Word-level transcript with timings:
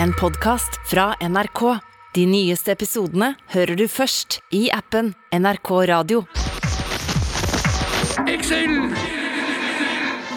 En 0.00 0.12
podkast 0.12 0.80
fra 0.90 1.14
NRK. 1.20 1.60
De 2.14 2.24
nyeste 2.28 2.72
episodene 2.74 3.32
hører 3.54 3.76
du 3.78 3.84
først 3.90 4.38
i 4.54 4.66
appen 4.74 5.12
NRK 5.34 5.70
Radio. 5.90 6.22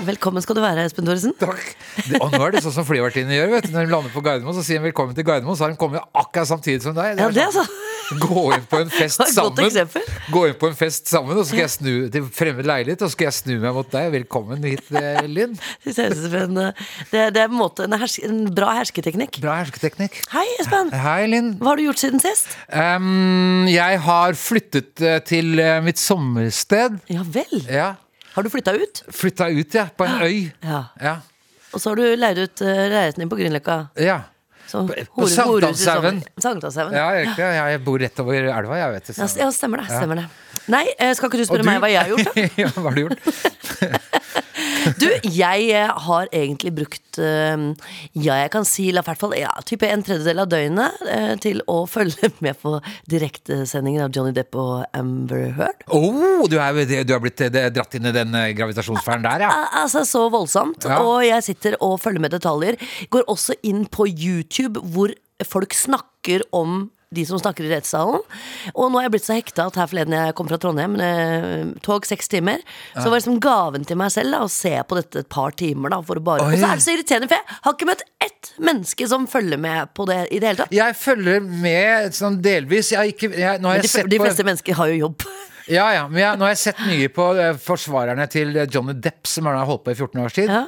Velkommen 0.06 0.44
skal 0.46 0.58
du 0.58 0.62
være, 0.64 0.86
Espen 0.86 1.08
Thoresen. 1.08 1.34
Takk. 1.42 1.64
Det, 2.06 2.20
og 2.22 2.36
nå 2.36 2.42
er 2.46 2.56
det 2.56 2.62
sånn 2.66 2.76
som 2.76 2.88
flyvertinnene 2.88 3.40
gjør. 3.40 3.54
vet 3.56 3.68
du 3.70 3.74
Når 3.74 3.88
de 3.88 3.96
lander 3.96 4.14
på 4.14 4.22
Gardermoen, 4.26 4.56
så 4.58 4.64
sier 4.66 4.80
de 4.80 4.90
'velkommen 4.90 5.16
til 5.18 5.26
Gardermoen', 5.26 5.58
så 5.58 5.66
har 5.66 5.74
de 5.74 5.80
kommet 5.82 6.04
akkurat 6.14 6.48
samtidig 6.48 6.84
som 6.84 6.96
deg. 6.96 7.18
Ja, 7.18 7.30
det 7.30 7.42
er 7.42 7.52
sånn, 7.52 7.66
så. 7.66 7.95
Gå 8.14 8.42
inn 8.54 8.66
på 8.70 8.80
en 8.84 8.90
fest 8.94 9.22
sammen. 9.34 9.72
Gå 10.34 10.42
inn 10.50 10.58
på 10.60 10.70
en 10.70 10.78
fest 10.78 11.10
sammen, 11.10 11.34
og 11.34 11.42
så 11.44 11.52
skal 11.52 11.62
jeg 11.64 11.74
snu 11.74 11.92
til 12.14 12.28
fremmed 12.34 12.68
leilighet, 12.68 13.02
og 13.02 13.10
så 13.10 13.16
skal 13.16 13.28
jeg 13.28 13.36
snu 13.40 13.54
meg 13.64 13.74
mot 13.76 13.90
deg. 13.92 14.12
Velkommen 14.14 14.66
hit, 14.68 14.86
eh, 14.94 15.22
Linn. 15.30 15.56
Det, 15.86 16.06
eh, 16.06 16.86
det, 17.12 17.22
det 17.36 17.42
er 17.42 17.48
en, 17.48 17.56
måte 17.58 17.86
en, 17.88 17.96
herske, 18.00 18.26
en 18.28 18.44
bra 18.56 18.74
hersketeknikk. 18.78 19.40
Bra 19.44 19.58
hersketeknikk. 19.62 20.20
Hei, 20.34 20.46
Espen. 20.62 20.92
Hei, 20.94 21.26
Linn. 21.32 21.54
Hva 21.62 21.72
har 21.74 21.82
du 21.82 21.86
gjort 21.88 22.02
siden 22.02 22.22
sist? 22.24 22.52
Um, 22.70 23.66
jeg 23.72 24.02
har 24.06 24.38
flyttet 24.40 25.02
eh, 25.02 25.18
til 25.26 25.56
mitt 25.86 26.02
sommersted. 26.02 27.00
Ja 27.12 27.26
vel. 27.26 27.66
Ja. 27.72 27.90
Har 28.36 28.46
du 28.46 28.52
flytta 28.54 28.76
ut? 28.78 29.02
Flytta 29.16 29.50
ut, 29.54 29.80
ja. 29.80 29.88
På 29.98 30.08
en 30.08 30.22
øy. 30.22 30.38
Ja. 30.66 30.86
Ja. 31.02 31.18
Og 31.74 31.82
så 31.82 31.92
har 31.92 32.00
du 32.00 32.06
leid 32.20 32.40
ut 32.40 32.62
leiligheten 32.62 33.24
din 33.26 33.32
på 33.32 33.42
Grünerløkka. 33.42 33.82
ja. 34.00 34.22
Så 34.68 34.88
På- 34.88 35.28
Sankthanshaugen. 35.30 36.24
Ja. 36.96 37.10
Ja, 37.38 37.68
jeg 37.70 37.84
bor 37.86 38.00
rett 38.02 38.20
over 38.20 38.34
elva, 38.34 38.78
jeg 38.80 38.92
vet 38.98 39.12
det. 39.12 39.18
Ja, 39.40 39.52
stemmer 39.52 39.84
det. 39.84 39.88
stemmer 39.92 40.16
det 40.24 40.28
Nei, 40.68 40.86
eh, 40.98 41.12
skal 41.14 41.30
ikke 41.30 41.38
du 41.38 41.46
spørre 41.46 41.62
du- 41.62 41.70
meg 41.70 41.82
hva 41.84 41.90
jeg 41.92 42.02
har 42.02 42.10
gjort? 42.10 42.26
da? 42.36 42.46
ja, 42.58 42.68
hva 42.74 42.90
har 42.90 42.96
du 42.96 43.02
gjort? 43.06 43.20
Du, 45.00 45.08
jeg 45.24 45.70
eh, 45.74 45.92
har 46.06 46.30
egentlig 46.36 46.72
brukt 46.78 47.20
eh, 47.22 47.64
Ja, 48.14 48.38
jeg 48.44 48.52
kan 48.54 48.68
si 48.68 48.88
i 48.92 48.96
hvert 48.96 49.20
fall 49.22 49.34
ja, 49.38 49.52
type 49.66 49.88
en 49.90 50.04
tredjedel 50.06 50.44
av 50.44 50.50
døgnet 50.52 51.02
eh, 51.10 51.34
til 51.42 51.62
å 51.72 51.82
følge 51.96 52.32
med 52.46 52.60
på 52.62 52.78
direktesendingen 53.12 54.06
av 54.06 54.16
Johnny 54.16 54.36
Depp 54.36 54.58
og 54.60 54.86
Amber 54.96 55.50
Heard. 55.58 55.86
Oh, 55.90 56.46
du 56.52 56.58
er, 56.62 56.82
du 56.86 57.14
er 57.16 57.24
blitt 57.24 57.42
dratt 57.76 57.98
inn 57.98 58.10
i 58.10 58.16
den 58.16 58.36
gravitasjonsfæren 58.58 59.26
der, 59.26 59.48
ja. 59.48 59.54
Altså 59.82 60.06
Så 60.08 60.28
voldsomt. 60.34 60.86
Ja. 60.88 61.02
Og 61.04 61.24
jeg 61.26 61.46
sitter 61.46 61.78
og 61.84 61.98
følger 62.04 62.24
med 62.24 62.36
detaljer. 62.36 62.78
Går 63.14 63.28
også 63.32 63.58
inn 63.66 63.86
på 63.90 64.08
YouTube, 64.10 64.82
hvor 64.94 65.14
folk 65.46 65.76
snakker 65.76 66.46
om 66.56 66.86
de 67.14 67.26
som 67.28 67.40
snakker 67.40 67.68
i 67.68 67.72
rettssalen. 67.72 68.24
Og 68.74 68.92
nå 68.92 69.00
er 69.00 69.08
jeg 69.08 69.14
blitt 69.16 69.28
så 69.28 69.38
hekta 69.38 69.68
at 69.70 69.78
her 69.80 69.90
forleden 69.92 70.16
jeg 70.18 70.36
kom 70.38 70.50
fra 70.50 70.60
Trondheim, 70.62 70.98
eh, 71.02 71.72
tog 71.86 72.08
seks 72.08 72.30
timer, 72.32 72.64
så 72.96 73.08
var 73.08 73.20
liksom 73.20 73.40
gaven 73.44 73.86
til 73.88 74.00
meg 74.00 74.14
selv 74.16 74.36
da, 74.36 74.44
å 74.46 74.52
se 74.52 74.74
på 74.88 75.00
dette 75.00 75.24
et 75.24 75.30
par 75.32 75.56
timer. 75.58 75.94
da 75.94 76.02
for 76.06 76.20
å 76.20 76.26
bare, 76.26 76.46
Oi. 76.46 76.56
Og 76.56 76.60
så 76.60 76.72
er 76.72 76.82
det 76.82 76.86
så 76.86 76.96
irriterende, 76.96 77.30
for 77.32 77.40
jeg 77.40 77.60
har 77.68 77.78
ikke 77.78 77.90
møtt 77.92 78.06
ett 78.26 78.52
menneske 78.60 79.10
som 79.10 79.28
følger 79.30 79.62
med 79.62 79.94
på 79.98 80.06
det 80.10 80.22
i 80.32 80.40
det 80.40 80.52
hele 80.52 80.64
tatt. 80.64 80.76
Jeg 80.76 81.00
følger 81.00 81.42
med 81.46 82.16
sånn 82.18 82.40
delvis. 82.44 82.92
Jeg 82.94 83.02
har 83.02 83.12
ikke, 83.12 83.32
jeg, 83.34 83.62
nå 83.62 83.70
har 83.72 83.80
Men 83.80 83.84
jeg 83.84 83.90
de, 83.90 83.94
sett 83.96 84.12
de 84.12 84.22
på, 84.22 84.28
fleste 84.28 84.48
mennesker 84.48 84.80
har 84.80 84.94
jo 84.94 85.02
jobb. 85.08 85.28
Ja, 85.72 85.86
ja, 85.96 86.04
men 86.10 86.20
jeg, 86.22 86.38
nå 86.38 86.46
har 86.46 86.54
jeg 86.54 86.62
sett 86.62 86.82
mye 86.86 87.10
på 87.14 87.26
eh, 87.42 87.56
forsvarerne 87.62 88.28
til 88.32 88.54
eh, 88.58 88.68
Johnny 88.72 88.94
Depp, 89.02 89.26
som 89.30 89.48
har 89.50 89.58
holdt 89.66 89.86
på 89.88 89.94
i 89.94 89.98
14 89.98 90.22
års 90.22 90.36
tid. 90.38 90.52
Ja. 90.52 90.64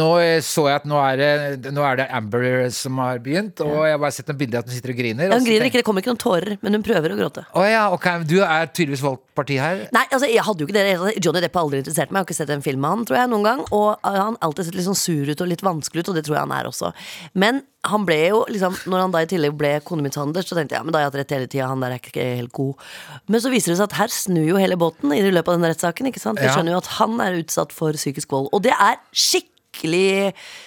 Nå 0.00 0.08
eh, 0.22 0.38
så 0.44 0.66
jeg 0.70 0.80
at 0.80 0.88
nå 0.88 0.98
er, 1.02 1.20
det, 1.20 1.72
nå 1.74 1.84
er 1.84 2.00
det 2.00 2.08
Amber 2.16 2.46
som 2.74 3.00
har 3.02 3.20
begynt, 3.24 3.60
og 3.64 3.84
jeg 3.84 3.96
har 3.96 4.02
bare 4.02 4.16
sett 4.16 4.30
noen 4.30 4.40
bilder 4.40 4.60
av 4.60 4.64
at 4.64 4.72
hun 4.72 4.78
sitter 4.78 4.94
og 4.94 5.00
griner. 5.02 5.34
Hun 5.34 5.48
griner 5.48 5.68
ikke, 5.68 5.82
det 5.82 5.86
kommer 5.88 6.04
ikke 6.04 6.14
noen 6.14 6.22
tårer, 6.24 6.56
men 6.64 6.78
hun 6.78 6.86
prøver 6.86 7.14
å 7.14 7.20
gråte. 7.20 7.44
Å 7.52 7.66
ja, 7.68 7.84
ok, 7.94 8.08
Du 8.28 8.38
er 8.40 8.70
tydeligvis 8.72 9.04
valgt 9.04 9.24
parti 9.38 9.58
her. 9.60 9.84
Nei, 9.94 10.04
altså 10.08 10.28
jeg 10.28 10.44
hadde 10.44 10.64
jo 10.64 10.68
ikke 10.68 10.76
det 10.78 11.22
Johnny 11.24 11.42
Depp 11.44 11.56
har 11.58 11.66
aldri 11.66 11.82
interessert 11.82 12.10
meg 12.10 12.20
Jeg 12.20 12.24
har 12.24 12.28
ikke 12.28 12.38
sett 12.40 12.52
en 12.54 12.64
film 12.64 12.82
med 12.82 12.94
han, 12.94 13.04
tror 13.08 13.20
jeg, 13.20 13.30
noen 13.30 13.46
gang 13.46 13.60
Og 13.76 13.88
han 14.02 14.18
har 14.18 14.38
alltid 14.48 14.68
sett 14.68 14.78
litt 14.78 14.88
sånn 14.88 14.98
sur 14.98 15.30
ut 15.30 15.44
og 15.44 15.50
litt 15.50 15.62
vanskelig 15.66 16.02
ut 16.02 16.10
Og 16.12 16.18
det 16.18 16.24
tror 16.26 16.38
jeg 16.38 16.46
han 16.46 16.54
er 16.56 16.70
også 16.70 16.90
Men 17.38 17.60
han 17.86 18.04
ble 18.08 18.16
jo, 18.32 18.38
liksom 18.50 18.74
Når 18.90 19.02
han 19.04 19.12
da 19.14 19.20
i 19.22 19.28
tillegg 19.30 19.54
ble 19.58 19.68
konemishandler 19.86 20.42
Så 20.42 20.56
tenkte 20.58 20.74
jeg, 20.74 20.80
ja, 20.80 20.86
men 20.86 20.94
da 20.94 20.98
har 20.98 21.06
jeg 21.06 21.12
hatt 21.12 21.18
rett 21.20 21.34
hele 21.36 21.50
tiden 21.50 21.70
Han 21.70 21.84
der 21.84 21.94
er 21.94 22.00
ikke 22.02 22.24
helt 22.40 22.52
god 22.56 22.88
Men 23.30 23.44
så 23.44 23.52
viser 23.52 23.70
det 23.72 23.78
seg 23.78 23.86
at 23.86 23.98
her 24.00 24.14
snur 24.14 24.48
jo 24.48 24.58
hele 24.58 24.78
båten 24.80 25.14
I 25.14 25.20
løpet 25.30 25.52
av 25.52 25.60
den 25.60 25.70
rettssaken, 25.70 26.10
ikke 26.10 26.22
sant? 26.22 26.42
Jeg 26.42 26.50
skjønner 26.56 26.74
jo 26.74 26.80
at 26.82 26.90
han 26.98 27.14
er 27.22 27.38
utsatt 27.38 27.74
for 27.76 27.94
psykisk 27.98 28.34
vold 28.34 28.50
Og 28.50 28.64
det 28.66 28.74
er 28.74 28.98
skikkelig 29.14 29.57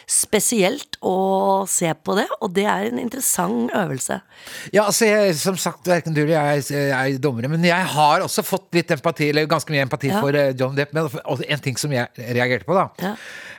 spesielt 0.10 0.98
å 1.02 1.66
se 1.70 1.90
på 2.06 2.16
det 2.18 2.28
Og 2.42 2.52
det 2.56 2.66
er 2.70 2.88
en 2.90 3.00
interessant 3.02 3.72
øvelse 3.76 4.20
Ja, 4.74 4.86
altså 4.88 5.06
jeg, 5.10 5.36
Som 5.42 5.58
sagt, 5.58 5.86
verken 5.90 6.14
du 6.16 6.22
eller 6.22 6.38
jeg 6.38 6.66
er- 6.72 6.94
er 7.14 7.18
dommere, 7.22 7.50
men 7.50 7.64
jeg 7.66 7.86
har 7.96 8.22
også 8.22 8.44
fått 8.46 8.70
litt 8.74 8.92
empati, 8.92 9.30
eller 9.30 9.46
ganske 9.50 9.70
mye 9.74 9.82
empati 9.86 10.08
Ja. 10.08 10.20
for 10.22 10.30
eh, 10.36 10.54
John 10.58 10.76
Depp. 10.76 10.94
Men 10.94 11.10
en 11.48 11.60
ting 11.60 11.78
som 11.78 11.92
jeg 11.92 12.08
reagerte 12.18 12.66
på, 12.66 12.74
da. 12.74 12.88
Ja. 13.02 13.16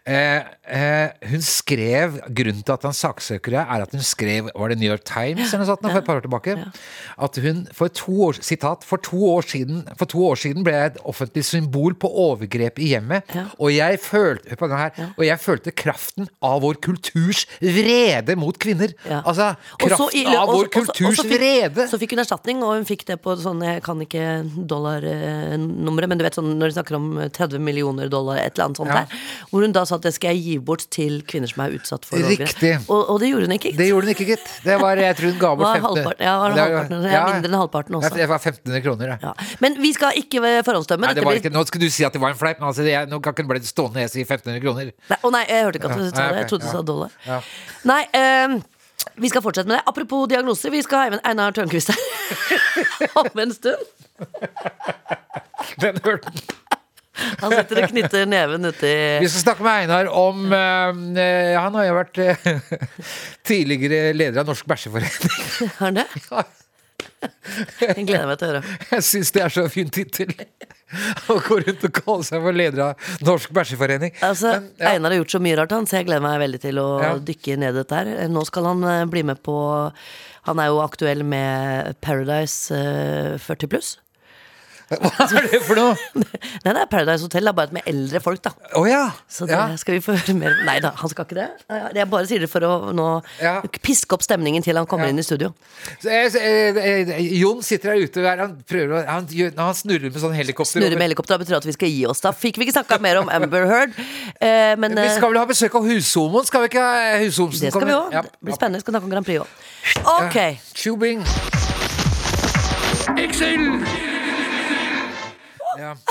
Eh, 0.07 0.43
eh, 0.67 1.11
hun 1.31 1.41
skrev 1.41 2.17
Grunnen 2.35 2.65
til 2.65 2.73
at 2.75 2.83
han 2.83 2.93
saksøker 2.93 3.51
det, 3.55 3.61
er 3.63 3.83
at 3.83 3.93
hun 3.93 4.01
skrev 4.03 4.49
Var 4.55 4.69
det 4.69 4.79
New 4.79 4.91
York 4.91 5.05
Times 5.05 5.53
eller 5.53 5.65
noe 5.65 5.77
sånt 5.77 5.83
for 5.93 5.99
et 5.99 6.05
par 6.07 6.17
år 6.17 6.23
tilbake? 6.27 6.73
At 7.19 7.37
hun 7.37 7.67
for 7.73 7.89
to 7.89 8.13
år 8.27 8.33
Sitat. 8.43 8.83
For 8.85 8.97
to 8.99 9.17
år 9.37 9.43
siden 9.47 9.85
For 9.97 10.07
to 10.07 10.19
år 10.27 10.35
siden 10.37 10.65
ble 10.65 10.73
jeg 10.73 10.87
et 10.97 10.99
offentlig 11.05 11.45
symbol 11.45 11.95
på 11.95 12.09
overgrep 12.11 12.79
i 12.79 12.89
hjemmet. 12.95 13.23
Og 13.61 13.71
jeg 13.75 14.01
følte 14.01 14.49
Hør 14.51 14.57
på 14.57 14.69
den 14.69 14.77
her. 14.79 14.91
Og 15.17 15.25
jeg 15.27 15.32
følte 15.41 15.73
kraften 15.73 16.29
av 16.43 16.61
vår 16.63 16.75
kulturs 16.85 17.47
vrede 17.63 18.37
mot 18.37 18.57
kvinner. 18.59 18.93
Ja. 19.09 19.23
Altså 19.25 19.53
Og 19.81 19.87
kraften 19.89 20.19
i 20.21 20.25
av 20.37 20.49
vår 20.49 20.55
også, 20.55 20.67
og 20.67 20.73
kulturs 20.77 21.19
også, 21.19 21.25
fikk- 21.29 21.39
vrede. 21.39 21.89
Så 21.91 21.99
fikk 22.03 22.11
hun 22.17 22.19
erstatning, 22.25 22.63
og 22.63 22.75
hun 22.77 22.85
fikk 22.89 23.05
det 23.07 23.21
på 23.23 23.37
sånn 23.41 23.63
Jeg 23.63 23.83
kan 23.83 24.01
ikke 24.03 24.27
dollarnummeret, 24.69 26.09
men 26.11 26.19
du 26.21 26.25
vet 26.27 26.37
sånn 26.37 26.51
når 26.59 26.73
de 26.73 26.77
snakker 26.77 26.97
om 26.99 27.09
30 27.33 27.61
millioner 27.63 28.09
dollar, 28.13 28.37
et 28.43 28.53
eller 28.57 28.67
annet 28.69 28.77
sånt 28.83 28.89
Ja. 28.93 29.05
der. 29.05 29.17
Hvor 29.51 29.63
hun 29.63 29.73
da 29.73 29.85
sa 29.85 29.97
at 29.97 30.03
det 30.03 30.15
skal 30.15 30.35
jeg 30.35 30.43
gi 30.45 30.59
bort 30.59 30.87
til 30.91 31.23
kvinner 31.23 31.49
som 31.49 31.65
er 31.65 31.77
utsatt 31.79 32.05
for 32.05 32.19
overgrep. 32.19 32.89
Og, 32.89 33.11
og 33.11 33.21
det 33.21 33.31
gjorde 33.31 33.47
hun 33.49 33.57
ikke. 33.59 33.73
Det 33.77 33.89
gjorde 33.89 34.07
hun 34.07 34.15
ikke, 34.15 34.27
gitt. 34.33 34.47
Det 34.65 34.79
var, 34.81 34.97
jeg 34.97 35.17
tror 35.17 35.31
hun 35.31 35.39
ga 35.39 35.55
bort 35.57 35.67
Var 35.67 35.81
halvparten- 35.87 36.25
ja, 36.27 36.35
var 36.39 36.51
det 36.53 36.61
halvparten? 36.63 37.05
Er 37.13 37.27
mindre 37.33 37.51
enn 37.53 37.59
halvparten 37.61 37.95
også. 38.01 38.15
Det 38.17 38.29
var 38.29 38.39
1500 38.39 38.83
kroner. 38.83 39.19
Ja. 39.23 39.33
Men 39.61 39.75
vi 39.81 39.93
skal 39.93 40.13
ikke 40.19 40.41
forhåndsdømme. 40.65 41.07
Nei, 41.07 41.15
det 41.15 41.25
var 41.25 41.33
ikke, 41.39 41.53
nå 41.53 41.65
skal 41.67 41.81
du 41.81 41.89
si 41.91 42.05
at 42.05 42.13
det 42.13 42.21
var 42.21 42.31
en 42.35 42.39
fleip, 42.39 42.59
men 42.61 42.69
altså, 42.69 42.85
jeg, 42.87 43.09
nå 43.09 43.21
kan 43.23 43.33
ikke 43.33 43.43
den 43.47 43.49
bli 43.53 43.61
stående 43.67 44.03
jeg 44.07 44.11
sier 44.11 44.27
1500 44.27 44.61
kroner. 44.63 44.93
Nei, 45.11 45.19
Å 45.23 45.31
nei, 45.35 45.43
jeg 45.49 45.67
hørte 45.67 45.81
ikke 45.81 45.91
at 45.91 46.01
du 46.01 46.07
sa 46.09 46.29
det. 46.29 46.43
Jeg 46.43 46.51
trodde 46.51 46.69
du 46.69 46.73
sa 46.73 46.83
dollar. 46.87 47.45
Nei, 47.89 48.03
um, 48.19 48.57
vi 49.23 49.31
skal 49.31 49.45
fortsette 49.45 49.69
med 49.71 49.79
det. 49.79 49.85
Apropos 49.93 50.27
diagnoser, 50.31 50.73
vi 50.75 50.83
skal 50.85 51.13
ha 51.13 51.21
Einar 51.31 51.55
Tørnquist 51.57 51.93
her 51.93 53.13
om 53.23 53.43
en 53.45 53.55
stund. 53.55 53.87
Den 55.83 55.99
hørte. 56.05 56.33
Han 57.43 57.53
sitter 57.53 57.83
og 57.83 57.91
knytter 57.93 58.25
neven 58.27 58.65
uti 58.71 58.89
Vi 59.21 59.29
skal 59.29 59.43
snakke 59.43 59.65
med 59.67 59.83
Einar 59.83 60.09
om 60.17 60.47
uh, 60.49 61.59
Han 61.61 61.77
har 61.77 61.85
jo 61.85 61.97
vært 61.99 62.21
uh, 62.25 62.47
tidligere 63.49 64.15
leder 64.17 64.41
av 64.43 64.49
Norsk 64.49 64.67
Bæsjeforening. 64.67 65.37
Har 65.77 65.93
han 65.93 66.01
det? 66.01 66.07
Jeg 67.83 68.07
gleder 68.09 68.27
meg 68.31 68.41
til 68.41 68.49
å 68.49 68.55
høre. 68.55 68.79
Jeg 68.95 69.07
syns 69.07 69.33
det 69.35 69.45
er 69.45 69.53
så 69.53 69.67
fin 69.71 69.91
tittel. 69.93 70.33
Å 71.33 71.37
gå 71.47 71.59
rundt 71.63 71.85
og 71.89 71.93
kalle 72.01 72.27
seg 72.29 72.43
for 72.45 72.57
leder 72.57 72.83
av 72.91 73.11
Norsk 73.27 73.53
Bæsjeforening. 73.57 74.13
Altså, 74.25 74.55
Men, 74.59 74.69
ja. 74.81 74.93
Einar 74.95 75.15
har 75.15 75.23
gjort 75.23 75.35
så 75.37 75.41
mye 75.45 75.57
rart, 75.61 75.73
han, 75.77 75.87
så 75.89 75.99
jeg 76.01 76.09
gleder 76.11 76.25
meg 76.25 76.41
veldig 76.45 76.61
til 76.67 76.81
å 76.83 76.87
Ja. 77.03 77.13
dykke 77.33 77.57
ned 77.63 77.75
i 77.75 77.79
dette 77.83 78.01
her. 78.03 78.13
Nå 78.33 78.45
skal 78.49 78.69
han 78.73 78.85
eh, 78.85 79.05
bli 79.13 79.23
med 79.33 79.43
på 79.47 79.57
Han 80.49 80.59
er 80.59 80.73
jo 80.73 80.81
aktuell 80.83 81.23
med 81.23 81.95
Paradise 82.03 82.75
eh, 82.75 83.37
40 83.39 83.71
pluss. 83.71 83.93
Hva 85.03 85.27
er 85.39 85.47
det 85.51 85.61
for 85.67 85.79
noe? 85.79 85.95
Nei, 86.65 86.73
det 86.73 86.81
er 86.83 86.89
Paradise 86.91 87.25
Hotel, 87.27 87.47
det 87.47 87.53
er 87.53 87.57
bare 87.59 87.73
med 87.77 87.87
eldre 87.91 88.21
folk, 88.23 88.43
da. 88.45 88.53
Oh, 88.79 88.87
ja. 88.89 89.05
Så 89.31 89.47
det 89.49 89.57
ja. 89.57 89.65
skal 89.81 89.97
vi 89.97 90.01
få 90.05 90.15
høre 90.19 90.35
mer 90.39 90.57
Nei 90.67 90.79
da, 90.85 90.91
han 90.99 91.11
skal 91.13 91.27
ikke 91.27 91.39
det. 91.39 91.47
Jeg 91.97 92.09
bare 92.13 92.29
sier 92.31 92.45
det 92.45 92.51
for 92.53 92.65
å 92.67 92.93
nå 92.97 93.07
Ja. 93.41 93.55
piske 93.83 94.13
opp 94.17 94.23
stemningen 94.27 94.63
til 94.65 94.77
han 94.79 94.87
kommer 94.91 95.07
Ja. 95.09 95.15
inn 95.15 95.19
i 95.23 95.27
studio. 95.27 95.53
Så 96.03 96.11
jeg- 96.13 96.37
eh, 96.37 96.77
eh, 97.17 97.23
Jon 97.41 97.63
sitter 97.63 97.93
der 97.95 98.05
ute 98.07 98.23
der, 98.23 98.37
han, 98.45 98.57
prøver, 98.69 99.03
å- 99.03 99.07
han, 99.07 99.27
gjør, 99.27 99.55
han 99.57 99.75
snurrer 99.75 100.11
med 100.13 100.21
sånn 100.23 100.35
helikopter. 100.37 100.81
Snurrer 100.81 100.99
med 100.99 101.09
helikopter 101.11 101.39
betyr 101.39 101.57
at 101.57 101.65
vi 101.67 101.73
skal 101.73 101.89
gi 101.89 102.05
oss. 102.07 102.21
Da 102.21 102.33
fikk 102.33 102.59
vi 102.59 102.67
ikke 102.69 102.77
snakka 102.79 103.01
mer 103.01 103.19
om 103.23 103.29
Amber 103.33 103.67
Heard. 103.67 103.93
Eh, 104.41 104.75
men 104.77 104.95
Vi 104.95 105.01
eh, 105.07 105.17
skal 105.17 105.31
vel 105.33 105.39
ha 105.39 105.47
besøk 105.47 105.75
av 105.75 105.83
hushomoen? 105.89 106.45
Skal 106.47 106.63
vi 106.67 106.69
ikke 106.73 106.83
ha 106.85 107.19
hushomsen? 107.23 107.61
det 107.67 107.73
skal 107.73 107.87
vi 107.87 107.93
òg. 107.97 108.13
Ja. 108.13 108.23
Det 108.23 108.31
blir 108.45 108.55
spennende. 108.59 108.79
Vi 108.83 108.87
skal 108.87 108.95
snakke 108.95 109.05
om 109.05 109.11
Grand 109.11 109.27
Prix 109.27 109.41
òg. 109.41 109.47
Ok. 110.07 110.39
Tubing. 110.75 111.25
Ja. 115.83 115.95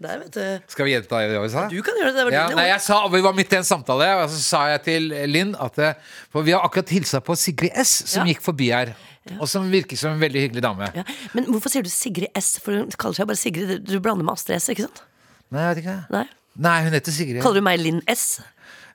Der, 0.00 0.18
vet 0.22 0.32
du. 0.32 0.42
Skal 0.70 0.86
vi 0.86 0.92
gjenta 0.94 1.18
det 1.28 1.40
vi 1.42 1.48
sa? 1.52 1.64
Du 1.68 1.76
kan 1.84 1.96
gjøre 1.98 2.12
det. 2.14 2.16
det 2.16 2.24
var 2.28 2.32
Ja, 2.34 2.44
nei, 2.56 2.66
jeg 2.70 2.80
sa, 2.80 3.00
Vi 3.12 3.20
var 3.24 3.34
midt 3.36 3.52
i 3.52 3.58
en 3.58 3.66
samtale, 3.66 4.06
og 4.22 4.30
så 4.32 4.38
sa 4.40 4.60
jeg 4.70 4.80
til 4.86 5.10
Linn 5.28 5.50
at 5.60 5.80
eh, 5.82 5.98
For 6.32 6.46
vi 6.46 6.54
har 6.54 6.64
akkurat 6.64 6.92
hilsa 6.94 7.20
på 7.24 7.36
Sigrid 7.36 7.74
S, 7.82 7.92
som 8.14 8.22
Ja. 8.24 8.32
gikk 8.32 8.40
forbi 8.46 8.70
her. 8.72 8.94
Og 9.40 9.48
som 9.50 9.66
virker 9.72 9.96
som 9.98 10.14
en 10.14 10.20
veldig 10.22 10.40
hyggelig 10.46 10.62
dame. 10.64 10.88
Ja. 10.96 11.04
Men 11.34 11.46
hvorfor 11.50 11.72
sier 11.72 11.84
du 11.84 11.90
Sigrid 11.92 12.30
S? 12.36 12.54
For 12.62 12.76
hun 12.76 12.90
kaller 12.96 13.16
seg 13.18 13.28
bare 13.28 13.40
Sigrid. 13.40 13.74
Du 13.88 13.96
blander 14.04 14.24
med 14.24 14.36
Astrid 14.36 14.60
S, 14.60 14.70
ikke 14.72 14.86
sant? 14.86 15.02
Nei, 15.52 15.62
jeg 15.66 15.70
vet 15.74 15.82
ikke. 15.84 15.98
Nei. 16.14 16.24
Nei, 16.64 16.74
hun 16.86 16.96
heter 16.96 17.14
Sigrid. 17.16 17.42
Kaller 17.44 17.60
du 17.60 17.66
meg 17.66 17.80
Linn 17.82 18.02
S? 18.12 18.26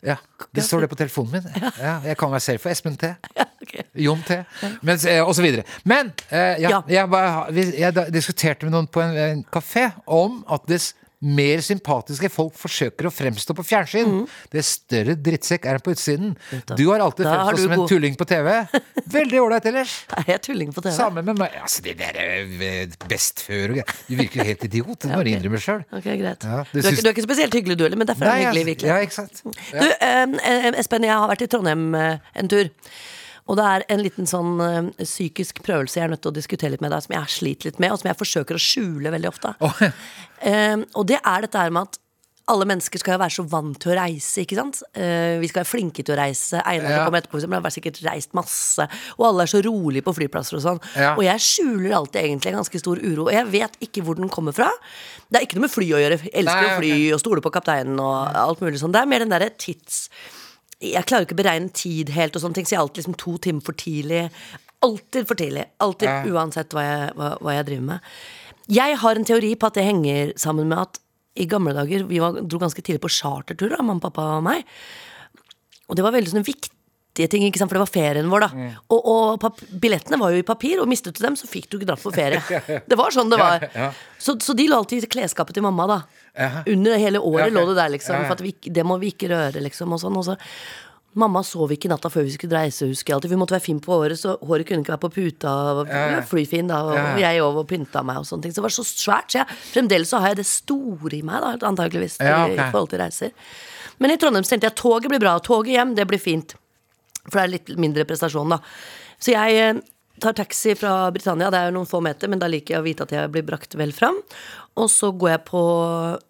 Ja, 0.05 0.15
Det 0.55 0.63
står 0.63 0.81
det 0.85 0.89
på 0.89 0.95
telefonen 0.95 1.31
min. 1.43 1.63
Ja, 1.79 1.97
jeg 2.05 2.15
kaller 2.17 2.37
meg 2.37 2.41
selv 2.45 2.61
for 2.63 2.71
Espen 2.71 2.95
T. 2.97 3.09
Jon 4.05 4.21
T. 4.23 4.37
Mens, 4.87 5.03
eh, 5.05 5.19
og 5.19 5.33
så 5.35 5.43
videre. 5.43 5.63
Men 5.83 6.13
eh, 6.31 6.55
ja. 6.63 6.81
Jeg, 6.87 7.09
bare, 7.11 7.51
jeg 7.53 8.05
diskuterte 8.15 8.63
med 8.65 8.71
noen 8.77 8.87
på 8.87 9.01
en, 9.03 9.17
en 9.19 9.41
kafé 9.51 9.89
om 10.07 10.39
at 10.51 10.63
det 10.71 10.79
s- 10.81 10.93
mer 11.21 11.60
sympatiske 11.60 12.30
folk 12.31 12.54
forsøker 12.56 13.10
å 13.10 13.12
fremstå 13.12 13.51
på 13.57 13.63
fjernsyn, 13.68 14.21
Det 14.54 14.62
større 14.63 15.16
drittsekk 15.19 15.66
er 15.68 15.75
han 15.75 15.83
på 15.83 15.92
utsiden. 15.92 16.36
Du 16.77 16.86
har 16.94 17.00
alltid 17.04 17.25
Da 17.27 17.33
fremstått 17.33 17.50
har 17.50 17.57
som 17.60 17.71
en 17.75 17.80
god- 17.81 17.89
tulling 17.92 18.16
på 18.16 18.25
TV. 18.30 18.48
Veldig 19.19 19.42
ålreit 19.44 19.66
ellers. 19.66 19.98
Er 20.16 20.24
jeg 20.31 20.42
tulling 20.48 20.71
på 20.71 20.81
TV? 20.86 20.94
Samme 20.95 21.21
med 21.25 21.36
meg. 21.42 21.57
Altså, 21.62 21.83
det 21.83 21.98
der 22.00 22.16
eh, 22.24 22.88
best 23.12 23.44
før 23.44 23.74
og 23.74 23.80
greier. 23.81 23.95
Du 24.07 24.16
virker 24.16 24.48
helt 24.48 24.63
idiot. 24.69 24.95
Det 25.04 25.12
må 25.12 25.19
du 25.24 25.27
ok. 25.27 25.36
innrømme 25.36 25.60
sjøl. 25.66 25.83
Greit. 25.92 26.48
Ja, 26.48 26.63
du, 26.71 26.80
er 26.80 26.88
syns- 26.88 26.92
ikke, 26.94 27.04
du 27.04 27.07
er 27.12 27.16
ikke 27.18 27.27
spesielt 27.27 27.54
hyggelig 27.60 27.77
du 27.80 27.83
heller, 27.83 28.00
men 28.00 28.07
derfor 28.07 28.25
er 28.31 28.39
du 28.39 28.45
hyggelig, 28.48 28.66
virkelig. 28.74 28.89
Ja, 28.94 29.00
ikke 29.04 29.19
sant. 29.19 29.44
Du, 29.44 29.88
eh, 30.00 30.74
Espen, 30.80 31.04
jeg 31.04 31.12
har 31.19 31.27
vært 31.36 31.44
i 31.44 31.51
Trondheim 31.51 31.89
eh, 32.00 32.18
en 32.39 32.48
tur. 32.56 32.71
Og 33.49 33.57
det 33.57 33.65
er 33.65 33.85
en 33.89 34.03
liten 34.05 34.29
sånn 34.29 34.59
eh, 34.61 34.91
psykisk 35.03 35.63
prøvelse 35.65 35.97
jeg 35.97 36.05
er 36.05 36.11
nødt 36.13 36.21
til 36.21 36.31
å 36.31 36.37
diskutere 36.37 36.75
litt 36.75 36.83
med 36.85 36.93
deg, 36.93 37.01
som 37.07 37.15
jeg 37.17 37.33
sliter 37.33 37.71
litt 37.71 37.79
med, 37.81 37.91
og 37.95 38.01
som 38.03 38.11
jeg 38.11 38.19
forsøker 38.19 38.59
å 38.59 38.61
skjule 38.61 39.13
veldig 39.15 39.31
ofte. 39.33 39.55
Åh, 39.65 39.87
Eh, 40.39 40.77
og 40.95 41.03
det 41.09 41.17
er 41.19 41.41
dette 41.43 41.59
her 41.59 41.73
med 41.75 41.89
at 41.89 41.97
alle 42.49 42.63
mennesker 42.65 42.97
skal 43.01 43.17
jo 43.17 43.19
være 43.21 43.35
så 43.35 43.43
vant 43.51 43.75
til 43.83 43.91
å 43.91 43.97
reise, 43.99 44.41
ikke 44.41 44.55
sant? 44.57 44.79
Eh, 44.97 45.35
vi 45.41 45.49
skal 45.51 45.59
være 45.65 45.69
flinke 45.69 46.01
til 46.01 46.15
å 46.15 46.17
reise. 46.17 46.61
Einar 46.65 46.89
Ja. 46.95 47.01
kommer 47.03 47.19
etterpå, 47.19 47.35
for 47.35 47.41
eksempel, 47.41 47.61
har 47.61 47.75
sikkert 47.75 47.99
reist 48.07 48.31
masse. 48.33 48.87
Og 49.19 49.25
alle 49.27 49.43
er 49.43 49.51
så 49.51 49.61
rolige 49.61 50.01
på 50.07 50.15
flyplasser 50.15 50.57
og 50.57 50.63
sånn. 50.63 50.79
Ja. 50.95 51.11
Og 51.19 51.21
jeg 51.27 51.43
skjuler 51.43 51.93
alltid 51.99 52.23
egentlig 52.23 52.53
en 52.53 52.61
ganske 52.63 52.79
stor 52.81 52.97
uro. 53.03 53.27
Og 53.27 53.33
jeg 53.35 53.45
vet 53.51 53.77
ikke 53.85 54.01
hvor 54.07 54.15
den 54.15 54.31
kommer 54.31 54.55
fra. 54.55 54.71
Det 55.29 55.41
er 55.41 55.45
ikke 55.45 55.59
noe 55.59 55.67
med 55.67 55.75
fly 55.75 55.89
å 55.91 56.01
gjøre. 56.01 56.17
Jeg 56.23 56.33
elsker 56.41 56.65
Nei, 56.65 56.71
å 56.71 56.79
fly 56.79 57.13
og 57.13 57.19
stole 57.21 57.41
på 57.45 57.51
kapteinen 57.53 57.99
og 57.99 58.35
alt 58.47 58.63
mulig 58.63 58.79
sånn. 58.81 58.95
Det 58.95 59.01
er 59.03 59.11
mer 59.11 59.19
den 59.27 59.35
derre 59.35 59.51
tids... 59.59 60.07
Jeg 60.79 61.05
klarer 61.09 61.25
ikke 61.27 61.35
å 61.35 61.41
beregne 61.43 61.73
tid 61.75 62.09
helt 62.15 62.35
og 62.37 62.41
sånne 62.43 62.55
ting, 62.55 62.65
så 62.67 62.75
jeg 62.75 62.79
er 62.79 62.85
alltid 62.85 63.01
liksom 63.03 63.17
to 63.19 63.33
timer 63.43 63.65
for 63.67 63.75
tidlig. 63.75 64.21
Alltid 64.85 65.27
for 65.27 65.35
tidlig. 65.35 65.65
Alltid, 65.83 66.07
Ja. 66.07 66.23
uansett 66.23 66.69
hva 66.71 66.83
jeg, 66.85 67.15
hva, 67.19 67.33
hva 67.43 67.55
jeg 67.57 67.65
driver 67.67 67.85
med. 67.89 67.99
Jeg 68.69 68.97
har 69.01 69.15
en 69.15 69.25
teori 69.25 69.55
på 69.59 69.67
at 69.67 69.73
det 69.73 69.83
henger 69.83 70.33
sammen 70.39 70.69
med 70.71 70.77
at 70.79 70.99
i 71.39 71.45
gamle 71.45 71.73
dager 71.73 72.03
Vi 72.07 72.19
var, 72.19 72.33
dro 72.41 72.59
ganske 72.59 72.81
tidlig 72.81 73.01
på 73.01 73.11
charterturer, 73.11 73.81
mamma, 73.83 73.99
pappa 73.99 74.37
og 74.37 74.43
meg. 74.43 74.63
Og 75.89 75.95
det 75.97 76.03
var 76.05 76.11
veldig 76.15 76.31
sånne 76.31 76.45
viktige 77.19 77.51
ting, 77.51 77.68
for 77.68 77.75
det 77.75 77.83
var 77.83 77.92
ferien 77.92 78.30
vår, 78.30 78.45
da. 78.45 78.50
Mm. 78.54 78.74
Og, 78.89 79.10
og 79.10 79.62
billettene 79.81 80.19
var 80.19 80.33
jo 80.33 80.39
i 80.39 80.45
papir, 80.45 80.80
og 80.80 80.88
mistet 80.89 81.18
du 81.18 81.24
dem, 81.24 81.36
så 81.36 81.48
fikk 81.48 81.69
du 81.69 81.77
ikke 81.77 81.92
dratt 81.92 82.04
på 82.04 82.13
ferie. 82.16 82.42
Det 82.89 82.98
var 82.98 83.12
sånn 83.13 83.30
det 83.30 83.39
var. 83.39 83.63
Ja, 83.63 83.69
ja. 83.74 83.94
Så, 84.18 84.38
så 84.42 84.54
de 84.57 84.68
lå 84.69 84.77
alltid 84.80 85.06
i 85.06 85.10
klesskapet 85.10 85.56
til 85.56 85.63
mamma, 85.66 85.88
da. 85.89 86.01
Ja. 86.33 86.63
Under 86.69 87.00
hele 87.00 87.19
året 87.19 87.54
lå 87.54 87.66
det 87.69 87.80
der, 87.80 87.95
liksom. 87.95 88.27
For 88.30 88.44
vi, 88.44 88.54
det 88.66 88.86
må 88.88 89.00
vi 89.01 89.12
ikke 89.13 89.31
røre, 89.31 89.63
liksom. 89.63 89.95
Og 89.95 90.01
sånn. 90.01 90.19
Og 90.19 90.31
så 90.31 90.38
Mamma 91.18 91.42
sov 91.42 91.71
ikke 91.74 91.89
natta 91.89 92.06
før 92.13 92.21
vi 92.27 92.36
skulle 92.36 92.54
reise, 92.54 92.86
husker 92.86 93.10
jeg 93.10 93.16
alltid. 93.18 93.31
Vi 93.31 93.38
måtte 93.42 93.56
være 93.56 93.63
fin 93.66 93.80
på 93.81 93.95
håret, 93.98 94.19
så 94.21 94.36
håret 94.45 94.68
kunne 94.69 94.83
ikke 94.86 94.94
være 94.94 95.01
på 95.01 95.10
puta. 95.16 95.54
Og. 95.81 95.89
Flyfin, 96.30 96.69
da. 96.69 96.83
Og 96.86 97.18
jeg 97.24 97.42
over 97.42 97.63
og 97.63 97.71
pynta 97.71 98.04
meg 98.06 98.21
og 98.21 98.27
sånne 98.30 98.45
ting. 98.45 98.54
Så 98.54 98.62
det 98.62 98.68
var 98.68 98.75
så 98.75 98.86
svært. 98.86 99.33
Så 99.33 99.42
jeg, 99.42 99.57
fremdeles 99.71 100.13
så 100.13 100.21
har 100.21 100.36
jeg 100.36 100.44
det 100.44 100.48
store 100.51 101.18
i 101.18 101.24
meg, 101.25 101.42
da, 101.42 101.56
antakeligvis, 101.71 102.19
Ja, 102.21 102.44
i, 102.45 102.54
i 102.54 102.69
forhold 102.69 102.94
til 102.94 103.01
reiser. 103.01 103.33
Men 104.00 104.13
i 104.13 104.19
Trondheim 104.21 104.45
tenkte 104.45 104.69
jeg 104.69 104.77
toget 104.80 105.10
blir 105.12 105.25
bra. 105.25 105.33
Toget 105.44 105.80
hjem, 105.80 105.98
det 105.98 106.06
blir 106.13 106.21
fint. 106.21 106.54
For 107.27 107.38
det 107.38 107.45
er 107.45 107.54
litt 107.57 107.71
mindre 107.80 108.06
prestasjon, 108.10 108.56
da. 108.56 108.60
Så 109.19 109.33
jeg 109.33 109.60
eh, 109.60 109.81
tar 110.24 110.36
taxi 110.38 110.75
fra 110.80 111.10
Britannia, 111.16 111.50
det 111.51 111.60
er 111.60 111.69
jo 111.69 111.77
noen 111.77 111.89
få 111.89 112.01
meter, 112.04 112.31
men 112.31 112.42
da 112.42 112.50
liker 112.51 112.75
jeg 112.75 112.83
å 112.83 112.86
vite 112.88 113.06
at 113.07 113.13
jeg 113.16 113.31
blir 113.33 113.45
brakt 113.48 113.75
vel 113.80 113.94
fram. 113.95 114.19
Og 114.80 114.88
så 114.92 115.12
går 115.12 115.33
jeg 115.33 115.44
på 115.50 115.62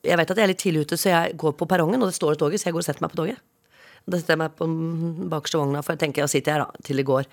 Jeg 0.08 0.18
vet 0.18 0.32
at 0.32 0.40
jeg 0.40 0.46
er 0.46 0.52
litt 0.54 0.62
tidlig 0.64 0.86
ute, 0.88 0.98
så 1.00 1.12
jeg 1.12 1.38
går 1.40 1.56
på 1.60 1.68
perrongen, 1.70 2.02
og 2.02 2.10
det 2.10 2.18
står 2.18 2.36
et 2.36 2.44
toget, 2.44 2.62
så 2.62 2.70
jeg 2.70 2.78
går 2.78 2.86
og 2.86 2.90
setter 2.90 3.06
meg 3.06 3.14
på 3.14 3.22
toget. 3.22 3.44
Da 4.10 4.18
setter 4.18 4.36
jeg 4.36 4.42
meg 4.42 4.56
på 4.58 4.70
den 4.70 5.30
bakerste 5.30 5.60
vogna, 5.62 5.84
for 5.86 5.94
jeg 5.94 6.04
tenker 6.06 6.26
jeg 6.26 6.34
sitter 6.38 6.58
her 6.58 6.66
da, 6.66 6.84
til 6.88 7.02
det 7.02 7.06
går. 7.10 7.30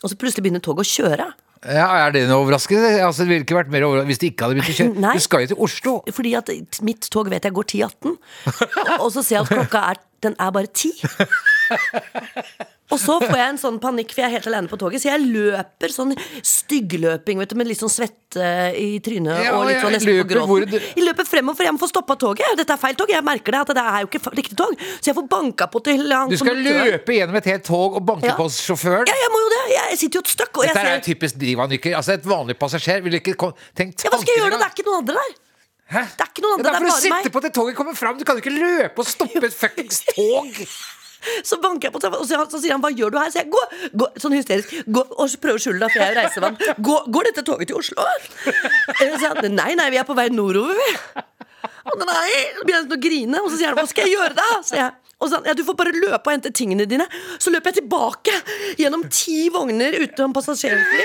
Og 0.00 0.10
så 0.10 0.18
plutselig 0.18 0.46
begynner 0.46 0.64
toget 0.64 0.86
å 0.86 0.90
kjøre. 0.90 1.30
Ja, 1.60 1.86
Er 2.06 2.14
det 2.14 2.22
noe 2.24 2.40
overraskende? 2.40 3.02
Altså, 3.04 3.26
det 3.26 3.34
ville 3.34 3.44
ikke 3.44 3.58
vært 3.58 3.72
mer 3.72 3.84
overraskende 3.84 4.14
hvis 4.14 4.20
det 4.22 4.30
ikke 4.32 4.46
hadde 4.46 4.56
begynt 4.56 4.72
å 4.72 4.76
kjøre. 4.78 5.00
Nei. 5.04 5.12
Du 5.12 5.24
skal 5.26 5.44
jo 5.44 5.50
til 5.50 5.64
Oslo. 5.66 5.92
Fordi 6.16 6.32
at 6.38 6.52
mitt 6.86 7.08
tog 7.12 7.28
vet 7.32 7.44
jeg 7.44 7.56
går 7.56 7.68
10.18. 7.68 8.14
Og 9.04 9.10
så 9.12 9.20
ser 9.20 9.36
jeg 9.36 9.44
at 9.44 9.52
klokka 9.52 9.82
er 9.92 10.00
Den 10.20 10.34
er 10.38 10.50
bare 10.52 10.66
ti. 10.68 10.92
Og 12.90 12.98
så 12.98 13.20
får 13.22 13.36
jeg 13.38 13.50
en 13.52 13.58
sånn 13.62 13.76
panikk, 13.78 14.10
for 14.10 14.18
jeg 14.24 14.26
er 14.26 14.32
helt 14.34 14.46
alene 14.50 14.66
på 14.66 14.74
toget. 14.80 14.98
Så 14.98 15.06
jeg 15.12 15.22
løper 15.30 15.92
sånn 15.94 16.10
styggløping 16.42 17.38
vet 17.38 17.52
du, 17.52 17.54
med 17.60 17.68
litt 17.70 17.78
sånn 17.78 17.92
svette 17.92 18.48
i 18.74 18.88
trynet. 19.04 19.44
Ja, 19.46 19.52
og 19.54 19.68
litt 19.68 19.78
sånn 19.78 19.94
nesten 19.94 20.18
på 20.18 20.26
gråten. 20.32 20.66
du- 20.72 20.80
Jeg 20.98 21.04
løper 21.06 21.22
fremover, 21.28 21.54
og 21.54 21.58
frem 21.60 21.78
for 21.78 21.86
å 21.86 21.92
stoppe 21.92 22.16
toget. 22.18 22.56
Dette 22.58 22.74
er 22.74 22.76
feil 22.82 22.96
tog. 22.98 23.08
Jeg 23.08 23.22
merker 23.22 23.52
det 23.54 23.60
at 23.60 23.68
det 23.68 23.84
er 23.84 24.00
jo 24.02 24.08
ikke 24.10 24.34
riktig 24.34 24.56
tog. 24.58 24.74
Så 24.98 25.04
jeg 25.06 25.14
får 25.14 25.28
banka 25.30 25.68
på 25.70 25.84
til 25.84 26.02
han 26.10 26.28
Du 26.28 26.36
skal 26.36 26.56
løpe 26.56 27.14
gjennom 27.14 27.36
et 27.36 27.44
helt 27.44 27.64
tog 27.64 27.94
og 27.94 28.04
banke 28.04 28.26
Ja. 28.26 28.34
på 28.34 28.48
sjåføren. 28.50 29.06
Ja, 29.06 29.14
jeg 29.14 29.30
må 29.30 29.38
jo 29.38 29.48
det. 29.54 29.62
Jeg 29.78 29.98
sitter 29.98 30.18
jo 30.18 30.22
et 30.26 30.34
støkk, 30.34 30.54
jeg 30.66 30.74
Dette 30.74 30.82
er 30.86 31.00
ser 31.00 31.14
typisk 31.14 31.38
divanykker. 31.38 31.94
Altså, 31.94 32.12
et 32.18 32.24
vanlig 32.26 32.58
passasjer 32.58 33.00
ville 33.04 33.20
ikke 33.22 33.36
tenkt 33.38 33.54
tanken 33.76 33.94
engang. 33.94 34.02
ja, 34.02 34.10
Hva 34.10 34.18
skal 34.18 34.34
jeg 34.34 34.42
gjøre? 34.42 34.58
Det 34.58 34.66
er 34.66 34.74
ikke 34.74 34.86
noen 34.90 34.98
andre 34.98 35.14
der. 35.14 35.32
Hæ? 35.90 36.04
Det 36.16 36.24
er 36.24 36.30
ikke 36.30 36.42
noen 36.46 36.58
Ja, 36.58 36.62
det 36.62 36.70
er 36.70 36.72
bare 36.72 36.80
meg. 36.80 36.86
det 36.86 36.94
er 36.94 36.94
for 36.94 36.96
å 36.96 37.18
sitte 37.18 37.34
på 37.34 37.40
til 37.44 37.52
toget 37.58 37.76
kommer 37.78 37.96
fram. 37.98 38.18
Du 38.18 38.24
kan 38.24 38.38
jo 38.38 38.42
ikke 38.44 38.54
løpe 38.54 39.02
og 39.02 39.06
stoppe 39.10 39.44
et 39.48 39.54
fuckings 39.56 40.02
tog. 40.14 40.60
Så 41.44 41.58
banker 41.60 41.90
jeg 41.90 41.92
på 41.92 42.00
og 42.08 42.24
så, 42.24 42.38
så 42.48 42.58
sier 42.62 42.72
han 42.72 42.80
'hva 42.80 42.88
gjør 42.96 43.10
du 43.12 43.18
her?' 43.20 43.28
Så 43.28 43.42
jeg 43.42 43.50
gå, 43.52 43.60
gå, 43.92 44.06
sånn 44.22 44.32
hysterisk. 44.32 44.70
Gå, 44.88 45.02
og 45.04 45.34
prøver 45.42 45.58
å 45.58 45.60
skjule 45.60 45.82
det, 45.82 45.90
for 45.92 46.00
jeg 46.00 46.14
er 46.14 46.18
reisevann. 46.22 46.56
Gå, 46.88 46.94
går 47.12 47.28
dette 47.28 47.44
toget 47.44 47.68
til 47.68 47.76
Oslo? 47.76 48.06
Eh, 48.48 48.94
Så 48.96 49.18
sier 49.20 49.34
han 49.36 49.54
nei, 49.54 49.74
nei, 49.76 49.90
vi 49.92 49.98
er 50.00 50.06
på 50.08 50.16
vei 50.16 50.30
nordover, 50.32 50.72
vi. 50.80 50.94
Og 51.92 52.06
nei, 52.08 52.30
så 52.56 52.64
begynner 52.64 52.86
han 52.86 52.96
å 52.96 53.00
grine, 53.04 53.42
og 53.44 53.50
så 53.52 53.58
sier 53.60 53.68
han 53.68 53.76
'hva 53.76 53.86
skal 53.90 54.08
jeg 54.08 54.16
gjøre 54.16 54.34
da?' 54.40 54.62
Så 54.64 54.80
jeg. 54.80 54.96
Og 55.20 55.28
sånn, 55.28 55.44
ja, 55.44 55.52
Du 55.54 55.62
får 55.66 55.76
bare 55.76 55.92
løpe 55.92 56.20
og 56.26 56.32
hente 56.32 56.50
tingene 56.56 56.86
dine. 56.88 57.04
Så 57.38 57.52
løper 57.52 57.70
jeg 57.74 57.82
tilbake 57.82 58.32
gjennom 58.80 59.02
ti 59.12 59.48
vogner 59.52 59.92
utenom 60.00 60.32
passasjerfly. 60.36 61.04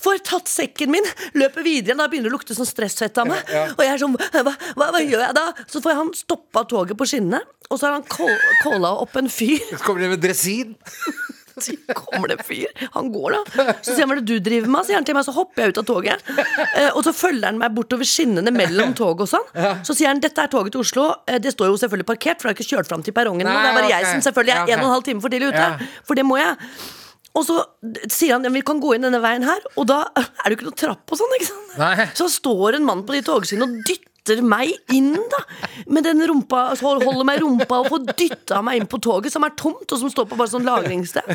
Får 0.00 0.22
tatt 0.24 0.48
sekken 0.48 0.90
min, 0.94 1.04
løper 1.36 1.62
videre 1.66 1.92
igjen. 1.92 2.00
Da 2.00 2.08
begynner 2.08 2.30
det 2.30 2.34
å 2.34 2.38
lukte 2.38 2.56
sånn 2.56 2.68
stressfett 2.68 3.18
av 3.20 3.28
meg. 3.28 3.44
Og 3.76 3.82
jeg 3.84 3.92
er 3.94 4.00
sånn 4.00 4.16
hva, 4.16 4.54
hva, 4.76 4.90
hva 4.94 5.02
gjør 5.04 5.26
jeg 5.26 5.36
da? 5.36 5.46
Så 5.68 5.82
får 5.84 5.98
han 6.00 6.12
stoppa 6.16 6.64
toget 6.70 6.96
på 6.96 7.06
skinnene, 7.10 7.42
og 7.70 7.76
så 7.78 7.86
har 7.90 7.98
han 7.98 8.06
call- 8.08 8.40
calla 8.62 8.94
opp 9.04 9.16
en 9.20 9.28
fyr. 9.30 9.60
Så 9.74 9.82
kommer 9.84 10.00
det 10.06 10.12
med 10.16 10.24
dresin. 10.24 10.72
Så 11.64 11.96
kommer 11.96 12.30
det 12.30 12.38
en 12.38 12.44
fyr. 12.46 12.86
Han 12.96 13.10
går, 13.14 13.36
da. 13.36 13.64
Så 13.80 13.94
sier 13.94 14.04
han 14.04 14.12
hva 14.12 14.18
er 14.18 14.22
det 14.22 14.28
du 14.30 14.44
driver 14.50 14.72
med? 14.74 14.88
Sier 14.88 15.00
han 15.00 15.08
til 15.08 15.18
meg, 15.18 15.26
så 15.26 15.34
hopper 15.36 15.64
jeg 15.64 15.74
ut 15.74 15.82
av 15.82 15.88
toget. 15.90 16.30
Eh, 16.70 16.90
og 16.94 17.02
så 17.06 17.12
følger 17.16 17.48
han 17.48 17.60
meg 17.60 17.74
bortover 17.76 18.08
skinnene 18.08 18.52
mellom 18.54 18.94
tog 18.98 19.24
og 19.24 19.30
sånn. 19.30 19.46
Så 19.86 19.96
sier 19.96 20.10
han 20.12 20.22
dette 20.22 20.44
er 20.44 20.52
toget 20.52 20.74
til 20.76 20.84
Oslo. 20.84 21.08
Eh, 21.26 21.40
det 21.42 21.54
står 21.56 21.72
jo 21.72 21.80
selvfølgelig 21.80 22.08
parkert, 22.12 22.40
for 22.40 22.48
det 22.48 22.54
har 22.54 22.60
ikke 22.60 22.76
kjørt 22.76 22.90
fram 22.90 23.04
til 23.06 23.16
perrongen. 23.16 23.46
Nei, 23.48 23.58
det 23.58 23.72
er 23.72 23.76
bare 23.78 23.90
okay. 23.90 23.96
jeg 23.98 24.14
som 24.14 24.24
selvfølgelig 24.30 24.56
Ja, 24.56 24.64
er 24.64 24.78
en 24.78 24.84
og 24.84 24.90
en 24.90 24.96
halv 24.98 25.06
time 25.10 25.24
for 25.24 25.32
tidlig 25.32 25.52
ute. 25.52 25.66
Ja. 25.66 25.90
For 26.06 26.18
det 26.18 26.26
må 26.28 26.40
jeg. 26.40 26.56
Og 27.38 27.46
så 27.46 27.60
sier 28.10 28.34
han 28.34 28.46
ja, 28.46 28.50
vi 28.50 28.62
kan 28.66 28.80
gå 28.82 28.96
inn 28.96 29.06
denne 29.06 29.20
veien 29.22 29.44
her, 29.46 29.62
og 29.78 29.86
da 29.86 30.02
er 30.18 30.26
det 30.26 30.56
jo 30.56 30.58
ikke 30.58 30.66
noe 30.66 30.78
trapp 30.82 31.14
og 31.14 31.20
sånn. 31.20 31.34
ikke 31.38 31.48
sant? 31.50 31.74
Nei. 31.78 32.06
Så 32.18 32.26
står 32.32 32.80
en 32.80 32.86
mann 32.88 33.04
på 33.06 33.14
de 33.14 33.22
togskinnene 33.26 33.68
og 33.70 33.84
dytter 33.86 34.09
meg 34.46 34.72
inn, 34.92 35.14
da. 35.14 35.40
Med 35.90 36.04
den 36.04 36.22
rumpa, 36.28 36.76
så 36.78 36.94
holder 37.00 37.24
meg 37.26 37.40
i 37.40 37.42
rumpa 37.44 37.80
og 37.82 37.88
får 37.90 38.04
dytta 38.18 38.60
meg 38.64 38.80
inn 38.80 38.88
på 38.90 39.00
toget, 39.02 39.32
som 39.32 39.44
er 39.46 39.54
tomt, 39.58 39.86
og 39.86 40.02
som 40.02 40.12
står 40.12 40.28
på 40.30 40.38
bare 40.38 40.52
sånn 40.52 40.66
lagringssted. 40.68 41.30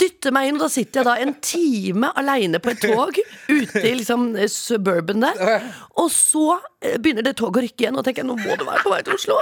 Dytter 0.00 0.34
meg 0.34 0.50
inn, 0.50 0.58
og 0.60 0.66
da 0.66 0.70
sitter 0.72 1.00
jeg 1.00 1.08
da 1.08 1.16
en 1.24 1.34
time 1.44 2.12
aleine 2.20 2.60
på 2.62 2.74
et 2.74 2.84
tog 2.84 3.18
ute 3.48 3.82
i 3.82 3.94
liksom 3.98 4.30
eh, 4.36 4.50
suburban 4.50 5.24
der. 5.24 5.66
Og 6.00 6.10
så 6.14 6.60
eh, 6.82 6.98
begynner 7.00 7.26
det 7.26 7.36
toget 7.40 7.62
å 7.62 7.64
rykke 7.66 7.86
igjen, 7.86 7.98
og 7.98 8.06
tenker 8.06 8.24
jeg 8.24 8.30
nå 8.30 8.38
må 8.38 8.60
det 8.60 8.68
være 8.68 8.84
på 8.84 8.94
vei 8.94 9.02
til 9.06 9.16
Oslo. 9.16 9.40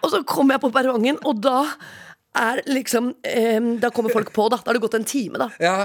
Og 0.00 0.10
så 0.12 0.22
kommer 0.28 0.56
jeg 0.56 0.64
på 0.66 0.72
perrongen, 0.74 1.20
og 1.26 1.40
da 1.44 1.60
er 2.36 2.60
liksom 2.68 3.14
eh, 3.24 3.60
Da 3.80 3.88
kommer 3.94 4.12
folk 4.12 4.32
på, 4.34 4.48
da. 4.52 4.58
Da 4.60 4.70
har 4.70 4.76
det 4.76 4.84
gått 4.84 4.98
en 4.98 5.08
time, 5.08 5.40
da. 5.40 5.50
Ja. 5.62 5.76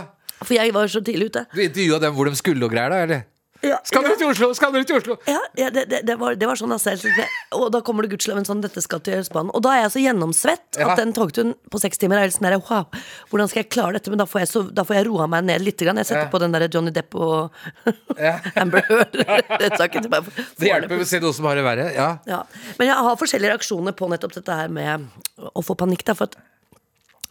For 0.41 0.57
jeg 0.57 0.73
var 0.73 0.89
så 0.89 1.03
tidlig 1.05 1.29
ute. 1.31 1.45
Du 1.53 1.61
intervjua 1.61 1.99
dem 2.01 2.15
hvor 2.17 2.27
de 2.29 2.39
skulle 2.39 2.65
og 2.65 2.73
greier, 2.73 2.91
da? 2.93 3.03
eller? 3.05 3.27
Ja, 3.61 3.77
Skal 3.85 4.01
dere 4.07 4.17
til 4.17 4.29
Oslo? 4.31 4.47
Skal 4.57 4.71
dere 4.73 4.85
til 4.89 4.97
Oslo? 4.97 5.15
Ja, 5.29 5.37
ja 5.59 5.67
det, 5.73 5.83
det, 5.91 5.99
det, 6.07 6.15
var, 6.17 6.33
det 6.39 6.47
var 6.49 6.57
sånn 6.57 6.71
altså, 6.73 6.95
Og 7.57 7.67
da 7.73 7.81
kommer 7.85 8.05
det 8.07 8.11
gudskjelov 8.15 8.39
en 8.41 8.47
sånn 8.47 8.61
'dette 8.63 8.81
skal 8.81 9.01
til 9.05 9.19
Østbanen'. 9.19 9.51
Og 9.53 9.61
da 9.61 9.75
er 9.75 9.83
jeg 9.83 9.91
så 9.95 10.01
gjennomsvett 10.05 10.79
Ja. 10.79 10.89
at 10.89 10.97
den 11.01 11.13
togturen 11.13 11.53
på 11.69 11.79
seks 11.81 11.97
timer 12.01 12.17
er 12.17 12.25
helt 12.25 12.33
sånn 12.33 12.49
der, 12.49 12.57
wow, 12.57 12.87
hvordan 13.29 13.49
skal 13.51 13.61
jeg 13.63 13.69
klare 13.69 13.93
dette? 13.99 14.09
Men 14.09 14.17
da 14.23 14.25
får 14.25 14.41
jeg, 14.41 14.49
så, 14.49 14.63
da 14.73 14.83
får 14.87 14.95
jeg 14.97 15.07
roa 15.11 15.27
meg 15.27 15.43
ned 15.45 15.61
litt. 15.61 15.77
Grann. 15.81 15.97
Jeg 15.97 16.05
setter 16.09 16.25
Ja. 16.25 16.29
på 16.33 16.39
den 16.41 16.51
der 16.51 16.67
Johnny 16.67 16.91
Depp 16.91 17.15
og 17.15 17.51
Amber 18.61 18.81
Heard-rettssaken. 18.89 20.09
Det 20.59 20.67
hjelper 20.67 21.01
å 21.01 21.05
se 21.05 21.19
noe 21.21 21.33
som 21.33 21.45
har 21.45 21.55
det 21.55 21.63
verre. 21.65 21.91
Ja. 21.93 22.17
Ja. 22.29 22.43
Men 22.79 22.87
jeg 22.91 22.95
har 22.97 23.15
forskjellige 23.17 23.53
reaksjoner 23.55 23.93
på 23.97 24.09
nettopp 24.11 24.33
dette 24.37 24.57
her 24.57 24.69
med 24.69 25.07
å 25.37 25.61
få 25.65 25.75
panikk. 25.77 26.03
Da, 26.05 26.13
for 26.17 26.29
at 26.29 26.35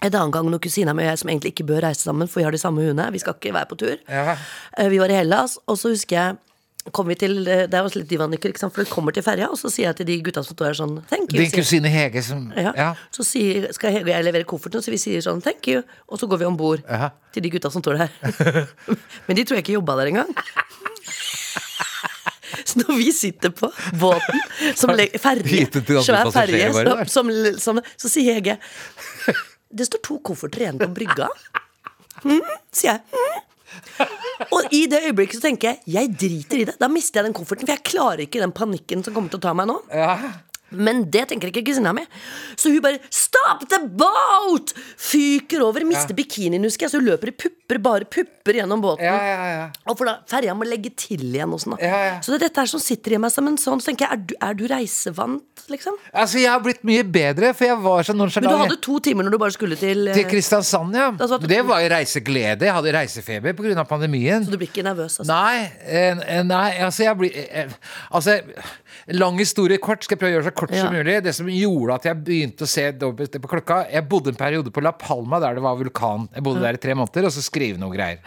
en 0.02 0.14
annen 0.14 0.30
gang 0.33 0.47
når 0.50 0.61
kusina 0.64 0.95
mi 0.97 1.02
og 1.04 1.11
jeg 1.11 1.19
som 1.23 1.28
egentlig 1.33 1.52
ikke 1.54 1.66
bør 1.69 1.83
reise 1.88 2.02
sammen, 2.07 2.28
for 2.28 2.40
vi 2.40 2.45
har 2.47 2.52
de 2.57 2.59
samme 2.62 2.80
hundene, 2.85 3.11
vi 3.12 3.19
skal 3.21 3.35
ikke 3.37 3.52
være 3.54 3.69
på 3.69 3.76
tur. 3.83 3.97
Ja. 4.09 4.37
Eh, 4.78 4.88
Vi 4.88 4.99
var 4.99 5.09
i 5.12 5.19
Hellas, 5.21 5.59
og 5.66 5.76
så 5.78 5.92
husker 5.92 6.16
jeg 6.16 6.38
kom 6.97 7.07
vi 7.11 7.14
til, 7.14 7.35
eh, 7.47 7.66
Det 7.69 7.75
er 7.76 7.85
også 7.85 8.00
litt 8.00 8.09
divanykker, 8.09 8.54
for 8.59 8.80
vi 8.83 8.88
kommer 8.88 9.12
til 9.12 9.23
ferja, 9.23 9.50
og 9.52 9.59
så 9.61 9.69
sier 9.71 9.90
jeg 9.90 9.97
til 9.97 10.07
de 10.07 10.14
gutta 10.23 10.42
som 10.42 10.57
står 10.57 10.66
her 10.71 10.78
sånn 10.78 10.95
Thank 11.11 11.33
you. 11.35 11.42
Din 11.42 11.50
kusine 11.52 11.88
Hege 11.92 12.23
som 12.25 12.47
ja. 12.57 12.73
Ja. 12.75 12.95
Så 13.12 13.23
sier, 13.23 13.69
skal 13.76 13.92
Hege 13.92 14.09
og 14.09 14.14
jeg 14.14 14.25
levere 14.25 14.45
kofferten, 14.49 14.80
så 14.83 14.90
vi 14.90 14.97
sier 14.97 15.21
sånn 15.21 15.42
thank 15.45 15.69
you, 15.69 15.83
og 16.09 16.19
så 16.19 16.26
går 16.26 16.38
vi 16.38 16.45
om 16.49 16.57
bord 16.57 16.80
Ja. 16.88 17.11
til 17.35 17.42
de 17.42 17.50
gutta 17.50 17.71
som 17.71 17.83
står 17.85 17.99
der. 17.99 18.66
Men 19.28 19.37
de 19.37 19.45
tror 19.45 19.57
jeg 19.61 19.64
ikke 19.69 19.76
jobba 19.76 19.97
der 20.00 20.07
engang. 20.14 20.33
Så 22.64 22.78
når 22.80 22.97
vi 22.99 23.12
sitter 23.12 23.50
på 23.54 23.69
båten, 23.99 24.40
som 24.76 24.90
le- 24.97 25.11
ferje, 25.19 25.69
svær 26.02 26.30
ferje, 26.33 26.73
som, 26.75 27.04
som, 27.07 27.30
som, 27.59 27.80
så 27.99 28.09
sier 28.11 28.35
Hege 28.40 28.57
Det 29.71 29.87
står 29.87 30.03
to 30.07 30.19
kofferter 30.27 30.67
igjen 30.67 30.81
på 30.81 30.91
brygga. 30.95 31.31
Mm, 32.25 32.43
sier 32.75 32.99
jeg. 32.99 33.03
Mm. 33.15 33.47
Og 34.50 34.75
i 34.75 34.85
det 34.91 35.03
øyeblikket 35.07 35.39
så 35.39 35.47
tenker 35.47 35.71
jeg 35.71 35.95
jeg 35.95 36.12
driter 36.19 36.62
i 36.62 36.69
det. 36.71 36.77
Da 36.81 36.89
mister 36.91 37.21
jeg 37.21 37.31
den 37.31 37.37
kofferten, 37.37 37.69
for 37.69 37.77
jeg 37.77 37.87
klarer 37.87 38.25
ikke 38.27 38.43
den 38.43 38.55
panikken 38.57 39.05
som 39.07 39.15
kommer 39.15 39.33
til 39.33 39.41
å 39.41 39.47
ta 39.47 39.55
meg 39.57 39.71
nå. 39.71 39.79
Men 40.71 41.03
det 41.11 41.25
tenker 41.31 41.50
ikke 41.50 41.65
kusina 41.67 41.93
mi. 41.95 42.05
Så 42.55 42.71
hun 42.71 42.81
bare 42.83 43.00
'Stop 43.11 43.67
the 43.69 43.81
boat!' 43.89 44.75
Fyker 44.97 45.62
over, 45.67 45.85
mister 45.85 46.15
bikinien, 46.15 46.62
husker 46.62 46.87
jeg. 46.87 46.91
Så 46.93 47.00
hun 47.00 47.09
løper 47.11 47.29
i 47.29 47.35
pupper, 47.35 47.79
bare 47.79 48.05
pupper 48.05 48.55
gjennom 48.55 48.81
båten. 48.81 49.05
Ja, 49.05 49.19
ja, 49.19 49.47
ja. 49.50 49.71
Og 49.87 49.99
for 49.99 50.07
da 50.07 50.21
ferja 50.31 50.55
må 50.55 50.65
legge 50.65 50.95
til 50.95 51.23
igjen 51.35 51.53
og 51.53 51.61
sånn. 51.61 51.79
Ja, 51.81 51.99
ja. 52.07 52.21
Så 52.21 52.31
det 52.31 52.43
er 52.43 52.49
dette 52.49 52.61
her 52.62 52.71
som 52.71 52.81
sitter 52.81 53.15
i 53.15 53.19
meg 53.19 53.33
som 53.33 53.47
en 53.49 53.59
sånn. 53.59 53.83
Så 53.83 53.91
tenker 53.91 54.07
jeg, 54.07 54.12
er 54.12 54.23
du, 54.27 54.35
er 54.41 54.55
du 54.55 54.65
reisevant, 54.71 55.50
liksom? 55.71 55.95
Altså, 56.12 56.39
jeg 56.43 56.50
har 56.50 56.61
blitt 56.65 56.83
mye 56.85 57.03
bedre, 57.05 57.53
for 57.55 57.65
jeg 57.65 57.79
var 57.83 58.03
så 58.03 58.15
Men 58.15 58.29
du 58.29 58.57
hadde 58.57 58.81
to 58.83 58.99
timer 59.00 59.25
når 59.25 59.31
du 59.31 59.39
bare 59.39 59.55
skulle 59.55 59.77
til, 59.79 60.09
eh, 60.09 60.15
Til 60.15 60.25
Kristiansand, 60.25 60.95
ja. 60.95 61.11
Da 61.12 61.27
satt 61.27 61.41
du- 61.43 61.47
Det 61.47 61.62
var 61.67 61.81
jo 61.81 61.89
reiseglede. 61.95 62.62
Jeg 62.69 62.73
hadde 62.75 62.93
reisefeber 62.93 63.53
pga. 63.55 63.85
pandemien. 63.89 64.45
Så 64.45 64.50
du 64.50 64.59
blir 64.59 64.69
ikke 64.69 64.85
nervøs? 64.85 65.21
Altså. 65.21 65.27
Nei, 65.27 65.71
eh, 65.87 66.17
eh, 66.39 66.43
nei, 66.43 66.79
altså 66.81 67.05
jeg 67.05 67.17
blir 67.19 67.33
eh, 67.50 67.69
Altså, 68.12 68.41
lang 69.09 69.39
historie 69.39 69.79
kort. 69.79 70.05
Skal 70.05 70.17
jeg 70.17 70.21
prøve 70.21 70.33
å 70.33 70.37
gjøre 70.41 70.45
det 70.45 70.53
så 70.53 70.59
kort 70.61 70.75
som 70.75 70.95
Ja. 70.95 71.03
mulig. 71.03 71.23
Det 71.23 71.35
som 71.35 71.47
gjorde 71.47 71.95
at 71.95 72.03
jeg 72.05 72.25
begynte 72.25 72.62
å 72.62 72.69
se 72.69 72.93
dobbelt 72.93 73.31
på 73.41 73.49
klokka 73.49 73.91
Jeg 73.93 74.09
bodde 74.09 74.29
en 74.29 74.35
periode 74.35 74.71
på 74.71 74.83
La 74.83 74.93
Palma 74.93 75.41
der 75.41 75.55
det 75.55 75.62
var 75.62 75.77
vulkan. 75.77 76.29
Jeg 76.35 76.43
bodde 76.43 76.61
der 76.61 76.75
i 76.75 76.77
tre 76.77 76.95
måneder, 76.95 77.25
og 77.27 77.33
så 77.33 77.43
skrive 77.43 77.79
noe 77.79 77.91
greier. 77.95 78.19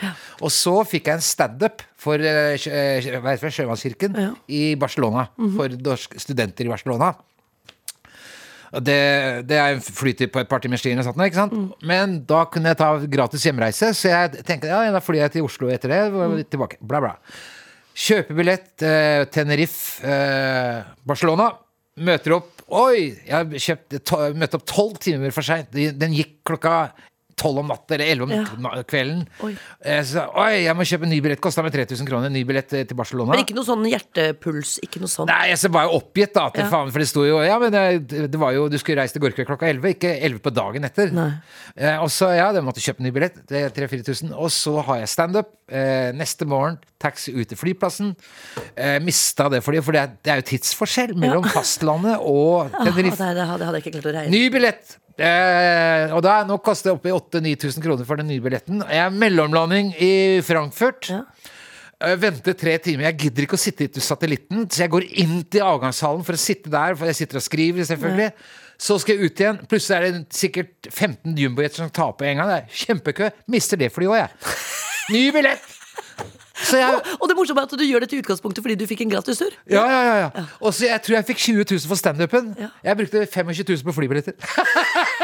Og 0.42 0.50
så 0.50 0.84
fikk 0.86 1.06
jeg 1.06 1.14
en 1.16 1.20
standup 1.22 1.82
for 1.98 2.16
eh, 2.16 2.56
sjø- 2.58 2.72
eh, 2.72 3.20
hva 3.22 3.32
heter 3.36 3.48
det, 3.50 3.54
Sjømannskirken. 3.54 4.12
Mhm. 4.14 4.36
i 4.50 4.76
Barcelona. 4.76 5.28
For 5.38 5.68
norske 5.70 6.20
studenter 6.20 6.66
i 6.66 6.70
Barcelona. 6.70 7.16
Det, 8.74 9.00
det 9.46 9.58
er 9.60 9.76
en 9.76 9.84
flytid 9.84 10.32
på 10.34 10.42
et 10.42 10.50
par 10.50 10.64
timers 10.64 10.82
tid, 10.82 10.98
ikke 10.98 11.36
sant? 11.38 11.54
men 11.86 12.16
da 12.26 12.40
kunne 12.50 12.72
jeg 12.72 12.80
ta 12.80 12.88
gratis 13.06 13.46
hjemreise. 13.46 13.92
Så 13.94 14.10
jeg 14.10 14.46
tenkte 14.48 14.72
ja, 14.72 14.82
da 14.94 15.02
flyr 15.04 15.22
jeg 15.28 15.36
til 15.36 15.46
Oslo 15.46 15.70
etter 15.70 15.94
det. 15.94 16.02
og 16.10 16.40
tilbake, 16.50 16.80
bla 16.82 17.04
bla 17.04 17.18
Kjøper 17.94 18.34
billett 18.34 18.82
eh, 18.82 19.28
Tenerife, 19.30 20.02
eh, 20.02 20.82
Barcelona. 21.06 21.52
Møter 22.02 22.40
opp 22.40 22.54
Oi! 22.74 23.12
Jeg 23.28 23.62
kjøpt, 23.62 23.98
to, 24.08 24.18
møtte 24.40 24.58
opp 24.58 24.64
tolv 24.70 24.96
timer 25.04 25.34
for 25.36 25.46
seint. 25.46 25.70
Den 25.74 26.16
gikk 26.16 26.40
klokka 26.48 26.94
tolv 27.36 27.60
om 27.64 27.68
natta 27.68 27.96
eller 27.96 28.06
elleve 28.14 28.24
om 28.24 28.32
Ja. 28.34 28.84
kvelden. 28.84 29.26
Oi. 29.44 29.56
Eh, 29.84 30.02
Så, 30.04 30.24
oi, 30.36 30.64
jeg 30.64 30.76
må 30.76 30.82
kjøpe 30.86 31.04
en 31.04 31.10
ny 31.10 31.20
billett. 31.22 31.42
Kosta 31.42 31.64
meg 31.64 31.72
3000 31.74 32.06
kroner. 32.08 32.26
En 32.28 32.34
ny 32.34 32.44
billett 32.46 32.74
eh, 32.74 32.84
til 32.86 32.96
Barcelona. 32.96 33.32
Men 33.34 33.44
ikke 33.46 33.56
noe 33.56 33.66
sånn 33.68 33.84
hjertepuls? 33.90 34.80
Ikke 34.84 35.00
noe 35.00 35.08
sånn? 35.12 35.28
Nei, 35.28 35.50
jeg 35.50 35.58
så 35.64 35.72
var 35.72 35.88
jo 35.88 35.98
oppgitt, 36.00 36.34
da. 36.34 36.50
Til 36.50 36.64
Ja. 36.64 36.70
faen, 36.70 36.92
for 36.92 37.00
det 37.00 37.08
sto 37.08 37.24
jo 37.26 37.42
Ja, 37.44 37.58
men 37.60 37.72
det, 37.72 38.08
det 38.32 38.40
var 38.40 38.54
jo 38.54 38.68
Du 38.70 38.78
skulle 38.78 38.98
reise 39.02 39.14
til 39.14 39.22
Gorkøy 39.22 39.46
klokka 39.46 39.68
11, 39.68 39.96
ikke 39.96 40.12
11 40.22 40.40
på 40.40 40.54
dagen 40.54 40.84
etter. 40.86 41.12
Nei. 41.12 41.32
Eh, 41.78 41.98
og 42.02 42.10
så, 42.10 42.36
ja, 42.36 42.52
det 42.52 42.64
måtte 42.64 42.80
kjøpe 42.84 43.00
en 43.00 43.06
ny 43.06 43.12
billett. 43.12 43.46
Det 43.48 43.64
er 43.64 43.70
3000-4000. 43.70 44.34
Og 44.38 44.50
så 44.54 44.82
har 44.84 44.98
jeg 45.00 45.08
standup. 45.10 45.50
Eh, 45.74 46.12
neste 46.14 46.46
morgen 46.46 46.76
taxi 47.02 47.34
ut 47.34 47.50
til 47.50 47.58
flyplassen. 47.58 48.12
Eh, 48.78 49.00
mista 49.02 49.48
det 49.50 49.64
fordi 49.66 49.82
For 49.82 49.96
det 49.96 50.02
er, 50.04 50.12
det 50.22 50.32
er 50.34 50.42
jo 50.42 50.46
tidsforskjell 50.52 51.16
mellom 51.18 51.48
fastlandet 51.50 52.20
og 52.22 52.68
Ah, 52.70 52.84
det, 52.86 52.94
Tenerife. 52.94 53.32
det 53.40 53.48
hadde 53.50 53.72
jeg 53.80 53.82
ikke 53.84 53.96
klart 53.98 54.12
å 54.12 54.14
regne. 54.20 54.32
Ny 54.36 54.44
billett! 54.54 55.00
Eh, 55.14 56.14
og 56.14 56.24
da 56.26 56.40
nå 56.46 56.60
koster 56.66 56.90
det 56.92 56.96
oppi 56.98 57.12
8000-9000 57.14 57.84
kroner 57.86 58.06
for 58.08 58.22
den 58.22 58.30
nye 58.30 58.42
billetten. 58.42 58.82
Jeg 58.86 59.02
er 59.08 59.18
mellomlanding 59.18 59.92
i 60.02 60.14
Frankfurt. 60.46 61.10
Ja. 61.10 61.24
Eh, 62.04 62.16
venter 62.22 62.58
tre 62.58 62.78
timer. 62.84 63.10
Jeg 63.12 63.20
gidder 63.28 63.46
ikke 63.48 63.58
å 63.58 63.62
sitte 63.62 63.86
i 63.90 64.04
satellitten, 64.04 64.66
så 64.70 64.86
jeg 64.86 64.94
går 64.94 65.06
inn 65.26 65.40
til 65.50 65.66
avgangshallen 65.66 66.26
for 66.26 66.38
å 66.38 66.42
sitte 66.42 66.70
der, 66.74 66.98
for 67.00 67.10
jeg 67.10 67.20
sitter 67.22 67.40
og 67.42 67.46
skriver, 67.46 67.86
selvfølgelig. 67.90 68.32
Så 68.84 68.98
skal 69.00 69.16
jeg 69.16 69.30
ut 69.30 69.44
igjen. 69.44 69.62
Plutselig 69.70 69.98
er 70.00 70.08
det 70.10 70.24
sikkert 70.36 70.90
15 70.92 71.38
jumbojeter 71.40 71.84
som 71.84 71.94
på 71.94 72.26
en 72.28 72.42
gang. 72.42 72.50
Det 72.50 72.58
er 72.64 72.82
kjempekø. 72.86 73.30
Mister 73.54 73.80
det 73.80 73.94
flyet 73.94 74.12
òg, 74.12 74.18
jeg. 74.26 74.92
Ny 75.12 75.32
billett! 75.36 75.64
Så 76.64 76.78
jeg 76.78 77.00
Og 77.20 77.28
det 77.28 77.36
morsomme 77.36 77.64
er 77.64 77.68
at 77.68 77.74
du 77.80 77.84
gjør 77.84 78.04
det 78.06 78.10
til 78.12 78.22
utgangspunktet 78.24 78.64
fordi 78.64 78.76
du 78.80 78.86
fikk 78.88 79.02
en 79.04 79.12
gratis 79.12 79.42
tur. 79.42 79.52
ja, 79.70 79.84
ja, 79.90 80.02
ja, 80.08 80.16
ja. 80.24 80.44
Og 80.62 80.74
så 80.74 80.86
jeg 80.88 81.02
tror 81.04 81.18
jeg 81.18 81.26
fikk 81.32 81.38
20 81.38 81.66
000 81.72 81.90
for 81.90 82.00
standupen. 82.00 82.54
Ja. 82.60 82.70
Jeg 82.84 82.98
brukte 83.02 83.26
25 83.26 83.66
000 83.70 83.84
på 83.90 83.96
flybilletter. 83.98 84.38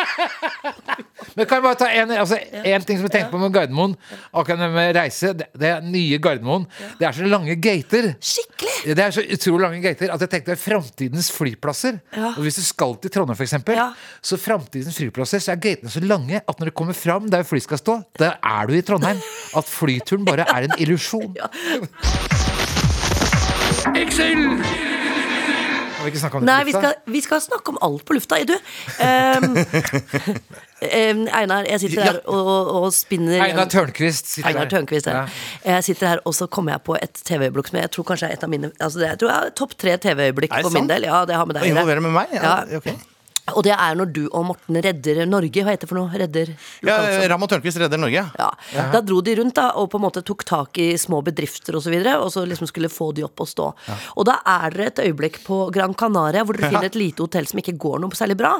Men 1.35 1.45
kan 1.47 1.59
jeg 1.59 1.63
bare 1.65 1.77
ta 1.79 1.87
en, 1.93 2.11
altså, 2.15 2.37
en 2.63 2.83
ting 2.87 2.97
som 2.99 3.05
jeg 3.07 3.13
tenkte 3.13 3.31
på 3.33 3.39
med 3.41 3.51
Gardermoen? 3.53 3.93
Akkurat 4.33 4.71
med 4.73 4.95
reise. 4.95 5.33
Det, 5.37 5.47
det 5.59 5.69
er 5.71 5.83
nye 5.85 6.17
Gardermoen. 6.23 6.65
Det 6.99 7.07
er 7.07 7.15
så 7.15 7.27
lange 7.29 7.55
gater. 7.61 8.09
Skikkelig! 8.23 8.95
Det 8.97 9.03
er 9.05 9.13
så 9.15 9.23
utrolig 9.23 9.63
lange 9.65 9.81
gater 9.83 10.13
at 10.13 10.23
jeg 10.25 10.31
tenkte 10.33 10.55
framtidens 10.59 11.29
flyplasser. 11.35 11.99
Ja. 12.15 12.31
Og 12.35 12.41
Hvis 12.47 12.59
du 12.59 12.63
skal 12.65 12.95
til 13.03 13.13
Trondheim, 13.13 13.37
f.eks., 13.39 13.55
Ja. 13.75 13.89
så 14.25 14.39
framtidens 14.41 14.97
flyplasser 14.99 15.43
så 15.43 15.53
er 15.55 15.61
gatene 15.63 15.91
så 15.93 16.01
lange 16.03 16.41
at 16.41 16.59
når 16.59 16.71
du 16.71 16.75
kommer 16.81 16.97
fram 16.97 17.29
der 17.31 17.43
fly 17.47 17.59
skal 17.63 17.77
stå, 17.81 17.99
der 18.19 18.35
er 18.43 18.67
du 18.67 18.73
i 18.79 18.81
Trondheim. 18.81 19.19
At 19.55 19.65
flyturen 19.69 20.25
bare 20.27 20.47
er 20.49 20.69
en 20.69 20.77
illusjon. 20.79 21.35
Ja. 21.39 21.47
Excel! 23.95 24.98
Vi 26.09 26.15
ikke 26.15 26.23
snakke 26.25 26.39
om 26.41 26.45
det 26.45 26.49
Nei, 26.49 26.59
på 26.59 26.65
vi 26.69 26.73
lufta? 26.75 26.91
skal, 26.93 27.13
vi 27.15 27.21
skal 27.25 27.41
snakke 27.45 27.73
om 27.75 27.79
alt 27.87 28.03
på 28.09 28.17
lufta. 28.17 28.39
Du, 28.49 28.55
ehm, 29.05 29.57
ehm, 30.89 31.21
Einar, 31.35 31.67
jeg 31.69 31.79
sitter 31.85 32.03
her 32.07 32.19
og, 32.29 32.49
og 32.79 32.87
spinner 32.95 33.43
Einar 33.45 33.69
Tørnquist 33.71 34.31
sitter 34.33 34.49
Einar 34.51 34.65
der. 34.67 34.73
Tørnquist 34.77 35.09
her. 35.11 35.29
Jeg 35.65 35.83
sitter 35.89 36.13
her, 36.15 36.23
og 36.25 36.35
så 36.37 36.47
kommer 36.51 36.75
jeg 36.77 36.83
på 36.87 36.97
et 37.01 37.21
TV-øyeblikk 37.29 37.71
som 37.71 37.79
jeg 37.81 37.91
tror 37.95 38.09
kanskje 38.13 38.29
er 38.31 38.37
et 38.39 38.43
av 38.47 38.51
mine 38.51 38.71
Altså 38.79 38.99
det, 39.01 39.11
Jeg 39.13 39.19
tror 39.23 39.31
jeg 39.33 39.49
er 39.51 39.55
topp 39.61 39.77
tre 39.79 39.97
TV-øyeblikk 40.07 40.51
Er 40.53 40.63
det 40.63 40.67
for 40.69 40.75
min 40.75 40.85
sant? 40.87 40.93
del. 40.95 41.07
Ja, 41.09 41.23
det 41.29 41.35
har 41.39 41.45
med 41.49 41.59
deg 41.59 41.63
å 41.63 41.69
gjøre. 41.69 41.77
Involverer 41.77 42.05
med 42.07 42.15
meg? 42.19 42.35
Ja, 42.39 42.43
Ja. 42.69 42.77
ok. 42.81 42.89
Og 43.55 43.63
det 43.65 43.73
er 43.75 43.95
når 43.99 44.11
du 44.15 44.21
og 44.29 44.45
Morten 44.51 44.77
redder 44.83 45.23
Norge. 45.29 45.63
Hva 45.65 45.73
heter 45.73 45.85
det 45.87 45.91
for 45.91 45.99
noe? 45.99 46.09
Redder 46.19 46.51
ja. 46.85 46.97
Ram 47.31 47.43
og 47.45 47.49
Tørnquist 47.51 47.79
redder 47.81 47.99
Norge. 48.01 48.23
Ja. 48.39 48.49
Da 48.93 49.01
dro 49.05 49.19
de 49.25 49.35
rundt 49.39 49.55
da 49.59 49.69
og 49.79 49.89
på 49.93 49.99
en 49.99 50.05
måte 50.07 50.23
tok 50.25 50.43
tak 50.47 50.77
i 50.81 50.91
små 50.99 51.21
bedrifter 51.25 51.77
og 51.77 51.83
så 51.85 51.91
videre, 51.93 52.17
og 52.23 52.31
så 52.33 52.43
liksom 52.47 52.69
skulle 52.69 52.89
få 52.91 53.11
de 53.17 53.23
opp 53.27 53.43
og 53.43 53.49
stå. 53.51 53.67
Og 54.19 54.27
da 54.29 54.39
er 54.45 54.75
dere 54.75 54.89
et 54.91 55.01
øyeblikk 55.07 55.41
på 55.45 55.61
Gran 55.75 55.93
Canaria 55.97 56.43
hvor 56.45 56.57
dere 56.57 56.69
finner 56.73 56.89
et 56.89 56.97
lite 56.99 57.23
hotell 57.25 57.47
som 57.49 57.61
ikke 57.61 57.75
går 57.79 57.99
noe 58.03 58.17
særlig 58.17 58.37
bra. 58.39 58.55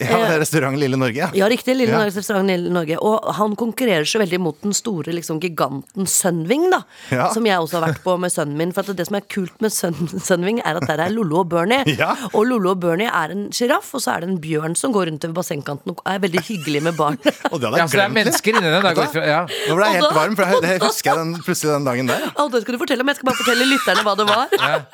Ja, 0.00 0.18
det 0.18 0.34
er 0.34 0.40
Restaurant 0.42 0.78
Lille 0.80 0.98
Norge. 1.00 1.30
Ja, 1.36 1.48
riktig. 1.50 1.76
Lille 1.78 1.92
Ja. 1.94 1.98
Norges 2.00 2.16
restaurant 2.16 2.48
Lille 2.48 2.70
Norge. 2.72 2.96
Og 3.04 3.28
han 3.36 3.54
konkurrerer 3.60 4.06
så 4.08 4.18
veldig 4.22 4.38
mot 4.40 4.56
den 4.64 4.72
store 4.74 5.12
liksom, 5.14 5.38
giganten 5.42 6.06
Sunwing, 6.10 6.68
da. 6.72 6.80
Ja. 7.12 7.28
Som 7.34 7.46
jeg 7.46 7.58
også 7.60 7.78
har 7.78 7.88
vært 7.90 8.00
på 8.04 8.16
med 8.20 8.32
sønnen 8.32 8.56
min. 8.58 8.72
For 8.74 8.82
at 8.88 8.96
det 8.98 9.06
som 9.08 9.18
er 9.18 9.26
kult 9.30 9.54
med 9.62 9.72
Sun, 9.74 9.94
Sunwing, 10.28 10.60
er 10.64 10.80
at 10.80 10.86
der 10.88 11.02
er 11.06 11.12
Lollo 11.14 11.42
og 11.44 11.50
Bernie. 11.52 11.84
Ja. 11.98 12.14
Og 12.32 12.46
Lollo 12.48 12.72
og 12.74 12.80
Bernie 12.82 13.10
er 13.10 13.34
en 13.34 13.46
sjiraff, 13.54 13.92
og 13.94 14.02
så 14.04 14.14
er 14.16 14.23
det 14.23 14.23
en 14.24 14.36
bjørn 14.42 14.74
som 14.78 14.92
går 14.94 15.06
rundt 15.10 15.24
over 15.28 15.34
bassengkanten 15.38 15.92
og 15.94 16.00
er 16.10 16.18
veldig 16.24 16.42
hyggelig 16.48 16.82
med 16.88 16.96
barn. 16.98 17.18
Og 17.52 17.60
det 17.60 17.68
hadde 17.70 17.78
Ja, 17.80 17.86
så 17.86 17.94
det 17.94 18.00
er 18.00 18.08
glemt. 18.08 18.16
mennesker 18.18 18.58
inni 18.58 18.72
den. 18.74 18.88
Går 18.98 19.18
ja. 19.28 19.40
Nå 19.68 19.76
ble 19.78 19.88
jeg 19.88 19.98
helt 19.98 20.04
Og 20.04 20.10
da- 20.10 20.18
varm, 20.20 20.36
for 20.38 20.44
jeg, 20.54 20.62
det 20.64 20.74
husker 20.84 21.10
jeg 21.12 21.20
den, 21.22 21.34
plutselig 21.46 21.72
den 21.74 21.88
dagen 21.88 22.10
der. 22.12 22.26
Alt 22.34 22.56
det 22.56 22.62
skal 22.64 22.76
du 22.76 22.80
fortelle 22.82 23.04
om, 23.06 23.12
jeg 23.12 23.20
skal 23.20 23.30
bare 23.30 23.40
fortelle 23.42 23.68
lytterne 23.70 24.04
hva 24.08 24.16
det 24.18 24.26
var. 24.28 24.88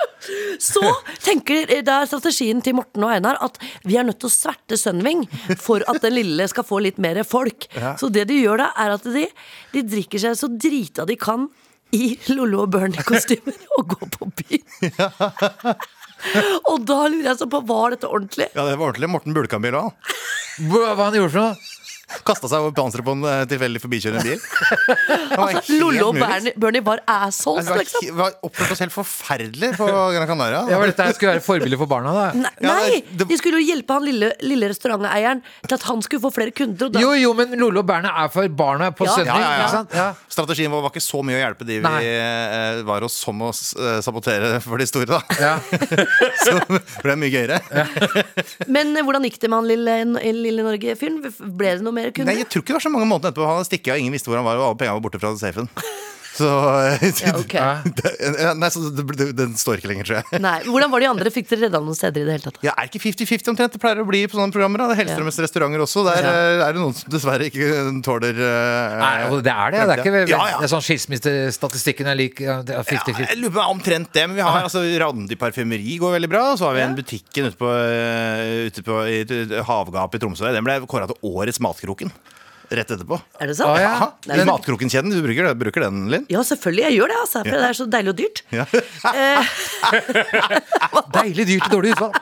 Så 0.61 0.83
tenker 1.25 1.73
da 1.87 2.01
er 2.05 2.11
strategien 2.11 2.61
til 2.65 2.77
Morten 2.77 3.07
og 3.07 3.15
Einar 3.15 3.39
at 3.47 3.57
vi 3.89 3.97
er 3.97 4.05
nødt 4.09 4.21
til 4.21 4.29
å 4.29 4.35
sverte 4.35 4.77
Sunwing 4.81 5.25
for 5.61 5.83
at 5.89 6.03
den 6.05 6.15
lille 6.19 6.47
skal 6.53 6.67
få 6.69 6.83
litt 6.85 6.99
mer 7.01 7.23
folk. 7.25 7.67
Ja. 7.79 7.95
Så 8.01 8.11
det 8.13 8.27
de 8.31 8.37
gjør 8.43 8.65
da, 8.67 8.71
er 8.85 8.97
at 8.99 9.07
de, 9.09 9.27
de 9.73 9.83
drikker 9.97 10.21
seg 10.27 10.37
så 10.41 10.51
drita 10.53 11.07
de 11.09 11.17
kan 11.21 11.49
i 11.97 12.13
Lollo 12.31 12.61
og 12.67 12.71
Bernie-kostymer 12.71 13.57
og 13.79 13.89
går 13.97 14.11
på 14.15 14.29
byen. 14.39 15.81
Og 16.71 16.85
da 16.89 16.99
lurer 17.09 17.31
jeg 17.33 17.41
så 17.41 17.49
på, 17.51 17.61
var 17.69 17.95
dette 17.95 18.09
ordentlig? 18.11 18.51
Ja, 18.55 18.65
det 18.69 18.77
var 18.79 18.91
ordentlig 18.91 19.11
Morten 19.13 19.37
Bulkambil 19.37 19.77
òg. 19.81 20.15
Hva 20.71 20.95
hva 20.95 21.07
han 21.09 21.17
gjorde 21.17 21.33
for 21.33 21.41
noe? 21.41 21.80
Kasta 22.27 22.49
seg 22.51 22.59
over 22.65 22.73
panseret 22.77 23.05
på 23.07 23.13
en 23.17 23.25
eh, 23.31 23.45
tilfeldig 23.51 23.81
forbikjørende 23.83 24.23
bil. 24.27 24.41
Det 24.41 25.39
var 25.39 25.45
Altså, 25.51 25.61
helt 25.61 25.81
Lollo 25.81 26.07
og 26.09 26.15
mulig. 26.17 26.27
Bernie, 26.27 26.53
Bernie 26.65 26.83
var 26.87 27.03
assholes, 27.07 27.67
Altså, 27.69 27.79
liksom. 27.81 28.05
Vi 28.07 28.15
var 28.19 28.35
oppført 28.47 28.75
oss 28.75 28.83
helt 28.85 28.95
forferdelig 28.95 29.71
på 29.79 29.87
Gran 29.87 30.27
Canaria. 30.31 30.63
Ja, 30.71 30.79
men 30.83 30.91
Dette 30.91 31.07
her 31.07 31.17
skulle 31.17 31.35
være 31.37 31.45
forbilde 31.45 31.79
for 31.81 31.91
barna, 31.91 32.13
da. 32.17 32.25
Nei, 32.35 32.53
Ja, 32.61 32.75
nei, 32.75 32.91
det- 33.01 33.19
det- 33.19 33.29
de 33.31 33.37
skulle 33.41 33.61
jo 33.63 33.67
hjelpe 33.75 33.95
han 33.95 34.05
lille, 34.05 34.33
lille 34.43 34.69
restauranteieren 34.73 35.43
til 35.67 35.75
at 35.79 35.83
han 35.89 36.03
skulle 36.03 36.21
få 36.23 36.33
flere 36.35 36.51
kunder. 36.53 36.87
Og 36.87 36.93
da, 36.93 37.01
Jo, 37.01 37.13
jo, 37.15 37.33
men 37.35 37.55
Lollo 37.59 37.81
og 37.81 37.87
Bernet 37.87 38.11
er 38.11 38.29
for 38.29 38.49
barna 38.49 38.91
på 38.93 39.05
Ja. 39.07 39.15
søndag. 39.17 39.27
Ja, 39.27 39.39
ja, 39.41 39.51
ja. 39.51 39.61
Ikke 39.65 39.71
sant? 39.71 39.95
Ja. 39.95 40.15
Strategien 40.29 40.71
vår 40.71 40.83
var 40.83 40.91
ikke 40.91 41.03
så 41.05 41.23
mye 41.25 41.39
å 41.39 41.43
hjelpe 41.47 41.67
de 41.67 41.79
vi 41.79 41.87
Nei. 41.87 42.05
eh, 42.05 42.83
var 42.83 43.01
hos, 43.01 43.15
som 43.15 43.39
å 43.41 43.49
eh, 43.51 44.01
sabotere 44.03 44.61
for 44.63 44.77
de 44.79 44.87
store, 44.87 45.07
da. 45.07 45.21
Ja. 45.41 45.59
Så 46.45 46.59
det 46.69 46.83
ble 47.03 47.17
mye 47.17 47.31
gøyere. 47.31 47.61
Men 48.69 48.97
eh, 48.97 49.03
hvordan 49.03 49.23
gikk 49.27 49.39
det 49.41 49.51
med 49.51 49.59
han 49.61 49.69
lille, 49.69 49.95
lille 50.35 50.63
Norge-fyren? 50.67 51.21
Ble 51.57 51.77
det 51.77 51.83
noe 51.85 51.93
mer 52.01 52.15
kunder? 52.17 52.33
Nei, 52.33 52.41
jeg 52.43 52.51
tror 52.51 52.65
ikke 52.65 52.73
det 52.73 52.79
var 52.81 52.87
så 52.89 52.93
mange 52.93 53.09
måneder 53.11 53.33
etterpå. 53.33 53.49
Han 53.49 53.61
hadde 53.61 53.71
stikket, 53.71 53.93
og 53.95 54.05
ingen 54.05 54.17
visste 54.17 54.33
hvor 54.33 54.41
han 54.41 54.49
var, 54.49 54.61
og 54.61 54.71
alle 54.71 54.81
pengene 54.81 54.99
var 54.99 55.05
borte 55.07 55.23
fra 55.23 55.35
safen. 55.41 55.71
Så 56.41 56.51
Ja, 57.21 57.33
okay. 57.37 57.93
det, 57.99 58.13
Nei, 58.57 58.71
så 58.73 58.83
det, 58.95 59.05
det, 59.19 59.27
den 59.37 59.55
står 59.61 59.81
ikke 59.81 59.91
lenger, 59.93 60.09
tror 60.09 60.19
jeg. 60.21 60.41
Nei, 60.45 60.57
Hvordan 60.67 60.93
var 60.93 61.03
de 61.05 61.09
andre? 61.11 61.33
Fikk 61.35 61.51
dere 61.51 61.67
redda 61.67 61.81
noen 61.85 61.99
steder 61.99 62.23
i 62.23 62.27
det 62.29 62.37
hele 62.39 62.47
tatt? 62.49 62.61
Ja, 62.65 62.73
er 62.81 62.89
ikke 62.91 63.03
50-50 63.03 63.53
omtrent? 63.53 63.75
Det 63.77 63.81
pleier 63.83 64.01
å 64.03 64.07
bli 64.09 64.23
på 64.31 64.39
sånne 64.39 64.55
programmer. 64.55 64.83
Da. 64.83 64.89
Det 64.91 64.97
er 64.97 65.01
Hellstrøms 65.03 65.41
restauranter 65.45 65.85
også. 65.85 66.05
Der 66.09 66.21
Ja. 66.25 66.33
eh, 66.33 66.65
er 66.69 66.77
det 66.77 66.83
noen 66.83 66.97
som 66.97 67.13
dessverre 67.13 67.49
ikke 67.51 67.69
tåler 68.07 68.41
uh, 68.41 68.97
Nei, 69.01 69.13
det 69.45 69.55
er 69.55 69.77
det. 69.77 69.85
Det 69.91 69.97
er 69.97 70.03
ikke 70.05 70.25
Ja, 70.33 70.41
ja. 70.55 70.59
det 70.63 70.69
er 70.69 70.73
sånn 70.75 70.85
skilsmissestatistikken 70.87 72.11
er 72.11 72.19
lik 72.19 72.41
ja, 72.45 72.61
det 72.67 72.75
er 72.77 72.83
Ja, 72.83 72.87
50-50. 72.89 73.29
jeg 73.29 73.41
lurer 73.43 73.55
på 73.59 73.67
omtrent 73.77 74.13
det, 74.17 74.27
men 74.31 74.39
vi 74.39 74.45
har 74.47 74.63
altså 74.65 74.83
Randi 75.05 75.37
parfymeri 75.41 75.99
går 76.01 76.17
veldig 76.19 76.31
bra. 76.33 76.45
Og 76.55 76.61
så 76.61 76.69
har 76.71 76.77
vi 76.79 76.85
en 76.87 76.97
butikken 76.99 77.51
ute 77.51 77.59
på, 77.61 77.71
eh, 77.71 78.67
ute 78.71 78.85
på 78.87 79.01
i, 79.11 79.23
i, 79.25 79.63
Havgapet 79.67 80.21
i 80.21 80.25
Tromsø. 80.25 80.51
Den 80.55 80.67
ble 80.67 80.81
kåra 80.91 81.09
til 81.11 81.19
Årets 81.31 81.61
Matkroken. 81.63 82.13
Rett 82.71 82.91
etterpå. 82.95 83.17
Er 83.41 83.47
det 83.51 83.57
sant? 83.59 83.71
Ah, 83.73 83.81
ja. 83.83 83.93
Nei, 84.31 84.35
I 84.35 84.37
men- 84.43 84.51
Matkroken-kjeden. 84.53 85.11
Du 85.15 85.19
bruker, 85.25 85.45
bruker 85.59 85.81
den, 85.87 85.97
Linn? 86.13 86.25
Ja, 86.31 86.41
selvfølgelig. 86.47 86.83
Jeg 86.89 86.95
gjør 87.01 87.09
det, 87.13 87.19
altså. 87.25 87.39
For 87.45 87.57
det 87.57 87.67
er 87.71 87.77
så 87.81 87.87
deilig 87.91 88.11
og 88.15 88.19
dyrt. 88.21 88.39
Ja. 88.55 88.65
Deilig 91.21 91.45
dyrt 91.51 91.67
og 91.69 91.73
dårlig 91.79 91.91
utvalg. 91.97 92.15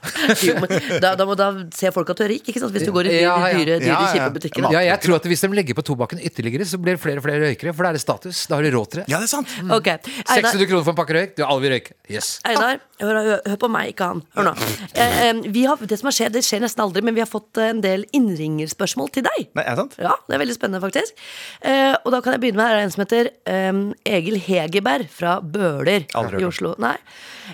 Jo, 0.46 0.54
men 0.62 1.00
Da, 1.02 1.14
da, 1.18 1.26
må, 1.28 1.34
da 1.38 1.50
se 1.76 1.90
folk 1.94 2.10
at 2.14 2.20
du 2.20 2.24
er 2.26 2.32
rik, 2.34 2.48
ikke 2.50 2.62
sant? 2.62 2.72
hvis 2.74 2.86
du 2.88 2.92
går 2.94 3.08
i 3.08 3.14
dyre, 3.14 3.22
Ja, 3.24 3.34
ja. 3.50 3.58
dyre, 3.58 3.78
dyre 3.82 3.90
Ja, 3.90 3.98
ja. 4.00 4.12
kjipe 4.14 4.30
butikker. 4.38 4.68
Ja, 4.74 4.82
jeg 4.86 5.00
tror 5.04 5.18
at 5.20 5.28
Hvis 5.30 5.44
de 5.44 5.50
legger 5.56 5.76
på 5.78 5.84
tobakken 5.86 6.20
ytterligere, 6.24 6.66
så 6.68 6.80
blir 6.80 6.96
det 6.98 7.02
flere 7.02 7.20
og 7.22 7.26
flere 7.26 7.42
røykere. 7.46 7.74
For 7.76 7.86
da 7.86 7.92
er 7.92 7.98
det 7.98 8.04
status. 8.04 8.44
Da 8.50 8.58
har 8.58 8.66
du 8.66 8.70
råd 8.76 8.90
til 8.94 9.02
det. 9.02 9.06
Ja, 9.12 9.20
det 9.22 9.28
er 9.28 9.32
sant. 9.34 9.52
Ok, 9.70 9.90
Einar, 9.90 10.50
600 10.50 10.70
kroner 10.70 10.86
for 10.88 10.94
en 10.94 11.00
pakke 11.00 11.16
røyk. 11.18 11.34
Du, 11.38 11.44
alle 11.46 11.64
vil 11.66 11.74
røyke. 11.76 11.96
Yes. 12.10 12.30
Einar 12.48 12.78
hør, 13.00 13.20
hør, 13.24 13.40
hør 13.52 13.58
på 13.64 13.70
meg, 13.72 13.92
ikke 13.94 14.08
han. 14.12 14.22
Hør 14.36 14.48
nå. 14.50 14.54
Eh, 14.94 15.20
eh, 15.28 15.42
vi 15.54 15.64
har, 15.68 15.80
det 15.90 15.98
som 16.00 16.10
har 16.10 16.16
skjedd, 16.16 16.34
det 16.36 16.44
skjer 16.46 16.62
nesten 16.64 16.84
aldri, 16.84 17.02
men 17.06 17.16
vi 17.16 17.22
har 17.24 17.30
fått 17.30 17.60
eh, 17.60 17.70
en 17.74 17.82
del 17.84 18.04
innringerspørsmål 18.16 19.12
til 19.14 19.26
deg. 19.28 19.48
Nei, 19.56 19.64
er 19.64 19.76
det 19.76 19.82
sant? 19.84 19.96
Ja, 20.02 20.14
det 20.28 20.36
er 20.36 20.42
veldig 20.44 20.56
spennende, 20.56 20.82
faktisk. 20.84 21.20
Eh, 21.64 21.94
og 22.04 22.12
da 22.14 22.20
kan 22.24 22.36
jeg 22.36 22.42
begynne 22.44 22.60
med 22.62 22.68
her 22.70 22.80
er 22.80 22.86
en 22.86 22.94
som 22.94 23.04
heter 23.04 23.30
eh, 23.50 23.82
Egil 24.18 24.38
Hegerberg 24.46 25.08
fra 25.12 25.38
Bøler 25.40 26.06
Aldri 26.18 26.42
i. 26.44 26.48
Oslo. 26.50 26.74
Nei. 26.82 26.96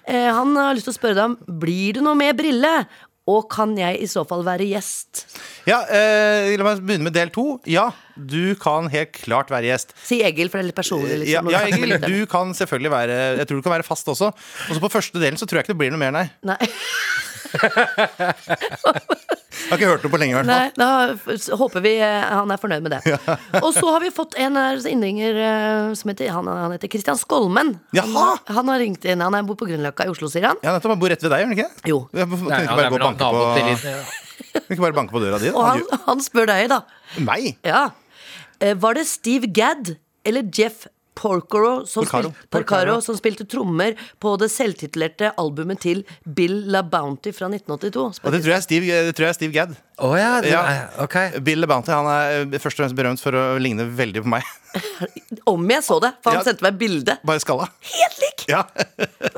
Eh, 0.04 0.28
han 0.32 0.52
har 0.58 0.74
lyst 0.76 0.88
til 0.90 0.94
å 0.94 0.98
spørre 0.98 1.16
deg 1.16 1.24
om 1.30 1.60
Blir 1.62 1.96
det 1.96 2.02
noe 2.04 2.16
med 2.18 2.35
Brille. 2.38 2.72
Og 3.26 3.48
kan 3.50 3.72
jeg 3.74 3.98
i 4.04 4.06
så 4.06 4.22
fall 4.28 4.44
være 4.46 4.68
gjest? 4.70 5.24
Ja, 5.66 5.80
eh, 5.90 6.52
La 6.54 6.66
meg 6.68 6.82
begynne 6.86 7.08
med 7.08 7.16
del 7.16 7.32
to. 7.34 7.56
Ja, 7.66 7.88
du 8.16 8.54
kan 8.60 8.88
helt 8.92 9.12
klart 9.16 9.50
være 9.52 9.68
gjest. 9.70 9.92
Si 10.06 10.20
Egil, 10.24 10.48
for 10.50 10.58
det 10.60 10.64
er 10.66 10.70
litt 10.70 10.78
personlig. 10.78 11.18
Liksom, 11.24 11.50
ja 11.52 11.62
Egil, 11.68 11.96
du 12.02 12.26
kan 12.30 12.54
selvfølgelig 12.56 12.92
være 12.92 13.18
Jeg 13.42 13.48
tror 13.50 13.60
du 13.60 13.66
kan 13.66 13.76
være 13.76 13.86
fast 13.86 14.08
også. 14.08 14.32
Og 14.32 14.72
så 14.76 14.82
på 14.82 14.92
første 14.92 15.20
delen 15.22 15.36
så 15.40 15.46
tror 15.48 15.60
jeg 15.60 15.66
ikke 15.68 15.74
det 15.76 15.80
blir 15.84 15.94
noe 15.94 16.00
mer, 16.00 16.14
nei. 16.16 16.26
Nei, 16.46 16.58
Jeg 19.56 19.70
har 19.72 19.78
ikke 19.80 19.88
hørt 19.88 20.04
noe 20.04 20.12
på 20.12 20.18
lenge, 20.20 20.36
hvert 20.36 20.46
fall. 20.46 20.52
nei, 20.52 20.66
da 20.78 21.56
håper 21.58 21.82
vi 21.82 21.92
eh, 22.04 22.26
han 22.28 22.52
er 22.52 22.60
fornøyd 22.60 22.84
med 22.84 22.92
det. 22.94 23.14
Og 23.62 23.70
så 23.74 23.86
har 23.88 24.02
vi 24.04 24.10
fått 24.14 24.36
en 24.38 24.58
innringer 24.86 25.40
eh, 25.42 25.94
som 25.98 26.12
heter 26.12 26.30
Han, 26.34 26.46
han 26.50 26.74
heter 26.76 26.90
Christian 26.92 27.18
Skolmen. 27.18 27.74
Jaha! 27.96 28.36
Han 28.52 28.70
har 28.70 28.82
ringt 28.82 29.04
inn. 29.08 29.24
Han 29.24 29.34
er 29.34 29.46
bor 29.48 29.58
på 29.58 29.66
Grünerløkka 29.68 30.06
i 30.06 30.12
Oslo, 30.12 30.30
sier 30.30 30.50
han. 30.50 30.60
Ja, 30.62 30.76
nettopp. 30.76 30.94
Han 30.94 31.02
bor 31.02 31.10
rett 31.12 31.24
ved 31.24 31.32
deg, 31.34 31.42
gjør 31.42 31.50
han 31.50 31.56
ikke? 31.58 31.90
Jo. 31.90 31.98
Jeg 32.12 32.28
kan 32.30 32.46
Nei, 32.46 32.62
ikke 32.66 32.78
bare 32.78 32.92
gå 32.92 33.00
og 33.00 33.06
banke 33.08 33.32
på, 33.32 33.42
kan 34.56 34.74
ikke 34.76 34.84
bare 34.84 34.96
banke 35.00 35.16
på 35.16 35.22
døra 35.24 35.40
di. 35.42 35.50
Og 35.54 35.64
han, 35.66 35.82
han 36.06 36.22
spør 36.24 36.50
deg, 36.52 36.68
da. 36.72 36.82
Meg? 37.26 37.54
Ja. 37.66 37.86
Eh, 38.60 38.74
Var 38.74 38.94
det 38.94 39.06
Steve 39.06 39.46
Gadd 39.46 39.96
eller 40.24 40.42
Jeff 40.52 40.86
Porcaro 41.16 41.86
som, 41.88 42.04
Porcaro. 42.04 42.28
Spilte, 42.28 42.48
Porcaro 42.52 42.94
som 43.00 43.16
spilte 43.16 43.44
trommer 43.48 43.94
på 44.20 44.34
det 44.36 44.50
selvtitulerte 44.52 45.30
albumet 45.40 45.80
til 45.80 46.02
Bill 46.36 46.58
LaBounty 46.74 47.32
fra 47.32 47.48
1982? 47.48 48.20
Og 48.20 48.34
det 48.34 48.42
tror 48.44 48.52
jeg 48.52 48.58
er 48.58 48.64
Steve, 48.66 48.98
det 49.06 49.14
tror 49.16 49.24
jeg 49.24 49.32
er 49.32 49.38
Steve 49.38 49.54
Gadd. 49.54 49.72
Oh, 49.96 50.12
ja, 50.20 50.34
det, 50.44 50.50
Ja. 50.52 50.88
ok. 51.00 51.16
Bill 51.46 51.62
LaBounty 51.64 51.88
han 51.94 52.04
er 52.12 52.42
eh, 52.44 52.58
først 52.60 52.76
og 52.76 52.84
fremst 52.84 52.98
berømt 52.98 53.22
for 53.24 53.32
å 53.32 53.46
ligne 53.56 53.88
veldig 53.96 54.26
på 54.26 54.34
meg. 54.34 54.44
Om 55.54 55.64
jeg 55.72 55.86
så 55.88 55.96
det, 56.04 56.12
for 56.20 56.34
han 56.36 56.42
Ja. 56.42 56.44
sendte 56.50 56.62
meg 56.68 56.76
bilde. 56.84 57.16
Bare 57.24 57.40
skalla. 57.40 57.70
Helt 57.80 58.20
lik! 58.20 58.44
Ja. 58.52 58.60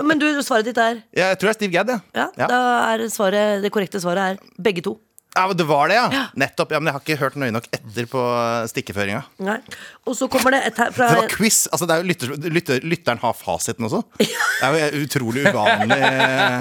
Men 0.03 0.19
du, 0.19 0.27
svaret 0.43 0.67
ditt 0.69 0.77
er 0.83 0.99
Jeg 1.15 1.39
tror 1.39 1.47
det 1.47 1.55
er 1.55 1.61
Steve 1.63 1.73
Gadd, 1.79 1.95
ja. 1.95 2.01
Ja, 2.13 2.27
Ja. 2.43 2.47
da 2.51 2.59
er 2.91 3.07
svaret, 3.09 3.63
det 3.63 3.71
korrekte 3.71 4.03
svaret 4.03 4.35
er 4.35 4.43
begge 4.61 4.83
to. 4.83 4.99
Ja, 5.37 5.45
Det 5.55 5.67
var 5.69 5.89
det, 5.91 5.95
ja. 5.95 6.23
Nettopp. 6.35 6.73
ja, 6.73 6.79
Men 6.81 6.89
jeg 6.91 6.95
har 6.97 7.03
ikke 7.05 7.17
hørt 7.21 7.37
nøye 7.39 7.53
nok 7.55 7.67
etter 7.71 8.07
på 8.11 8.23
stikkeføringa. 8.73 9.21
Nei. 9.45 9.59
Og 10.09 10.17
så 10.19 10.27
kommer 10.33 10.57
det 10.57 10.63
et 10.67 10.81
her 10.81 10.91
fra 10.97 11.09
Det 11.13 11.19
var 11.21 11.29
quiz. 11.31 11.69
altså 11.71 11.87
det 11.87 11.95
er 11.95 12.03
jo 12.03 12.09
lytter, 12.09 12.51
lytter, 12.51 12.81
Lytteren 12.83 13.21
har 13.23 13.37
fasiten 13.39 13.87
også. 13.87 14.01
Det 14.19 14.29
er 14.63 14.97
jo 14.97 15.05
utrolig 15.05 15.45
uvanlig. 15.47 16.01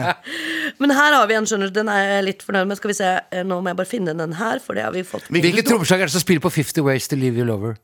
Men 0.83 0.93
her 0.93 1.15
har 1.17 1.25
vi 1.31 1.37
en, 1.39 1.47
skjønner 1.49 1.71
du. 1.71 1.77
Den 1.79 1.89
er 1.89 2.03
jeg 2.17 2.27
litt 2.27 2.43
fornøyd 2.45 2.67
med. 2.69 2.77
Skal 2.77 2.91
vi 2.93 2.97
se, 2.99 3.11
eh, 3.31 3.43
Nå 3.47 3.61
må 3.63 3.71
jeg 3.71 3.79
bare 3.81 3.89
finne 3.89 4.13
den 4.19 4.35
her, 4.37 4.59
for 4.63 4.77
det 4.77 4.83
har 4.85 4.93
vi 4.93 5.01
fått. 5.07 5.25
Hvilket 5.33 5.65
trommeslager 5.71 6.05
er 6.05 6.11
det 6.11 6.17
som 6.19 6.25
spiller 6.27 6.43
på 6.43 6.51
50 6.53 6.83
Ways 6.85 7.07
to 7.09 7.17
Leave 7.17 7.39
Your 7.39 7.49
Lover? 7.49 7.77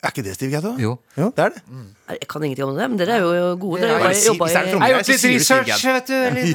Er 0.00 0.14
ikke 0.14 0.22
det 0.24 0.32
Steve 0.34 0.54
Gadd, 0.54 0.66
Jo. 0.80 0.94
Jo. 1.16 1.26
det 1.36 1.44
er 1.44 1.50
det. 1.52 1.62
Jeg 2.08 2.28
kan 2.32 2.44
ingenting 2.46 2.64
om 2.64 2.76
det, 2.76 2.86
men 2.88 3.00
dere 3.00 3.18
er 3.18 3.24
jo 3.24 3.56
gode. 3.60 3.82
Dere 3.82 3.98
har 3.98 4.06
det 4.08 4.16
er 4.16 4.32
i 4.32 4.52
Jeg 4.52 4.80
har 4.80 4.92
gjort 4.94 5.10
litt 5.12 5.24
research, 5.28 5.82
vet 5.84 6.06
du. 6.08 6.14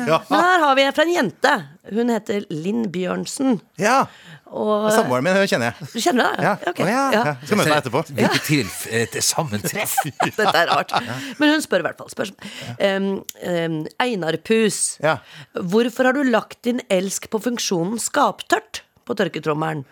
Ja. 0.09 0.19
Men 0.31 0.45
her 0.47 0.63
har 0.65 0.77
vi 0.79 0.85
en 0.85 0.95
fra 0.97 1.05
en 1.05 1.13
jente. 1.13 1.51
Hun 1.93 2.09
heter 2.09 2.47
Linn 2.49 2.87
Bjørnsen. 2.93 3.59
ja. 3.77 4.05
Og 4.55 4.85
Samboeren 4.93 5.25
min 5.25 5.35
hun 5.35 5.49
kjenner 5.49 5.73
jeg. 5.73 5.87
Du 5.91 5.99
kjenner 5.99 6.29
deg? 6.31 6.43
Ja. 6.45 6.51
ok. 6.69 6.77
Å, 6.79 6.87
ja. 6.87 7.03
Ja. 7.11 7.21
Ja, 7.25 7.33
skal 7.43 7.59
møte 7.59 7.71
deg 7.71 7.79
etterpå. 7.81 8.03
Hvilket 8.15 8.45
til, 8.45 8.69
til 9.11 9.25
sammentreff. 9.25 9.95
Dette 10.37 10.45
er 10.61 10.69
rart. 10.69 10.93
Men 11.41 11.55
hun 11.55 11.65
spør 11.65 11.83
i 11.83 11.87
hvert 11.89 11.99
fall. 11.99 12.11
Spør, 12.13 12.31
um, 12.77 13.09
um, 13.41 13.77
Einar 14.05 14.37
Pus. 14.45 14.79
Ja. 15.03 15.17
Hvorfor 15.59 16.07
har 16.07 16.15
du 16.15 16.23
lagt 16.29 16.61
din 16.69 16.79
elsk 16.93 17.27
på 17.33 17.41
funksjonen 17.49 17.99
skaptørt 17.99 18.84
på 19.05 19.15
tørketrommelen? 19.17 19.83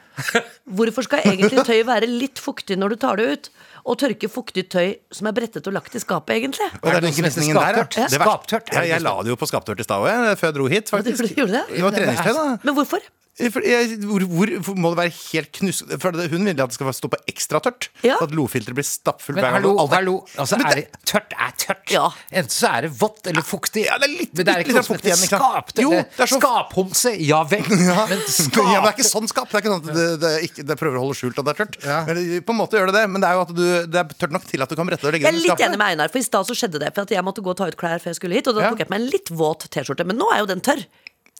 Hvorfor 0.77 1.05
skal 1.05 1.23
egentlig 1.29 1.63
tøy 1.67 1.83
være 1.87 2.09
litt 2.09 2.41
fuktig 2.41 2.77
når 2.79 2.95
du 2.95 2.99
tar 3.05 3.21
det 3.21 3.27
ut? 3.29 3.49
Og 3.83 3.97
tørke 3.99 4.29
fuktig 4.31 4.67
tøy 4.71 4.93
som 5.11 5.27
er 5.27 5.35
brettet 5.35 5.65
og 5.67 5.75
lagt 5.75 5.95
i 5.95 5.99
skapet, 5.99 6.37
egentlig? 6.37 6.69
Og 6.79 6.87
det 6.87 6.95
er 6.99 7.03
den 7.03 7.15
gnisningen 7.17 7.59
der, 7.59 7.81
ja. 7.83 8.07
Skaptørt, 8.13 8.71
Ja, 8.71 8.85
jeg 8.93 9.03
la 9.03 9.17
det 9.25 9.33
jo 9.33 9.39
på 9.39 9.49
skaptørt 9.49 9.83
i 9.83 9.87
stad 9.87 10.05
òg, 10.05 10.29
før 10.39 10.49
jeg 10.49 10.55
dro 10.59 10.69
hit, 10.71 10.93
faktisk. 10.93 11.27
Det, 11.35 11.49
det? 11.51 11.65
Det 11.73 11.83
var 11.83 11.97
treningstøy, 11.97 12.31
da. 12.37 12.45
Men 12.63 12.77
hvorfor? 12.79 13.03
For 13.33 13.65
jeg, 13.65 13.95
hvor, 14.05 14.21
hvor, 14.29 14.49
må 14.77 14.91
det 14.93 14.97
være 14.99 15.11
helt 15.33 15.49
knus... 15.57 15.79
For 15.97 16.13
hun 16.13 16.43
vil 16.45 16.53
at 16.53 16.69
det 16.69 16.75
skal 16.75 16.91
stå 16.93 17.09
på 17.09 17.17
ekstra 17.31 17.57
tørt. 17.65 17.87
Ja. 18.05 18.19
Så 18.19 18.27
at 18.27 18.33
lofilteret 18.37 18.77
blir 18.77 18.85
stappfullt. 18.85 19.39
Men 19.39 19.41
hver 19.41 19.55
gang 19.55 19.57
hallo, 19.57 19.71
aldri- 19.81 19.97
hallo. 19.97 20.13
Altså, 20.37 20.59
Men 20.61 20.67
er 20.69 20.75
det- 20.77 20.83
det 20.93 21.01
tørt 21.09 21.33
er 21.33 21.55
tørt. 21.57 21.93
Ja. 21.95 22.03
Enten 22.29 22.53
så 22.53 22.69
er 22.69 22.85
det 22.85 22.91
vått 22.99 23.25
eller 23.31 23.41
fuktig. 23.41 23.87
Ja, 23.87 23.97
det 23.97 24.05
er 24.05 24.13
litt- 24.19 24.35
men 24.37 24.45
det 24.45 24.53
er 24.53 24.61
ikke 24.61 24.75
noe 24.77 24.85
som 24.85 24.95
heter 24.99 25.09
igjen, 25.09 25.23
skap. 25.25 25.73
Jo, 25.81 25.89
det 25.89 26.19
er 26.27 26.29
så- 26.29 26.39
Skaphomse, 26.43 27.15
ja 27.25 27.41
vel. 27.49 27.65
Men 27.73 27.81
Ja, 27.89 28.05
men 28.05 28.21
det 28.21 28.91
er 28.91 28.93
ikke 28.93 29.09
sånn 29.09 29.27
skap. 29.33 29.49
Det 29.49 29.57
er 29.57 29.65
ikke 29.65 29.73
sånn 29.73 29.81
at 29.81 29.89
det, 29.97 30.05
det, 30.21 30.29
er 30.37 30.45
ikke, 30.51 30.67
det 30.69 30.77
prøver 30.83 31.01
å 31.01 31.03
holde 31.07 31.17
skjult 31.17 31.41
at 31.41 31.49
det 31.49 31.55
er 31.55 31.59
tørt. 31.65 31.79
Ja. 31.89 31.97
Men 32.05 32.21
på 32.45 32.53
en 32.53 32.59
måte 32.61 32.77
gjør 32.77 32.93
det 32.93 32.99
det, 33.01 33.05
men 33.09 33.25
det 33.25 33.31
er 33.31 33.39
jo 33.39 33.41
at 33.47 33.55
du, 33.57 33.65
det 33.89 33.97
er 34.03 34.13
tørt 34.13 34.37
nok 34.37 34.45
til 34.45 34.61
at 34.61 34.69
du 34.69 34.77
kan 34.77 34.85
brette 34.85 35.01
det 35.01 35.09
og 35.09 35.17
legge 35.17 35.25
Jeg 35.25 35.33
er 35.33 35.41
litt 35.41 35.65
enig 35.71 35.81
med 35.81 35.87
Einar, 35.89 36.13
for 36.13 36.21
i 36.21 36.27
stad 36.29 36.45
så 36.45 36.53
skjedde 36.53 36.77
det. 36.85 36.93
For 36.93 37.01
at 37.09 37.09
jeg 37.17 37.25
måtte 37.25 37.41
gå 37.41 37.49
og 37.49 37.57
ta 37.57 37.65
ut 37.65 37.77
klær 37.81 37.97
før 37.97 38.13
jeg 38.13 38.21
skulle 38.21 38.37
hit, 38.37 38.45
og 38.53 38.61
da 38.61 38.69
tok 38.69 38.85
jeg 38.85 38.91
på 38.91 38.93
meg 38.93 39.01
en 39.01 39.09
litt 39.09 39.33
våt 39.33 39.65
T-skjorte. 39.73 40.05
Men 40.05 40.21
nå 40.21 40.29
er 40.37 40.43
jo 40.45 40.49
den 40.53 40.61
tørr. 40.61 40.85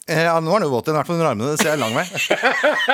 Eh, 0.07 0.23
Ja, 0.25 0.35
nå 0.43 0.51
er 0.51 0.59
den 0.63 0.67
jo 0.67 0.73
våt 0.75 0.87
igjen, 0.89 0.97
i 0.97 0.99
hvert 0.99 1.07
fall 1.09 1.15
under 1.19 1.29
armene. 1.31 1.51
Det 1.53 1.61
ser 1.63 1.71
jeg 1.73 1.79
lang 1.79 1.95
vei. 1.95 2.07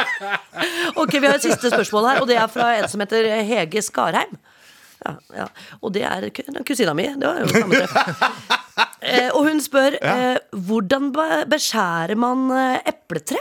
Ok, 1.01 1.15
Vi 1.17 1.25
har 1.27 1.37
et 1.39 1.45
siste 1.45 1.71
spørsmål 1.71 2.07
her, 2.09 2.21
og 2.21 2.27
det 2.29 2.37
er 2.37 2.49
fra 2.51 2.71
en 2.77 2.87
som 2.91 3.01
heter 3.03 3.27
Hege 3.47 3.81
Skarheim. 3.85 4.37
Ja, 4.99 5.13
ja. 5.37 5.45
Og 5.81 5.93
det 5.95 6.03
er 6.03 6.27
kusina 6.67 6.93
mi. 6.97 7.05
Det 7.15 7.23
var 7.29 7.39
jo 7.41 7.51
samme 7.53 7.83
treff. 7.85 7.95
Eh, 8.99 9.29
og 9.31 9.45
hun 9.47 9.59
spør 9.63 9.95
eh, 9.95 10.37
hvordan 10.67 11.09
beskjærer 11.51 12.15
man 12.19 12.45
epletre? 12.87 13.39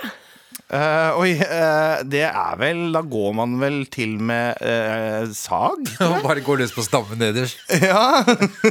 Eh, 0.69 1.17
oi, 1.17 1.31
uh, 1.41 2.03
det 2.05 2.27
er 2.29 2.57
vel 2.61 2.91
Da 2.93 3.01
går 3.01 3.31
man 3.39 3.55
vel 3.57 3.79
til 3.89 4.19
med 4.21 4.59
uh, 4.61 5.25
sag? 5.33 5.81
Og 6.05 6.19
bare 6.27 6.43
går 6.45 6.61
løs 6.61 6.75
på 6.77 6.85
stammen 6.85 7.17
nederst. 7.21 7.63
Ja. 7.89 8.21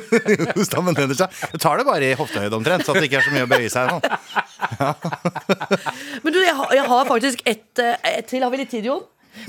Stammen 0.68 0.94
nederst, 0.94 1.24
ja. 1.24 1.30
Du 1.54 1.58
tar 1.62 1.82
det 1.82 1.88
bare 1.88 2.12
i 2.12 2.18
hoftehøyde 2.18 2.54
omtrent, 2.60 2.86
så 2.86 2.94
at 2.94 3.02
det 3.02 3.10
ikke 3.10 3.22
er 3.22 3.26
så 3.26 3.34
mye 3.34 3.48
å 3.48 3.50
bøye 3.50 3.72
seg. 3.74 3.90
Sånn. 3.90 4.02
Men 6.22 6.36
du, 6.36 6.40
jeg 6.44 6.54
har, 6.60 6.76
jeg 6.78 6.86
har 6.92 7.10
faktisk 7.10 7.42
ett 7.50 7.82
et 7.82 8.30
til. 8.30 8.46
Har 8.46 8.54
vi 8.54 8.62
litt 8.62 8.74
tid, 8.74 8.86
Jon? 8.92 9.02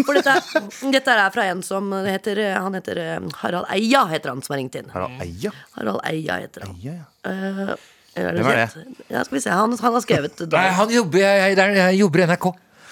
For 0.05 0.17
dette, 0.17 0.63
dette 0.93 1.19
er 1.19 1.35
fra 1.35 1.47
en 1.49 1.63
som 1.65 1.93
heter 2.05 2.41
Han 2.61 2.77
heter 2.77 3.01
Harald 3.43 3.69
Eia, 3.73 4.07
heter 4.09 4.33
han 4.33 4.45
som 4.45 4.55
har 4.55 4.63
ringt 4.63 4.77
inn. 4.79 4.89
Harald 4.95 5.21
Eia. 5.25 5.53
Harald 5.77 6.05
Eia 6.09 6.41
heter 6.45 6.69
han. 6.69 6.81
Ja, 6.85 6.97
ja. 6.97 7.79
Eh, 8.19 8.31
Hvem 8.39 8.49
er 8.53 8.63
det? 8.63 8.87
Ja, 9.13 9.25
skal 9.27 9.39
vi 9.39 9.43
se. 9.45 9.51
Han, 9.55 9.77
han 9.81 9.99
har 9.99 10.05
skrevet 10.05 10.43
Nei, 10.53 10.65
han 10.79 10.95
jobber, 10.95 11.23
jeg, 11.23 11.55
jeg, 11.57 11.77
jeg 11.79 12.01
jobber 12.03 12.25
i 12.25 12.27
NRK. 12.33 12.49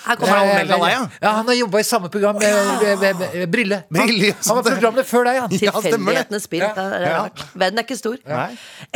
Her 0.07 0.19
kommer 0.21 0.39
han 0.39 0.49
med 0.53 0.69
deg, 0.71 0.83
ja. 0.87 0.99
Ja, 1.19 1.31
Han 1.41 1.49
har 1.51 1.57
jobba 1.59 1.81
i 1.83 1.87
samme 1.87 2.09
program 2.15 2.37
med, 2.39 2.59
med, 2.83 3.01
med, 3.03 3.23
med 3.41 3.51
Brille. 3.51 3.81
Han, 3.91 3.97
Brille, 4.07 4.29
han 4.39 4.59
var 4.61 4.67
programmet 4.69 5.09
før 5.09 5.27
deg, 5.27 5.41
han. 5.43 5.51
Tilfeldighetenes 5.51 6.47
spill. 6.47 6.63
Ja. 6.63 6.85
Er 6.85 7.07
Ja. 7.09 7.25
Verden 7.59 7.83
er 7.83 7.87
ikke 7.89 7.99
stor. 7.99 8.21
Nei. 8.31 8.53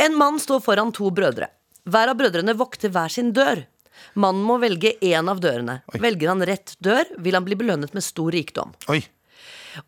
En 0.07 0.15
mann 0.15 0.39
står 0.39 0.63
foran 0.63 0.93
to 0.95 1.11
brødre. 1.11 1.49
Hver 1.91 2.13
av 2.13 2.19
brødrene 2.19 2.55
vokter 2.55 2.93
hver 2.93 3.11
sin 3.11 3.33
dør. 3.35 3.65
Mannen 4.15 4.43
må 4.47 4.55
velge 4.61 4.93
én 5.03 5.27
av 5.29 5.41
dørene. 5.43 5.81
Velger 5.99 6.31
han 6.31 6.45
rett 6.47 6.75
dør, 6.83 7.03
vil 7.19 7.35
han 7.37 7.45
bli 7.47 7.57
belønnet 7.59 7.93
med 7.97 8.05
stor 8.05 8.31
rikdom. 8.31 8.71
Oi. 8.91 9.01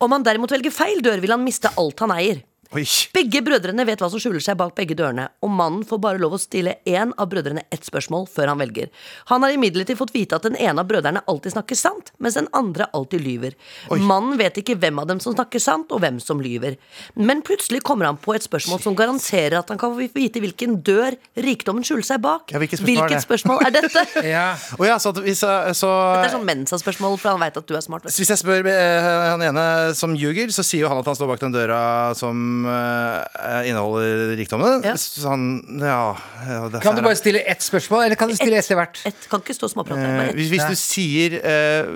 Om 0.03 0.15
han 0.15 0.23
derimot 0.27 0.51
velger 0.51 0.71
feil 0.75 1.01
dør, 1.03 1.23
vil 1.23 1.31
han 1.33 1.43
miste 1.43 1.71
alt 1.79 2.03
han 2.03 2.11
eier. 2.15 2.43
Oi. 2.73 2.83
Begge 3.13 3.43
brødrene 3.45 3.83
vet 3.85 4.01
hva 4.01 4.07
som 4.09 4.21
skjuler 4.21 4.41
seg 4.41 4.57
bak 4.57 4.71
begge 4.77 4.95
dørene, 4.97 5.27
og 5.45 5.51
mannen 5.53 5.83
får 5.85 5.99
bare 6.01 6.21
lov 6.21 6.33
å 6.33 6.39
stille 6.41 6.79
én 6.89 7.11
av 7.21 7.27
brødrene 7.29 7.61
ett 7.73 7.85
spørsmål 7.85 8.25
før 8.33 8.49
han 8.49 8.61
velger. 8.63 8.89
Han 9.29 9.45
har 9.45 9.53
imidlertid 9.53 9.99
fått 9.99 10.13
vite 10.15 10.39
at 10.39 10.47
den 10.47 10.57
ene 10.57 10.81
av 10.81 10.89
brødrene 10.89 11.21
alltid 11.29 11.53
snakker 11.53 11.77
sant, 11.77 12.09
mens 12.17 12.39
den 12.39 12.49
andre 12.57 12.87
alltid 12.97 13.21
lyver. 13.21 13.53
Mannen 13.93 14.39
vet 14.41 14.57
ikke 14.57 14.77
hvem 14.81 15.01
av 15.03 15.11
dem 15.11 15.21
som 15.21 15.35
snakker 15.35 15.61
sant, 15.61 15.93
og 15.93 16.01
hvem 16.01 16.17
som 16.23 16.41
lyver. 16.41 16.79
Men 17.13 17.43
plutselig 17.45 17.83
kommer 17.85 18.09
han 18.09 18.17
på 18.17 18.33
et 18.33 18.47
spørsmål 18.47 18.81
som 18.81 18.97
garanterer 18.97 19.59
at 19.59 19.69
han 19.69 19.81
kan 19.81 19.93
få 19.93 20.09
vite 20.17 20.41
hvilken 20.41 20.79
dør 20.81 21.13
rikdommen 21.45 21.85
skjuler 21.85 22.07
seg 22.09 22.25
bak. 22.25 22.49
Ja, 22.55 22.61
hvilket 22.63 22.81
spørsmål 22.81 23.03
Hvilket 23.03 23.27
spørsmål 23.27 23.63
er 23.67 23.77
dette? 23.77 24.05
Ja. 24.33 24.55
Oh, 24.79 24.85
ja, 24.87 24.95
så, 25.01 25.11
hvis, 25.21 25.43
så 25.43 25.89
dette 25.91 26.29
er 26.29 26.33
sånn 26.33 26.45
Mensa-spørsmål, 26.47 27.19
for 27.21 27.35
han 27.35 27.41
veit 27.43 27.57
at 27.59 27.67
du 27.69 27.75
er 27.77 27.83
smart. 27.85 28.05
vet 28.07 28.17
Hvis 28.17 28.31
jeg 28.33 28.39
spør 28.39 28.65
eh, 28.71 29.07
han 29.29 29.43
ene 29.45 29.65
som 29.97 30.15
ljuger, 30.17 30.49
så 30.55 30.65
sier 30.65 30.85
jo 30.85 30.91
han 30.91 31.01
at 31.03 31.09
han 31.11 31.17
står 31.17 31.29
bak 31.29 31.43
den 31.43 31.53
døra 31.53 31.81
som 32.17 32.62
som 32.63 32.71
eh, 32.71 33.69
inneholder 33.69 34.35
rikdommen. 34.39 34.83
Ja. 34.85 34.95
Sånn, 34.99 35.47
ja, 35.81 36.15
ja 36.47 36.59
det 36.71 36.81
Kan 36.83 36.97
du 36.97 37.03
bare 37.05 37.19
stille 37.19 37.43
ett 37.49 37.63
spørsmål, 37.63 38.07
eller 38.07 38.19
kan 38.19 38.31
du 38.31 38.37
stille 38.37 38.59
ett 38.59 38.69
til 38.69 38.79
hvert? 38.79 39.01
Et, 39.09 39.29
kan 39.31 39.43
ikke 39.43 39.55
stå 39.57 39.69
småprate. 39.71 40.03
Eh, 40.03 40.33
hvis, 40.37 40.51
hvis 40.53 40.67
du 40.69 40.77
sier 40.79 41.39
eh, 41.39 41.89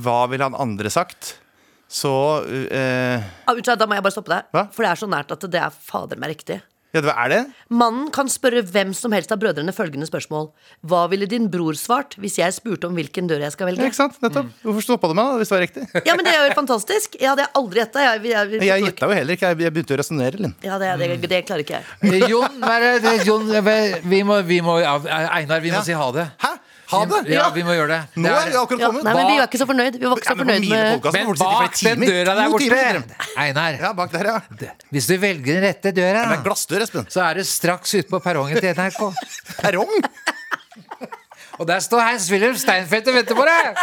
hva 0.00 0.24
ville 0.30 0.46
han 0.46 0.58
andre 0.58 0.92
sagt, 0.92 1.36
så 1.90 2.12
eh, 2.46 3.30
Ah, 3.50 3.56
da 3.58 3.88
må 3.88 3.98
jeg 3.98 4.06
bare 4.06 4.14
stoppe 4.14 4.34
deg. 4.34 4.50
Hva? 4.54 4.68
For 4.74 4.86
det 4.86 4.92
er 4.92 5.00
så 5.00 5.10
nært 5.10 5.32
at 5.34 5.48
det 5.50 5.62
er 5.62 5.74
fader 5.74 6.20
meg 6.20 6.36
riktig. 6.36 6.60
Ja, 6.92 7.00
det 7.04 7.12
er 7.14 7.28
det? 7.30 7.40
Mannen 7.70 8.08
kan 8.10 8.26
spørre 8.26 8.64
hvem 8.66 8.90
som 8.98 9.12
helst 9.14 9.30
av 9.30 9.38
brødrene 9.38 9.70
følgende 9.74 10.08
spørsmål. 10.08 10.48
Hva 10.90 11.04
ville 11.12 11.28
din 11.30 11.46
bror 11.52 11.76
svart 11.78 12.16
hvis 12.18 12.38
jeg 12.40 12.50
spurte 12.56 12.88
om 12.88 12.96
hvilken 12.98 13.28
dør 13.30 13.44
jeg 13.44 13.52
skal 13.54 13.68
Ja, 13.68 13.70
velge? 13.76 13.86
ikke 13.92 13.98
sant? 14.00 14.16
Nettopp. 14.24 14.48
Hvorfor 14.64 14.82
stoppa 14.82 15.10
du 15.10 15.14
meg 15.14 15.28
da, 15.30 15.36
hvis 15.38 15.52
det 15.52 15.56
var 15.56 15.62
riktig? 15.66 15.84
Ja, 16.08 16.16
men 16.18 16.24
det 16.26 16.34
er 16.34 16.48
jo 16.48 16.56
fantastisk. 16.58 17.14
Jeg 17.20 17.30
hadde 17.30 17.46
aldri 17.60 17.82
gjetta. 17.84 18.02
Jeg, 18.08 18.24
jeg, 18.32 18.50
jeg, 18.56 18.66
Jeg 18.72 18.84
gjetta 18.88 19.06
jo 19.06 19.18
heller 19.20 19.38
ikke. 19.38 19.52
Jeg 19.54 19.60
jeg 19.68 19.74
begynte 19.76 19.94
å 19.94 20.00
resonnere. 20.02 20.42
Linn. 20.42 20.54
Ja, 20.66 20.78
det, 20.82 20.90
det, 20.98 21.30
det 21.30 21.42
klarer 21.46 21.62
ikke 21.66 21.78
jeg. 21.78 21.84
Eh, 22.10 22.28
Jon, 22.30 22.58
er? 22.64 23.24
Jon 23.24 23.46
vi 24.10 24.22
må, 24.26 24.40
vi 24.50 24.60
må, 24.64 24.78
Einar, 24.82 25.60
vi 25.62 25.70
må 25.70 25.78
Ja. 25.78 25.84
si 25.86 25.92
ha 25.94 26.10
det. 26.16 26.26
Hæ? 26.42 26.52
Ha 26.90 27.00
det? 27.06 27.18
Ja, 27.30 27.44
vi 27.54 27.62
må 27.62 27.74
gjøre 27.76 27.88
det. 27.92 28.00
Nå 28.24 28.28
er 28.34 28.48
vi 28.50 28.56
akkurat 28.58 28.80
Ja, 28.82 28.88
kommet. 28.90 29.04
nei, 29.06 29.14
men 29.14 29.26
vi 29.30 29.36
var 29.38 29.46
ikke 29.46 29.60
så 29.60 29.66
fornøyd. 29.70 29.98
Vi 30.00 30.06
var 30.10 30.16
ikke 30.18 30.30
så 30.32 30.36
fornøyd 30.40 30.64
med 30.68 31.04
Men 31.14 31.26
bak 31.38 31.76
den 31.78 32.00
døra 32.08 32.34
der 32.34 32.50
borte, 32.50 33.04
Einar, 33.38 33.78
Ja, 33.80 33.92
bak 33.92 34.10
der, 34.12 34.26
ja. 34.32 34.38
hvis 34.90 35.06
du 35.06 35.14
velger 35.22 35.54
den 35.60 35.62
rette 35.68 35.92
døra, 35.94 36.24
Det 36.30 36.38
er 36.38 36.42
glassdør, 36.44 36.82
Espen. 36.82 37.06
så 37.08 37.20
er 37.28 37.34
du 37.40 37.44
straks 37.44 37.94
ute 37.94 38.08
på 38.10 38.18
perrongen 38.24 38.58
til 38.58 38.74
NRK. 38.74 39.00
Perrong? 39.62 39.94
Og 41.60 41.66
der 41.68 41.78
står 41.84 42.00
Hans-Wilhelm 42.00 42.56
Steinfeld 42.56 43.08
og 43.08 43.14
venter 43.14 43.34
på 43.36 43.44
deg! 43.44 43.76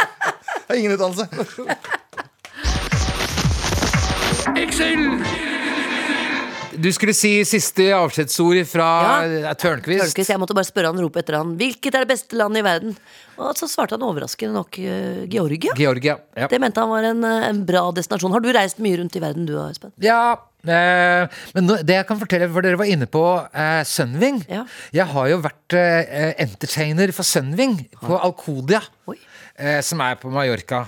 Ingen 0.76 0.98
utdannelse. 0.98 1.28
Du 6.78 6.90
skulle 6.94 7.14
si 7.18 7.32
siste 7.48 7.88
avskjedsord 7.96 8.60
fra 8.70 8.88
Ja. 9.02 9.14
ja. 9.48 9.54
Tørnquist. 9.58 10.04
Tørnquist. 10.04 10.30
Jeg 10.30 10.42
måtte 10.42 10.56
bare 10.58 10.68
spørre 10.68 10.92
han 10.92 11.02
rope 11.02 11.22
etter 11.24 11.40
han 11.40 11.56
Hvilket 11.58 11.96
er 11.96 12.06
det 12.06 12.12
beste 12.12 12.38
landet 12.38 12.62
i 12.62 12.66
verden? 12.68 12.98
Og 13.38 13.58
så 13.58 13.70
svarte 13.70 13.98
han 13.98 14.06
overraskende 14.06 14.54
nok 14.58 14.78
eh, 14.82 15.24
Georgia. 15.30 15.74
Georgia. 15.78 16.18
Ja. 16.38 16.48
Det 16.50 16.60
mente 16.62 16.82
han 16.82 16.90
var 16.90 17.06
en, 17.06 17.24
eh, 17.26 17.48
en 17.50 17.64
bra 17.66 17.84
destinasjon. 17.94 18.34
Har 18.34 18.42
du 18.42 18.50
reist 18.54 18.82
mye 18.82 18.98
rundt 19.02 19.18
i 19.18 19.22
verden, 19.22 19.46
du 19.50 19.54
Espen? 19.62 19.94
Ja, 20.02 20.38
eh, 20.66 21.28
men 21.54 21.70
det 21.86 22.00
jeg 22.00 22.08
kan 22.10 22.18
fortelle, 22.22 22.50
for 22.54 22.66
dere 22.66 22.80
var 22.82 22.90
inne 22.90 23.06
på 23.10 23.24
eh, 23.54 23.84
Sunwing. 23.86 24.42
Ja. 24.50 24.64
Jeg 24.96 25.06
har 25.14 25.30
jo 25.34 25.38
vært 25.46 25.78
eh, 25.78 26.34
entertainer 26.46 27.14
for 27.14 27.26
Sunwing 27.30 27.78
på 28.02 28.18
Alcodia. 28.18 28.82
Oi. 29.10 29.18
Eh, 29.58 29.80
som 29.82 29.98
er 30.06 30.14
på 30.22 30.30
Mallorca. 30.30 30.84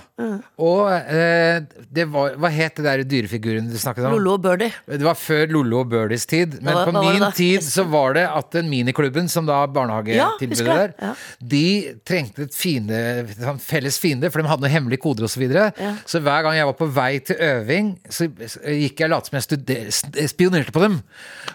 Og 0.62 0.84
eh, 0.94 1.56
det 1.90 2.04
var 2.12 2.36
Hva 2.38 2.50
het 2.54 2.76
det 2.78 2.84
der 2.84 3.00
dyrefiguren 3.08 3.66
du 3.66 3.74
snakket 3.80 4.04
om? 4.06 4.12
Lollo 4.14 4.36
og 4.36 4.44
Birdie. 4.44 4.70
Det 4.86 5.02
var 5.02 5.16
før 5.18 5.50
Lollo 5.50 5.80
og 5.82 5.88
Birdies 5.90 6.22
tid. 6.30 6.52
Men 6.62 6.76
Hva- 6.76 6.84
på 6.86 6.92
hva 6.94 7.00
var 7.02 7.08
det 7.08 7.16
min 7.16 7.24
da? 7.24 7.30
tid 7.34 7.64
så 7.66 7.82
var 7.90 8.14
det 8.14 8.22
at 8.30 8.52
den 8.54 8.68
miniklubben, 8.70 9.26
som 9.32 9.48
da 9.48 9.56
Ja, 9.64 9.66
barnehagetilbudet 9.74 10.52
husker 10.54 10.70
der. 10.70 10.94
Ja. 11.02 11.10
de 11.42 11.64
trengte 12.06 12.44
et 12.46 12.54
fiende, 12.54 13.00
sånn 13.40 13.58
felles 13.58 13.98
fiende, 13.98 14.30
for 14.30 14.38
de 14.44 14.46
hadde 14.52 14.62
noen 14.62 14.74
hemmelige 14.76 15.02
koder 15.02 15.26
osv. 15.26 15.34
Så, 15.34 15.42
videre. 15.42 15.72
Så 16.06 16.20
hver 16.22 16.46
gang 16.46 16.54
jeg 16.60 16.70
var 16.70 16.78
på 16.78 16.86
vei 16.94 17.10
til 17.26 17.42
øving, 17.42 17.90
så 18.12 18.28
gikk 18.30 19.02
jeg 19.02 19.10
og 19.10 19.14
lot 19.16 19.26
som 19.32 19.40
jeg 19.40 19.48
studer, 19.48 19.90
spionerte 20.30 20.70
på 20.76 20.84
dem. 20.86 21.00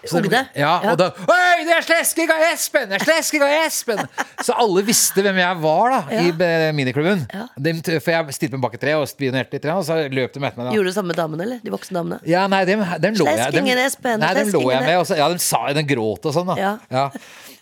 Så, 0.04 0.20
Ungene? 0.20 0.44
Ja, 0.52 0.74
Ja. 0.84 0.92
og 0.92 0.98
da 1.00 1.08
Oi, 1.16 1.64
det 1.64 1.78
er 1.78 1.84
Slesking 1.88 2.28
og 2.28 2.44
Espen! 2.52 2.88
Det 2.92 3.00
er 3.00 3.04
Slesking 3.08 3.42
og 3.46 3.56
Espen! 3.64 4.04
Så 4.44 4.52
alle 4.52 4.82
visste 4.84 5.22
hvem 5.24 5.40
jeg 5.40 5.60
var 5.64 5.96
da 5.96 6.00
i 6.20 6.28
eh, 6.28 6.72
miniklubben. 6.76 7.04
Ja. 7.32 7.46
Dem- 7.68 7.80
for 7.82 8.12
jeg 8.12 8.36
stilte 8.36 8.58
meg 8.58 8.64
bak 8.66 8.76
et 8.78 8.82
tre 8.84 8.94
og 8.98 9.06
spionerte 9.10 9.56
litt, 9.58 9.68
og 9.72 9.82
så 9.86 9.98
løp 10.12 10.32
de 10.34 10.40
etter 10.40 10.44
meg. 10.44 10.56
da 10.58 10.76
Gjorde 10.76 10.86
du 10.86 10.92
det 10.92 10.96
samme 10.98 11.12
med 11.12 11.20
damene, 11.20 11.46
eller? 11.46 11.64
De 11.64 11.74
voksne 11.74 11.98
damene? 11.98 12.20
ja, 12.26 12.46
nei, 12.52 12.62
dem, 12.68 12.84
dem 13.02 13.18
lå 13.18 13.26
jeg 13.26 13.52
dem, 13.56 13.64
Nei, 13.66 14.32
dem 14.40 14.54
lå 14.54 14.62
jeg 14.72 14.86
med. 14.86 15.02
Så, 15.08 15.18
ja, 15.18 15.28
de 15.32 15.42
sa 15.42 15.66
den 15.76 15.86
gråt 15.88 16.26
og 16.26 16.36
sånn, 16.36 16.54
da. 16.54 16.78
Ja. 16.90 17.08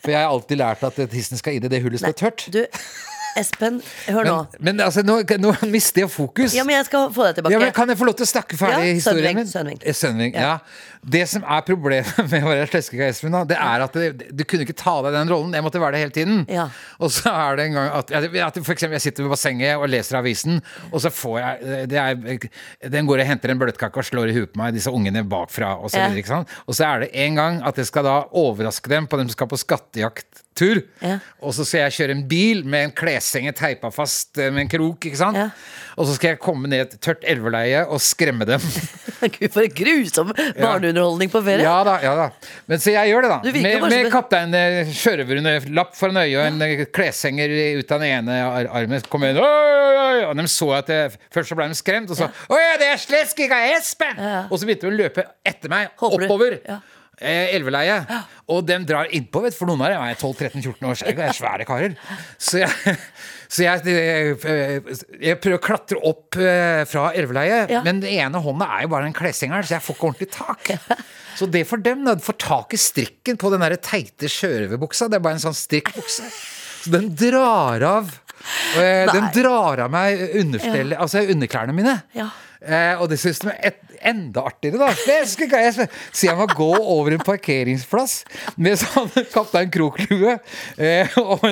For 0.04 0.12
jeg 0.12 0.20
har 0.20 0.30
alltid 0.30 0.61
lært 0.61 0.85
at 0.85 1.02
tissen 1.11 1.40
skal 1.40 1.57
inn 1.59 1.64
i 1.64 1.72
det 1.72 1.80
hullet 1.85 2.02
som 2.02 2.11
er 2.12 2.18
tørt. 2.18 2.46
Du, 2.52 2.61
Espen, 3.35 3.80
hør 4.07 4.26
nå. 4.28 4.35
Men, 4.61 4.76
men 4.76 4.83
altså, 4.85 5.02
nå, 5.07 5.16
nå 5.42 5.50
mister 5.72 6.04
jeg 6.04 6.11
fokus. 6.12 6.54
Ja, 6.54 6.62
men 6.66 6.76
jeg 6.76 6.87
skal 6.87 7.09
få 7.14 7.24
deg 7.26 7.40
tilbake. 7.40 7.54
Ja, 7.57 7.61
men 7.62 7.72
Kan 7.74 7.90
jeg 7.90 7.98
få 7.98 8.07
lov 8.07 8.14
til 8.20 8.26
å 8.26 8.30
snakke 8.30 8.59
ferdig 8.59 8.92
Ja, 8.92 8.98
historien 9.00 9.40
min? 9.40 9.48
Sønving. 9.50 9.80
Sønving, 9.90 10.37
ja. 10.38 10.52
ja. 10.54 10.93
Det 11.05 11.25
som 11.29 11.43
er 11.45 11.61
problemet 11.67 12.17
med 12.33 12.45
være 12.47 12.67
slesking 12.71 13.03
Espen, 13.05 13.35
det 13.51 13.57
er 13.61 13.85
at 13.85 13.93
det, 13.99 14.29
du 14.33 14.45
kunne 14.49 14.64
ikke 14.64 14.77
ta 14.79 14.95
deg 15.05 15.12
den 15.12 15.29
rollen. 15.33 15.53
Jeg 15.57 15.64
måtte 15.67 15.81
være 15.83 15.97
det 15.99 16.01
hele 16.05 16.14
tiden. 16.17 16.45
Ja. 16.49 16.69
Og 16.99 17.12
så 17.12 17.29
er 17.33 17.59
det 17.61 17.67
en 17.69 17.77
gang 17.79 17.90
at, 17.99 18.12
at 18.14 18.59
for 18.64 18.73
eksempel 18.73 18.97
jeg 18.97 19.05
sitter 19.09 19.27
ved 19.27 19.35
bassenget 19.35 19.77
og 19.77 19.88
leser 19.93 20.17
avisen, 20.21 20.62
og 20.90 21.03
så 21.05 21.11
får 21.12 21.37
jeg 21.43 21.88
det 21.93 21.99
er, 22.01 22.49
Den 22.97 23.07
går 23.11 23.21
og 23.25 23.29
henter 23.29 23.53
en 23.53 23.61
bløtkake 23.61 24.01
og 24.01 24.09
slår 24.09 24.33
i 24.33 24.37
huet 24.38 24.53
på 24.55 24.62
meg, 24.62 24.73
disse 24.79 24.90
ungene 24.93 25.23
bakfra, 25.29 25.75
og 25.77 25.90
så 25.93 25.99
Ja. 26.01 26.09
videre. 26.09 26.23
ikke 26.25 26.33
sant? 26.33 26.49
Og 26.67 26.75
så 26.79 26.87
er 26.88 27.05
det 27.05 27.11
en 27.27 27.35
gang 27.38 27.61
at 27.69 27.77
jeg 27.81 27.87
skal 27.90 28.05
da 28.09 28.17
overraske 28.33 28.88
dem 28.90 29.07
på 29.07 29.19
dem 29.21 29.29
som 29.29 29.37
skal 29.37 29.51
på 29.53 29.61
skattejakttur. 29.61 30.83
Ja. 31.03 31.19
Og 31.43 31.55
så 31.57 31.64
skal 31.67 31.85
jeg 31.87 31.97
kjøre 31.99 32.14
en 32.17 32.25
bil 32.31 32.64
med 32.64 32.88
en 32.88 32.93
kleshenge 32.97 33.53
teipa 33.59 33.90
fast 33.95 34.38
eh, 34.38 34.51
med 34.55 34.67
en 34.67 34.73
krok, 34.73 35.05
ikke 35.11 35.19
sant. 35.21 35.37
Ja. 35.38 35.49
Og 35.99 36.09
så 36.09 36.17
skal 36.17 36.33
jeg 36.35 36.40
komme 36.43 36.71
ned 36.71 36.81
et 36.88 36.97
tørt 37.05 37.23
elveleie 37.29 37.85
og 37.87 38.01
skremme 38.03 38.47
dem. 38.49 38.62
Gud, 39.35 39.49
for 39.55 39.62
en 39.64 39.77
grusom 39.79 40.33
barneunderholdning 40.94 41.30
på 41.33 41.42
ferie. 41.44 41.64
Ja 41.64 41.83
da, 41.87 41.96
ja 42.02 42.14
da. 42.18 42.26
Men 42.70 42.80
så 42.83 42.92
jeg 42.94 43.11
gjør 43.11 43.26
det, 43.26 43.30
da. 43.33 43.52
Med, 43.66 43.87
med 43.90 44.11
kaptein 44.12 44.54
eh, 44.59 44.92
sjørøver 44.94 45.42
lapp 45.74 45.94
foran 45.98 46.20
øyet 46.22 46.38
og 46.38 46.46
en 46.48 46.64
ja. 46.64 46.87
kleshenger 46.94 47.54
ut 47.80 47.94
av 47.94 48.02
den 48.04 48.11
ene 48.20 48.38
ar- 48.46 48.70
armen. 48.80 49.04
Kom 49.11 49.26
inn, 49.26 49.38
oi, 49.38 49.44
oi. 49.44 50.18
Og 50.30 50.35
de 50.38 50.46
så 50.50 50.70
at 50.78 50.90
jeg, 50.92 51.14
Først 51.35 51.50
så 51.52 51.59
ble 51.59 51.68
de 51.70 51.78
skremt, 51.78 52.11
og 52.12 52.18
så 52.18 52.28
Å 52.30 52.59
ja, 52.61 52.74
det 52.80 52.90
er 52.92 53.00
Slesking 53.02 53.52
av 53.54 53.64
ja. 53.68 54.42
Og 54.50 54.59
så 54.61 54.68
begynte 54.68 54.87
de 54.88 54.92
å 54.92 54.98
løpe 54.98 55.26
etter 55.46 55.72
meg, 55.72 55.94
Håper 56.00 56.22
du- 56.24 56.28
oppover. 56.28 56.61
Ja. 56.68 56.80
elveleie. 57.14 57.54
Elveleiet. 57.54 58.14
Og 58.50 58.64
dem 58.66 58.85
drar 58.87 59.07
innpå, 59.14 59.40
vet 59.44 59.54
du, 59.54 59.59
for 59.61 59.70
noen 59.70 59.85
av 59.87 59.92
dem 59.94 60.02
er 60.02 60.18
12-13-14 60.18 60.88
år, 60.90 60.98
så 60.98 61.07
er 61.12 61.37
svære 61.38 61.66
karer. 61.68 61.94
Så 62.42 62.59
jeg, 62.64 62.96
så 63.55 63.62
jeg, 63.62 63.85
jeg 65.23 65.37
prøver 65.38 65.59
å 65.61 65.62
klatre 65.62 66.01
opp 66.11 66.35
eh, 66.43 66.81
fra 66.90 67.05
elveleiet, 67.14 67.71
Ja. 67.71 67.83
men 67.87 68.01
den 68.03 68.11
ene 68.17 68.40
hånda 68.43 68.67
er 68.79 68.83
jo 68.87 68.90
bare 68.97 69.07
en 69.07 69.14
kleshengeren, 69.14 69.62
så 69.67 69.77
jeg 69.77 69.85
får 69.87 69.95
ikke 69.99 70.09
ordentlig 70.11 70.31
tak. 70.35 70.73
Så 71.38 71.47
det 71.51 71.64
for 71.67 71.83
dem, 71.83 72.05
da, 72.07 72.12
får 72.23 72.37
tak 72.38 72.75
i 72.77 72.79
strikken 72.79 73.38
på 73.43 73.51
den 73.51 73.62
der 73.64 73.75
teite 73.83 74.29
sjørøverbuksa. 74.31 75.09
Det 75.11 75.17
er 75.19 75.23
bare 75.25 75.35
en 75.35 75.43
sånn 75.43 75.57
strikkbukse. 75.59 76.29
Så 76.85 76.93
den 76.93 77.09
drar 77.19 77.83
av. 77.88 78.12
eh, 78.79 79.09
den 79.11 79.27
drar 79.35 79.83
av 79.87 79.90
meg 79.90 80.21
understellet, 80.38 80.95
altså 81.03 81.25
underklærne 81.35 81.75
mine. 81.75 81.97
Ja. 82.14 82.29
Eh, 82.64 82.94
og 83.00 83.09
det 83.11 83.18
synes 83.20 83.38
de 83.44 83.53
er 83.53 83.74
enda 84.05 84.42
artigere, 84.48 84.79
da. 84.81 84.88
Det 85.07 85.29
skal 85.29 85.46
ikke 85.46 85.61
jeg- 85.64 85.88
Så 86.12 86.27
jeg 86.29 86.37
må 86.37 86.46
gå 86.48 86.68
over 86.81 87.12
en 87.12 87.22
parkeringsplass 87.24 88.24
med 88.57 88.79
sånn 88.81 89.11
Kaptein 89.33 89.70
Krok-lue, 89.72 90.38
eh, 90.79 91.09
og, 91.20 91.44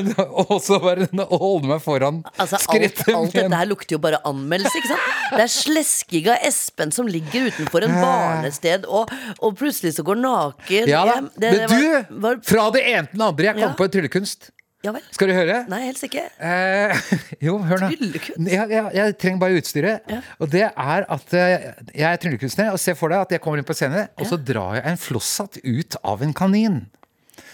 og 0.50 0.58
så 0.64 0.78
bare 0.82 1.08
og 1.22 1.38
holde 1.40 1.68
meg 1.70 1.82
foran 1.84 2.22
Altså, 2.38 2.58
skrittet. 2.60 3.08
alt 3.08 3.16
alt 3.16 3.32
dette 3.36 3.56
her 3.60 3.66
lukter 3.70 3.96
jo 3.96 3.98
bare 4.04 4.20
anmeldelse, 4.28 4.76
ikke 4.82 4.92
sant? 4.92 5.12
Det 5.36 5.44
er 5.46 5.52
Sleskiga 5.52 6.36
Espen 6.48 6.92
som 6.92 7.06
ligger 7.08 7.48
utenfor 7.50 7.84
en 7.88 7.96
barnested, 8.02 8.84
og, 8.88 9.12
og 9.40 9.56
plutselig 9.60 9.94
så 9.96 10.04
går 10.04 10.20
naken 10.22 10.88
Ja 10.88 11.04
hjem. 11.08 11.30
Det- 11.36 11.52
det 11.52 11.68
Men 11.70 11.78
du, 11.78 11.86
var- 11.92 12.08
var- 12.28 12.42
fra 12.44 12.70
det 12.72 12.82
ene 12.88 13.06
til 13.12 13.18
det 13.18 13.28
andre, 13.28 13.44
jeg 13.50 13.54
kom 13.60 13.68
Ja. 13.70 13.74
på 13.78 13.84
en 13.88 13.90
tryllekunst. 13.96 14.50
Ja 14.82 14.90
vel? 14.90 15.02
Skal 15.14 15.30
du 15.30 15.34
høre? 15.36 15.60
Nei, 15.70 15.78
helst 15.86 16.02
ikke. 16.08 16.24
Eh, 16.42 17.02
jo, 17.46 17.54
hør 17.62 17.84
nå. 17.84 17.90
Tryllekunst? 17.92 18.48
Ja, 18.50 18.64
ja, 18.66 18.82
jeg 18.96 19.14
trenger 19.22 19.38
bare 19.44 19.60
utstyret. 19.60 20.08
Ja. 20.10 20.18
Og 20.42 20.50
det 20.50 20.64
er 20.66 21.06
at 21.06 21.36
eh, 21.38 21.68
jeg 21.94 22.08
er 22.08 22.18
tryllekunstner, 22.24 22.72
og 22.74 22.82
se 22.82 22.96
for 22.98 23.14
deg 23.14 23.22
at 23.22 23.36
jeg 23.36 23.42
kommer 23.44 23.62
inn 23.62 23.68
på 23.68 23.76
scenen, 23.78 24.10
og 24.18 24.26
så 24.26 24.38
drar 24.42 24.80
jeg 24.80 24.86
en 24.90 24.98
flosshatt 24.98 25.60
ut 25.62 25.98
av 26.02 26.24
en 26.26 26.34
kanin. 26.34 26.80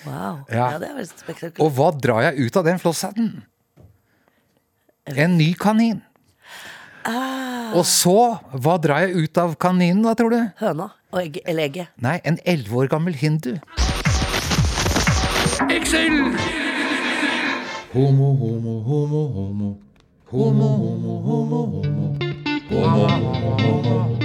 Wow. 0.07 0.41
Ja. 0.49 0.73
Ja, 0.73 0.81
det 0.81 0.89
er 0.89 1.09
spektakulært. 1.11 1.61
Og 1.65 1.73
hva 1.77 1.91
drar 2.01 2.25
jeg 2.31 2.49
ut 2.49 2.61
av 2.61 2.69
den 2.71 2.81
flosshatten? 2.81 3.33
En 5.13 5.37
ny 5.37 5.53
kanin. 5.59 6.01
Ah. 7.09 7.73
Og 7.77 7.85
så, 7.89 8.17
hva 8.57 8.77
drar 8.81 9.05
jeg 9.05 9.29
ut 9.29 9.41
av 9.41 9.53
kaninen, 9.61 10.01
da, 10.05 10.17
tror 10.17 10.33
du? 10.33 10.41
Høna 10.61 10.95
og 11.13 11.21
egg, 11.23 11.41
eller 11.49 11.69
egget. 11.69 11.93
Nei, 12.05 12.19
en 12.29 12.41
elleve 12.49 12.85
år 12.85 12.91
gammel 12.93 13.17
hindu. 13.17 13.55
Homo, 17.95 18.37
homo, 18.37 18.83
homo, 18.87 19.33
homo. 19.35 19.79
Homo, 20.31 20.69
homo, 20.77 21.23
homo, 21.27 21.67
homo. 21.73 22.19
Homo, 22.71 23.09
homo, 23.09 23.57
homo. 23.63 24.19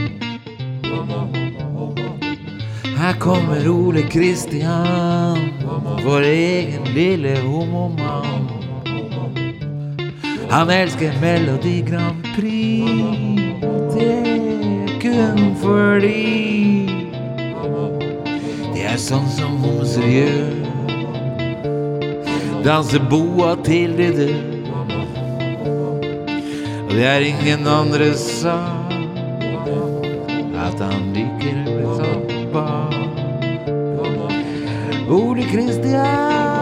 Her 2.97 3.13
kommer 3.19 3.69
Ole 3.69 4.04
Kristian, 4.04 5.38
vår 6.04 6.21
egen 6.21 6.84
lille 6.93 7.39
homomann. 7.39 8.49
Han 10.49 10.69
elsker 10.69 11.13
Melodi 11.21 11.82
Grand 11.82 12.23
Prix, 12.36 12.84
det 13.95 14.28
er 14.28 14.99
kun 15.02 15.56
fordi 15.56 16.86
det 18.73 18.84
er 18.91 18.99
sånn 18.99 19.32
som 19.32 19.56
homser 19.63 20.04
gjør. 20.04 20.62
Danser 22.63 23.04
boa 23.12 23.56
til 23.60 23.97
de 23.97 24.06
dør. 24.15 24.38
Og 26.88 26.91
det 26.95 27.06
er 27.06 27.26
ingen 27.28 27.67
andre 27.67 28.13
sa 28.15 28.56
at 30.63 30.80
han 30.80 31.10
liker 31.12 31.60
bli 31.67 31.88
sånn. 31.99 32.23
Ole 35.12 35.43
Kristian, 35.52 36.53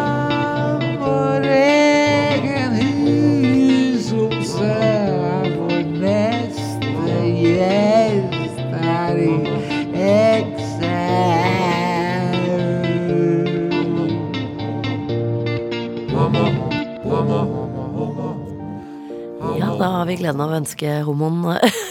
vi 20.12 20.18
gleden 20.20 20.42
av 20.44 20.52
å 20.52 20.58
ønske 20.60 20.96
homoen 21.08 21.40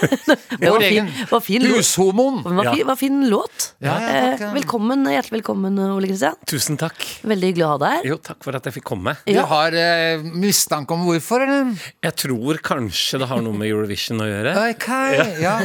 Det 0.61 0.69
var 0.69 0.77
Vår 0.77 0.85
fin, 0.85 1.09
egen 1.09 1.11
var 1.31 1.41
fin, 1.45 1.65
låt. 1.65 1.77
hushomoen. 1.81 2.41
Det 2.45 2.57
var 2.59 2.71
fin, 2.75 2.87
var 2.91 2.99
fin 3.01 3.21
låt. 3.33 3.69
Ja, 3.81 3.95
ja, 3.95 3.95
takk, 3.97 4.43
ja. 4.43 4.49
Eh, 4.51 4.55
Velkommen, 4.59 5.05
Hjertelig 5.11 5.39
velkommen, 5.41 5.79
Ole 5.95 6.11
Kristian. 6.11 6.37
Tusen 6.51 6.77
takk. 6.81 6.99
Veldig 7.25 7.51
hyggelig 7.53 7.65
å 7.67 7.71
ha 7.73 7.79
deg 7.81 7.95
her. 7.97 8.09
Jo, 8.13 8.19
takk 8.31 8.45
for 8.45 8.59
at 8.59 8.67
jeg 8.69 8.77
fikk 8.77 8.87
komme. 8.91 9.15
Du 9.25 9.41
har 9.53 9.77
eh, 9.79 10.21
mistanke 10.43 10.97
om 10.97 11.07
hvorfor, 11.09 11.47
eller? 11.47 11.73
Jeg 12.05 12.19
tror 12.27 12.61
kanskje 12.67 13.23
det 13.23 13.31
har 13.31 13.41
noe 13.47 13.57
med 13.57 13.71
Eurovision 13.71 14.21
å 14.21 14.29
gjøre. 14.29 14.57
Okay, 14.75 15.41
ja. 15.41 15.57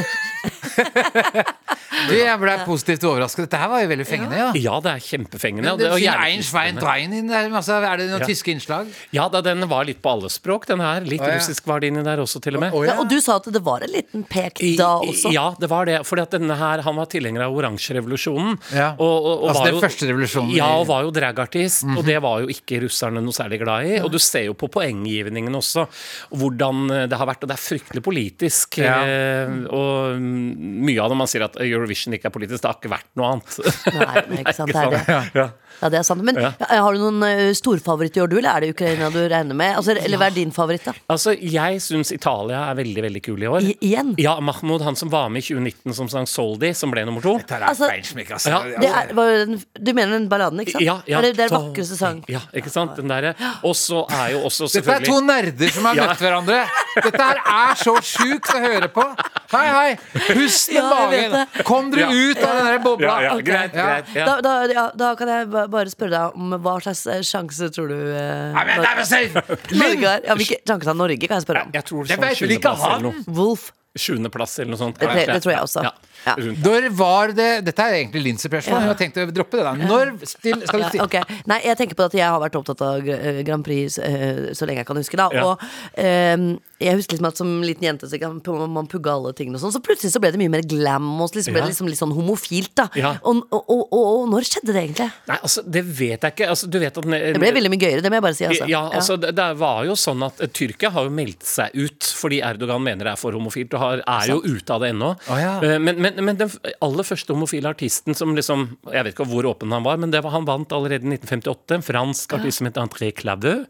du, 2.08 2.14
jeg 2.16 2.38
ble 2.40 2.54
positivt 2.66 3.04
overrasket. 3.08 3.46
Dette 3.46 3.60
her 3.60 3.70
var 3.72 3.82
jo 3.84 3.90
veldig 3.92 4.06
fengende, 4.08 4.38
ja. 4.40 4.48
Ja, 4.58 4.76
det 4.84 4.92
er 4.94 5.04
kjempefengende. 5.06 5.66
Men 5.74 5.80
Det 5.80 5.90
og 5.90 6.00
er. 6.00 7.50
Altså, 7.56 7.78
er 7.82 8.00
det 8.00 8.08
noen 8.10 8.24
Ja. 8.24 8.30
tyske 8.30 8.52
innslag? 8.54 8.90
Ja, 9.14 9.28
da, 9.32 9.42
den 9.44 9.66
var 9.70 9.84
litt 9.88 10.00
på 10.04 10.12
alle 10.16 10.30
språk, 10.32 10.66
den 10.70 10.80
her. 10.84 11.04
Litt 11.06 11.20
oh, 11.22 11.28
ja. 11.28 11.36
russisk 11.38 11.66
var 11.68 11.82
det 11.82 11.90
inni 11.92 12.04
der 12.06 12.22
også, 12.22 12.40
til 12.46 12.56
og 12.58 12.62
med. 12.64 12.76
Ja, 12.86 12.94
og 13.02 13.10
du 13.10 13.16
sa 13.22 13.36
at 13.40 13.48
det 13.52 13.62
var 13.66 13.84
en 13.86 13.92
liten 13.92 14.24
pek 14.30 14.62
da 14.78 14.90
i- 15.02 15.10
også. 15.12 15.32
Ja, 15.34 15.48
det 15.60 15.68
var 15.72 15.88
det. 15.90 15.98
Fordi 16.06 16.22
at 16.24 16.36
denne 16.38 16.56
her, 16.58 16.82
han 16.86 16.96
var 16.96 17.10
tilhenger 17.12 17.44
av 17.48 17.56
oransjerevolusjonen. 17.58 18.56
Ja. 18.72 18.92
Og, 18.96 19.02
og, 19.16 19.32
og 19.42 19.48
Altså 19.50 19.62
var 19.62 19.70
den 19.70 19.76
jo- 19.78 19.84
første 19.86 20.08
revolusjonen 20.10 20.54
Ja, 20.56 20.70
og 20.80 20.86
var 20.88 21.02
jo 21.06 21.12
dragartist. 21.16 21.84
Og 21.96 22.04
det 22.06 22.18
var 22.24 22.40
jo 22.44 22.50
ikke 22.52 22.80
russerne 22.86 23.22
noe 23.24 23.34
særlig 23.36 23.60
glad 23.64 23.90
i. 23.90 23.98
Og 24.00 24.10
du 24.14 24.18
ser 24.22 24.46
jo 24.48 24.54
på 24.58 24.68
poenggivningen 24.72 25.54
også, 25.58 25.86
hvordan 26.32 26.84
eh, 26.94 27.06
det 27.10 27.18
har 27.20 27.26
vært. 27.28 27.42
Og 27.44 27.50
det 27.50 27.56
er 27.58 27.62
fryktelig 27.66 28.02
politisk. 28.06 28.78
Ja. 28.82 28.96
Eh, 29.04 29.54
og 29.74 30.16
mm, 30.20 30.82
mye 30.86 31.02
av 31.02 31.12
det 31.12 31.20
man 31.20 31.30
sier 31.30 31.46
at 31.48 31.58
Eurovision 31.62 32.14
ikke 32.16 32.30
er 32.30 32.34
politisk, 32.36 32.62
det 32.62 32.70
har 32.70 32.78
ikke 32.80 32.92
vært 32.94 33.10
noe 33.18 33.34
annet. 33.36 33.58
Nei, 33.96 34.22
men 34.30 34.42
ikke 34.44 34.54
sant, 34.56 34.72
det 34.76 34.82
er 34.82 34.96
det. 34.96 35.04
Ja. 35.42 35.48
Ja, 35.82 35.88
det 35.92 35.98
er 35.98 36.02
sant. 36.08 36.22
Men 36.24 36.36
Ja. 36.40 36.50
har 36.60 36.92
du 36.94 36.98
noen 36.98 37.22
uh, 37.22 37.52
storfavoritt 37.56 38.16
i 38.16 38.20
år, 38.22 38.28
du, 38.32 38.38
eller 38.38 38.56
er 38.56 38.60
det 38.66 38.70
Ukraina 38.74 39.10
du 39.10 39.18
regner 39.28 39.54
med? 39.54 39.76
Altså, 39.76 39.96
eller 39.96 40.18
hva 40.18 40.26
er 40.30 40.34
din 40.36 40.50
favoritt, 40.52 40.84
da? 40.84 40.92
Altså, 41.12 41.34
jeg 41.36 41.80
syns 41.84 42.12
Italia 42.12 42.62
er 42.70 42.78
veldig, 42.78 43.02
veldig 43.06 43.22
kul 43.22 43.42
i 43.42 43.46
år. 43.50 43.60
I, 43.62 43.76
igjen? 43.90 44.14
Ja, 44.18 44.38
Mahmoud, 44.40 44.82
han 44.86 44.96
som 44.96 45.10
var 45.12 45.28
med 45.28 45.42
i 45.44 45.46
2019 45.54 45.94
som 45.94 46.08
sang 46.08 46.26
Soldi, 46.26 46.72
som 46.74 46.90
ble 46.94 47.04
nummer 47.04 47.20
to. 47.24 47.36
Dette 47.38 47.58
er 47.60 47.66
Altså- 47.68 47.90
feinschmeck, 47.90 48.30
altså. 48.30 48.50
Ja, 48.50 48.62
Det 48.80 48.88
er, 48.90 49.12
var 49.14 49.30
jo 49.32 49.44
den, 49.44 49.62
du 49.80 49.92
mener 49.92 50.12
den 50.18 50.28
balladen, 50.28 50.60
ikke 50.64 50.72
sant? 50.78 50.84
Ja, 50.84 50.98
ja. 51.06 51.20
Det 51.20 51.34
er 51.34 51.48
den 51.48 51.54
vakreste 51.56 51.96
sang. 51.96 52.24
Ja, 52.28 52.40
ikke 52.54 52.70
sant? 52.72 52.96
Den 52.96 53.08
derre. 53.08 53.34
Og 53.62 53.74
så 53.76 54.04
er 54.10 54.32
jo 54.32 54.44
også 54.48 54.70
Dette 54.72 54.90
er 54.96 55.04
to 55.04 55.20
nerder 55.20 55.70
som 55.72 55.84
har 55.84 55.94
Ja. 55.96 56.06
møtt 56.08 56.18
hverandre. 56.24 56.62
Dette 57.02 57.22
her 57.22 57.36
er 57.44 57.74
så 57.76 57.96
sjukt 58.00 58.48
å 58.54 58.60
høre 58.64 58.88
på. 58.88 59.04
Hei, 59.52 59.66
hei. 59.70 59.90
Pust 60.34 60.72
med 60.72 60.76
Ja, 60.80 61.10
jeg 61.10 61.10
vet 61.12 61.32
magen. 61.32 61.64
Kom 61.68 61.90
dere 61.92 62.00
Ja. 62.06 62.30
ut 62.30 62.38
av 62.42 62.56
den 62.56 62.66
der 62.66 62.78
bobla. 62.82 63.06
Ja, 63.06 63.20
ja, 63.22 63.34
Ok. 63.36 63.44
greit, 63.46 63.74
Ja. 63.74 63.86
greit. 63.86 64.14
Ja. 64.14 64.24
Da, 64.26 64.40
da, 64.40 64.54
ja, 64.72 64.90
da 64.96 65.14
kan 65.14 65.28
jeg 65.28 65.50
ba- 65.50 65.66
bare 65.68 65.86
spørre 65.86 66.10
deg 66.10 66.34
om 66.34 66.50
hva 66.62 66.80
slags 66.82 67.06
eh, 67.06 67.20
sjanse 67.22 67.70
tror 67.70 67.88
du 67.88 67.94
eh, 67.94 68.52
Nei, 68.52 68.64
men, 68.64 68.82
nei, 68.82 68.94
men. 68.96 69.58
Norge 69.78 70.06
har? 70.08 70.20
Ja, 70.26 70.34
hvilke 70.34 70.58
sjanse 70.66 70.86
har 70.86 70.94
Norge, 70.94 71.28
kan 71.28 71.38
jeg 71.40 71.46
spørre 71.46 71.62
om? 71.66 71.70
Jeg 71.72 71.84
tror 71.84 72.06
Det 72.06 72.16
sånn 72.16 72.20
vet 72.28 72.40
vel 72.40 72.50
ikke 72.58 72.76
han? 72.76 72.90
eller 73.00 73.12
noe. 73.12 73.24
Wolf. 73.28 73.72
Sjuendeplass 73.96 74.58
eller 74.58 74.70
noe 74.74 74.78
sånt. 74.78 74.98
Det, 74.98 75.08
det, 75.08 75.26
det 75.26 75.42
tror 75.42 75.52
jeg 75.54 75.62
også. 75.62 75.82
Ja. 75.82 75.92
Ja. 76.26 76.34
Rundt. 76.38 76.58
Når 76.64 76.88
var 76.98 77.32
det 77.36 77.48
Dette 77.66 77.82
er 77.86 77.98
egentlig 78.00 78.34
Pressman. 78.50 78.82
Hun 78.82 78.88
har 78.90 78.98
tenkt 78.98 79.16
å 79.22 79.26
droppe 79.30 79.56
det. 79.60 79.64
da 79.64 79.74
Når 79.78 80.12
still, 80.26 80.60
skal 80.66 80.80
du 80.80 80.86
Ja, 80.86 80.90
si 80.90 81.00
ok. 81.02 81.16
Nei, 81.46 81.60
jeg 81.64 81.78
tenker 81.78 81.94
på 81.98 82.06
at 82.08 82.14
jeg 82.18 82.26
har 82.26 82.40
vært 82.42 82.56
opptatt 82.58 82.82
av 82.82 83.06
eh, 83.08 83.42
Grand 83.46 83.64
Prix 83.64 83.98
eh, 84.02 84.52
så 84.56 84.66
lenge 84.68 84.82
jeg 84.82 84.88
kan 84.90 84.96
huske. 85.00 85.16
da 85.20 85.28
Ja. 85.32 85.44
Og 85.52 85.62
eh, 85.94 86.36
jeg 86.82 86.98
husker 86.98 87.16
liksom 87.16 87.28
at 87.30 87.38
som 87.40 87.52
liten 87.64 87.86
jente 87.86 88.08
så 88.10 88.18
kan 88.20 88.36
man 88.68 88.86
pugga 88.90 89.14
alle 89.16 89.32
tingene, 89.32 89.56
og 89.56 89.62
sånn 89.62 89.72
så 89.72 89.80
plutselig 89.80 90.12
så 90.12 90.20
ble 90.20 90.30
det 90.34 90.40
mye 90.42 90.52
mer 90.52 90.66
glam. 90.68 91.06
Og 91.22 91.30
så 91.30 91.38
liksom 91.40 91.54
ble 91.54 91.62
Ja. 91.62 91.66
det 91.68 91.72
liksom 91.74 91.88
litt 91.88 92.00
sånn 92.02 92.12
homofilt. 92.12 92.74
da 92.76 92.88
Ja. 92.98 93.14
og, 93.22 93.46
og, 93.50 93.64
og, 93.70 93.86
og 93.92 94.28
når 94.34 94.44
skjedde 94.50 94.74
det 94.74 94.82
egentlig? 94.82 95.08
Nei, 95.30 95.38
altså, 95.40 95.62
det 95.64 95.84
vet 95.84 96.20
jeg 96.26 96.32
ikke. 96.36 96.48
Altså, 96.52 96.66
du 96.68 96.78
vet 96.78 96.98
at 96.98 97.06
Det 97.06 97.38
ble 97.40 97.52
veldig 97.56 97.70
mye 97.72 97.80
gøyere, 97.86 98.02
det 98.02 98.10
må 98.12 98.18
jeg 98.20 98.26
bare 98.26 98.34
si. 98.36 98.44
Altså. 98.50 98.68
Ja, 98.68 98.82
altså 98.90 99.16
det, 99.16 99.32
det 99.38 99.48
var 99.62 99.84
jo 99.88 99.94
sånn 99.96 100.22
at 100.26 100.40
eh, 100.44 100.50
Tyrkia 100.52 100.90
har 100.90 101.06
jo 101.08 101.14
meldt 101.16 101.46
seg 101.46 101.70
ut 101.76 102.10
fordi 102.16 102.42
Erdogan 102.44 102.82
mener 102.82 103.04
det 103.08 103.12
er 103.14 103.20
for 103.20 103.32
homofilt, 103.36 103.72
og 103.76 103.80
har, 103.80 104.02
er 104.06 104.28
jo 104.34 104.40
ute 104.44 104.70
av 104.74 104.80
det 104.84 104.90
ennå. 104.94 105.14
Å, 105.30 105.38
ja. 105.40 105.54
Eh, 105.62 105.78
Men, 105.86 106.00
men, 106.02 106.15
men 106.22 106.36
den 106.38 106.50
aller 106.80 107.04
første 107.06 107.32
homofile 107.34 107.68
artisten 107.68 108.14
som 108.14 108.34
liksom 108.36 108.76
Jeg 108.92 109.04
vet 109.04 109.14
ikke 109.14 109.26
hvor 109.28 109.44
åpen 109.50 109.72
han 109.72 109.82
var, 109.84 109.96
men 109.98 110.10
det 110.10 110.22
var, 110.24 110.30
han 110.32 110.44
vant 110.48 110.72
allerede 110.72 111.04
i 111.04 111.12
1958. 111.16 111.74
En 111.76 111.82
fransk 111.82 112.32
artist 112.38 112.58
som 112.58 112.66
het 112.68 112.78
André 112.80 113.10
Claveux. 113.16 113.66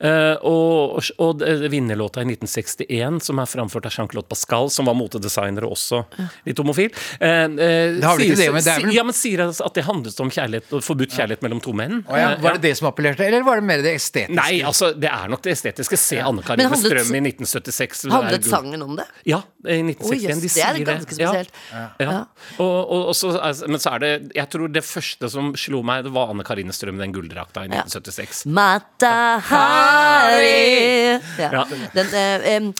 Eh, 0.00 0.36
og, 0.46 1.00
og 1.18 1.30
og 1.30 1.42
vinnerlåta 1.70 2.22
i 2.22 2.26
1961, 2.28 3.20
som 3.24 3.38
er 3.42 3.46
framført 3.50 3.86
av 3.86 3.92
Jean-Claude 3.94 4.28
Pascal, 4.28 4.70
som 4.70 4.86
var 4.88 4.94
motedesigner 4.98 5.64
og 5.66 5.76
også 5.76 6.02
litt 6.46 6.58
homofil. 6.58 6.90
Eh, 7.20 7.46
det 7.56 8.02
har 8.04 8.16
vel 8.18 8.26
ikke 8.30 8.40
det, 8.40 8.48
men 8.52 8.64
det 8.64 8.72
er 8.74 8.80
vel- 8.86 8.94
Ja, 8.94 9.04
men 9.06 9.14
sier 9.14 9.44
at 9.48 9.74
det 9.74 9.84
handlet 9.86 10.20
om 10.20 10.30
kjærlighet, 10.30 10.68
forbudt 10.82 11.14
kjærlighet 11.14 11.42
mellom 11.42 11.60
to 11.62 11.72
menn. 11.72 12.04
Ja. 12.08 12.32
Eh, 12.34 12.40
Var 12.42 12.58
det 12.58 12.62
det 12.62 12.76
som 12.78 12.88
appellerte, 12.90 13.24
eller 13.26 13.42
var 13.46 13.60
det 13.60 13.64
mer 13.64 13.82
det 13.82 13.94
estetiske? 13.96 14.34
Nei, 14.36 14.60
altså, 14.66 14.92
det 14.98 15.08
er 15.10 15.28
nok 15.28 15.42
det 15.42 15.52
estetiske. 15.56 15.96
Se 15.98 16.18
Anne 16.20 16.42
Karine 16.42 16.68
handlet- 16.70 16.90
Strøm 17.04 17.14
i 17.16 17.20
1976. 17.30 18.06
Handlet 18.10 18.44
sangen 18.44 18.82
om 18.82 18.96
det? 18.96 19.06
Ja, 19.26 19.42
i 19.66 19.80
Oi, 19.80 19.92
1961. 19.92 20.24
yes, 20.26 20.40
de 20.40 20.48
det 20.48 20.64
er 20.64 20.74
sier 20.74 20.84
ganske 20.86 21.18
Ja. 21.20 21.30
spesielt. 21.30 21.50
Ja. 21.72 21.89
Ja. 22.00 22.24
Og, 22.62 22.78
og, 22.90 23.08
og 23.10 23.14
så, 23.16 23.32
altså, 23.38 23.66
men 23.68 23.80
så 23.82 23.96
er 23.96 24.02
det 24.04 24.12
Jeg 24.36 24.48
tror 24.52 24.70
det 24.72 24.84
første 24.86 25.28
som 25.32 25.52
slo 25.58 25.82
meg, 25.86 26.04
det 26.06 26.12
var 26.14 26.30
Anne 26.32 26.44
Karine 26.46 26.72
Strøm 26.76 27.00
den 27.02 27.12
gulldrakta 27.16 27.66
i 27.66 27.70
Ja. 27.72 27.82
1976. 27.84 28.44
Mata 28.46 29.14
Hari 29.50 31.18
ja. 31.40 31.64
Den, 31.96 32.14
eh, 32.14 32.48
em, 32.54 32.72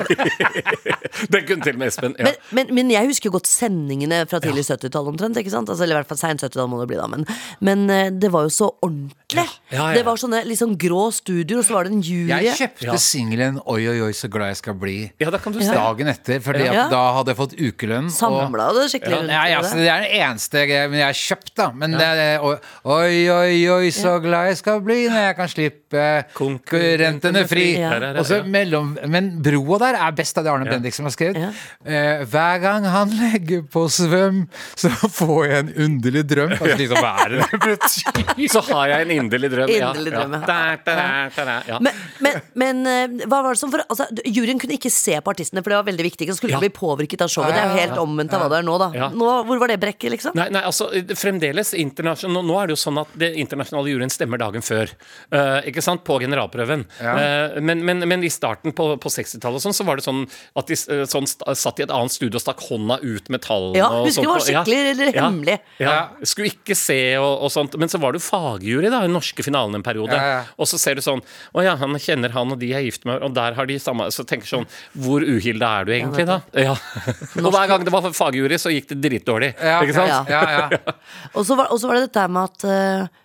Den 1.32 1.46
kunne 1.46 1.62
til 1.64 1.74
og 1.76 1.80
med 1.82 1.90
Espen. 1.90 2.14
Ja. 2.18 2.24
men, 2.30 2.36
men, 2.56 2.74
men 2.74 2.92
jeg 2.94 3.10
husker 3.10 3.32
godt 3.34 3.48
sendingene 3.50 4.22
fra 4.30 4.40
tidlig 4.42 4.64
70-tall 4.70 5.10
omtrent. 5.12 5.36
Ikke 5.40 5.52
sant? 5.52 5.68
Altså, 5.68 5.84
eller 5.84 5.98
i 5.98 6.00
hvert 6.00 6.12
fall 6.12 6.20
seint 6.20 6.44
70-tall 6.44 6.70
må 6.72 6.80
det 6.82 6.88
bli, 6.92 7.00
da. 7.00 7.08
Men, 7.10 7.26
men 7.60 7.84
eh, 7.92 8.08
det 8.12 8.32
var 8.32 8.46
jo 8.48 8.54
så 8.54 8.70
ordentlig. 8.80 9.19
Ja, 9.36 9.44
ja, 9.70 9.88
ja. 9.90 9.94
Det 9.94 10.04
var 10.06 10.16
sånne 10.20 10.42
sånn 10.58 10.76
grå 10.80 11.12
studioer, 11.14 11.60
og 11.62 11.66
så 11.66 11.76
var 11.76 11.84
det 11.84 11.92
en 11.92 12.02
jury. 12.02 12.28
Jeg 12.30 12.56
kjøpte 12.58 12.86
Ja. 12.86 12.96
singelen 12.96 13.60
'Oi, 13.64 13.88
oi, 13.88 14.00
oi, 14.08 14.12
så 14.12 14.28
glad 14.28 14.48
jeg 14.48 14.56
skal 14.56 14.74
bli' 14.74 15.12
ja, 15.20 15.30
da 15.30 15.38
kan 15.38 15.52
du 15.52 15.60
se. 15.60 15.72
dagen 15.72 16.08
etter, 16.08 16.40
Fordi 16.40 16.64
Ja. 16.64 16.88
da 16.88 17.12
hadde 17.14 17.28
jeg 17.28 17.36
fått 17.36 17.54
ukelønn. 17.58 18.10
Samla 18.10 18.72
det 18.74 18.90
skikkelig 18.90 19.18
rundt. 19.20 19.30
Ja, 19.30 19.44
ja, 19.46 19.60
det. 19.62 19.72
det 19.72 19.88
er 19.88 20.00
den 20.00 20.12
eneste 20.20 20.66
jeg, 20.68 20.90
men 20.90 20.98
jeg 20.98 21.06
har 21.06 21.18
kjøpt, 21.20 21.54
da. 21.56 21.70
Men 21.72 21.90
det 21.92 22.00
er 22.00 22.40
Oi, 22.40 23.28
oi, 23.28 23.68
oi, 23.68 23.90
så 23.90 24.20
glad 24.22 24.48
jeg 24.48 24.56
skal 24.58 24.80
bli 24.80 25.06
når 25.08 25.20
jeg 25.28 25.36
kan 25.36 25.48
slippe 25.48 26.24
konkurrentene 26.34 27.46
fri. 27.48 27.76
Og 28.18 28.24
så 28.26 28.40
mellom, 28.46 28.96
men 29.08 29.42
broa 29.42 29.78
der 29.78 29.98
er 30.00 30.12
best 30.16 30.38
av 30.38 30.44
det 30.46 30.52
Arne 30.52 30.68
Bendik 30.70 30.94
som 30.96 31.04
har 31.08 31.14
skrevet. 31.14 31.36
Ja. 31.40 31.50
Eh, 31.84 32.24
hver 32.24 32.60
gang 32.62 32.84
han 32.84 33.10
legger 33.10 33.62
på 33.70 33.86
svøm, 33.92 34.48
så 34.76 34.90
får 34.90 35.46
jeg 35.48 35.58
en 35.64 35.72
underlig 35.86 36.24
drøm. 36.30 36.54
Altså, 36.56 36.76
liksom, 36.80 37.02
hva 37.02 37.12
er 37.24 37.28
det 37.28 37.38
det? 37.40 38.50
Så 38.50 38.60
har 38.66 38.88
jeg 38.90 39.06
en 39.06 39.12
inderlig 39.24 39.50
drøm. 39.52 39.70
ja. 39.72 39.90
Inderlig 39.90 40.12
drøm, 40.14 40.34
ja. 40.36 40.40
ja. 40.40 40.48
da, 40.50 40.58
da, 40.86 41.44
der, 41.50 41.68
ja. 41.68 41.78
Men, 41.84 42.00
men, 42.24 42.40
men 42.62 42.80
eh, 42.90 43.26
hva 43.26 43.42
var 43.44 43.54
det 43.56 43.60
som 43.62 43.72
for 43.72 43.82
altså, 43.86 44.06
Juryen 44.26 44.60
kunne 44.60 44.76
ikke 44.76 44.92
se 44.92 45.16
på 45.20 45.32
artistene, 45.34 45.62
for 45.64 45.72
det 45.74 45.80
var 45.80 45.88
veldig 45.90 46.06
viktig. 46.10 46.28
De 46.30 46.36
skulle 46.36 46.56
Ja. 46.56 46.60
bli 46.62 46.72
påvirket 46.74 47.22
av 47.24 47.30
showet. 47.32 47.54
Det 47.54 47.60
er 47.62 47.70
jo 47.70 47.80
helt 47.84 48.00
omvendt 48.02 48.34
av 48.36 48.42
hva 48.44 48.48
det 48.52 48.60
er 48.60 48.66
nå, 48.66 48.76
da. 48.80 49.10
Nå, 49.14 49.30
hvor 49.48 49.60
var 49.62 49.70
det 49.72 49.78
brekket, 49.82 50.10
liksom? 50.16 50.34
Nei, 50.38 50.48
nei, 50.54 50.62
altså 50.66 50.88
fremdeles 51.18 51.72
internasjon- 51.78 52.34
nå, 52.40 52.56
er 52.60 52.70
det 52.70 52.76
jo 52.76 52.80
sånn 52.82 52.98
at 53.02 53.12
det 53.20 53.32
internasjonale 53.40 53.92
juryen 53.92 54.12
stemmer 54.12 54.40
dagen 54.40 54.64
før. 54.64 54.90
Uh, 55.32 55.60
ikke 55.68 55.82
sant? 55.84 56.02
På 56.06 56.18
generalprøven. 56.22 56.86
Uh, 57.00 57.60
men, 57.60 57.84
men, 57.86 58.02
men 58.08 58.24
i 58.26 58.30
starten 58.32 58.74
på, 58.76 58.88
på 59.00 59.12
60-tallet 59.12 59.62
sånn, 59.62 59.76
så 59.76 59.86
var 59.86 60.00
det 60.00 60.06
sånn 60.06 60.24
at 60.58 60.70
de 60.70 60.78
sånn, 61.10 61.28
satt 61.28 61.80
i 61.80 61.86
et 61.86 61.92
annet 61.94 62.14
studio 62.14 62.40
og 62.40 62.44
stakk 62.44 62.62
hånda 62.68 63.00
ut 63.02 63.28
med 63.32 63.42
tallene. 63.44 63.78
Ja, 63.80 63.90
husker 64.04 64.26
det 64.26 64.32
var 64.32 64.44
skikkelig 64.46 65.10
Ja, 65.14 65.26
hemmelig. 65.26 65.58
Ja, 65.80 65.94
Skulle 66.26 66.50
ikke 66.52 66.76
se 66.78 66.98
og, 67.20 67.44
og 67.46 67.52
sånt. 67.52 67.76
Men 67.80 67.90
så 67.92 68.00
var 68.02 68.14
det 68.14 68.20
jo 68.22 68.26
fagjury 68.28 68.90
da, 68.92 69.02
den 69.10 69.18
norske 69.18 69.44
finalen 69.44 69.76
en 69.76 69.84
periode. 69.86 70.16
Ja, 70.16 70.38
ja. 70.38 70.40
Og 70.56 70.70
så 70.70 70.78
ser 70.80 70.98
du 70.98 71.02
sånn 71.04 71.22
Å 71.52 71.64
ja, 71.64 71.74
han 71.80 71.98
kjenner 72.00 72.32
han, 72.34 72.54
og 72.54 72.60
de 72.60 72.70
er 72.76 72.84
gift 72.86 73.06
med 73.08 73.22
Og 73.26 73.34
der 73.36 73.56
har 73.56 73.68
de 73.68 73.76
samme 73.82 74.06
Så 74.14 74.24
tenker 74.28 74.46
du 74.46 74.52
sånn 74.52 74.66
Hvor 75.04 75.24
uhilda 75.24 75.70
er 75.80 75.88
du 75.88 75.92
egentlig, 75.94 76.26
da? 76.28 76.40
Ja. 76.54 76.76
og 77.44 77.50
hver 77.50 77.70
gang 77.70 77.86
det 77.86 77.94
var 77.94 78.06
fagjury, 78.14 78.58
så 78.60 78.72
gikk 78.72 78.90
det 78.92 79.00
dritdårlig. 79.04 79.52
Ja, 79.58 79.80
Ikke 79.84 79.96
sant? 79.96 80.30
Ja, 80.30 80.40
ja, 80.54 80.68
ja. 80.70 80.94
Og 81.36 81.44
så 81.46 81.56
var, 81.58 81.70
og 81.72 81.80
så 81.80 81.90
var 81.90 81.98
det 81.98 82.08
dette 82.08 82.24
med 82.32 82.48
at 82.48 82.64
eh, 82.66 83.20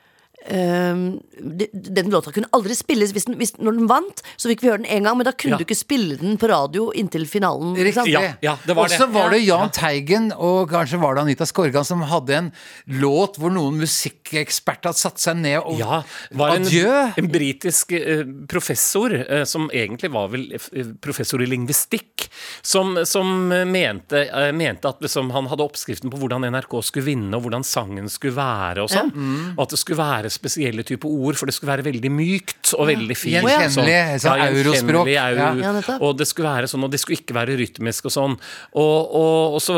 ehm, 0.49 1.19
de- 1.57 1.69
Den 1.73 2.09
låta 2.09 2.31
kunne 2.31 2.47
aldri 2.53 2.75
spilles 2.75 3.11
hvis 3.13 3.25
den, 3.25 3.35
hvis, 3.37 3.53
Når 3.59 3.77
den 3.79 3.87
vant, 3.87 4.21
så 4.37 4.49
fikk 4.49 4.61
vi 4.61 4.69
høre 4.69 4.77
den 4.83 4.85
én 4.91 5.03
gang, 5.03 5.17
men 5.17 5.25
da 5.25 5.31
kunne 5.31 5.51
Ja. 5.51 5.57
du 5.57 5.65
ikke 5.65 5.75
spille 5.77 6.17
den 6.17 6.37
på 6.37 6.47
radio 6.49 6.91
inntil 6.95 7.25
finalen. 7.27 7.75
Riktig. 7.75 8.11
Ja, 8.11 8.35
ja, 8.41 8.57
det 8.65 8.75
var 8.75 8.85
og 8.85 8.89
så 8.91 9.05
det. 9.05 9.13
var 9.13 9.29
det 9.31 9.41
Jahn 9.45 9.69
Teigen 9.71 10.31
og 10.35 10.69
kanskje 10.69 10.99
var 11.01 11.15
det 11.15 11.21
Anita 11.23 11.45
Skorgan 11.45 11.85
som 11.85 12.01
hadde 12.01 12.29
en 12.35 12.51
låt 12.87 13.37
hvor 13.37 13.51
noen 13.51 13.79
musikkeksperter 13.79 14.91
hadde 14.91 14.97
satt 15.01 15.17
seg 15.19 15.37
ned 15.37 15.59
og 15.63 15.77
Ja, 15.79 16.03
var 16.33 16.55
en, 16.55 16.63
Adjø! 16.65 17.13
en 17.17 17.27
britisk 17.31 17.91
eh, 17.93 18.23
professor, 18.47 19.13
eh, 19.13 19.43
som 19.45 19.69
egentlig 19.73 20.11
var 20.11 20.27
vel 20.29 20.51
eh, 20.53 20.83
professor 21.01 21.41
i 21.41 21.45
lingvistikk, 21.49 22.27
som, 22.61 22.97
som 23.05 23.47
mente, 23.49 24.25
mente 24.53 24.85
at 24.87 25.01
liksom, 25.01 25.31
han 25.35 25.47
hadde 25.47 25.63
oppskriften 25.65 26.11
på 26.11 26.17
hvordan 26.21 26.45
NRK 26.51 26.81
skulle 26.83 27.05
vinne, 27.05 27.33
og 27.35 27.43
hvordan 27.47 27.63
sangen 27.65 28.09
skulle 28.09 28.35
være 28.35 28.83
og 28.85 28.89
sånn. 28.93 29.11
Og 29.57 29.63
at 29.65 29.69
det 29.75 29.79
skulle 29.81 29.97
være 30.01 30.29
spesielle 30.35 30.83
type 30.85 31.07
ord, 31.07 31.35
for 31.39 31.47
det 31.49 31.55
skulle 31.55 31.71
være 31.73 31.85
veldig 31.87 32.11
mykt 32.11 32.73
og 32.77 32.89
veldig 32.91 33.15
fint. 33.17 33.39
Gjenkjennelig, 33.47 34.19
sånn 34.23 34.43
eurospråk. 34.43 35.09
gjenkjennelig, 35.09 35.63
Ja. 35.63 35.71
Ja, 35.79 35.97
og 36.03 36.17
det 36.19 36.27
skulle 36.29 36.51
være 36.51 36.67
sånn, 36.71 36.83
og 36.85 36.91
det 36.93 36.99
skulle 37.01 37.17
ikke 37.21 37.35
være 37.37 37.55
rytmisk 37.59 38.05
og 38.09 38.13
sånn. 38.15 38.35
Og, 38.75 39.15
og, 39.15 39.55
og, 39.55 39.61
så, 39.63 39.75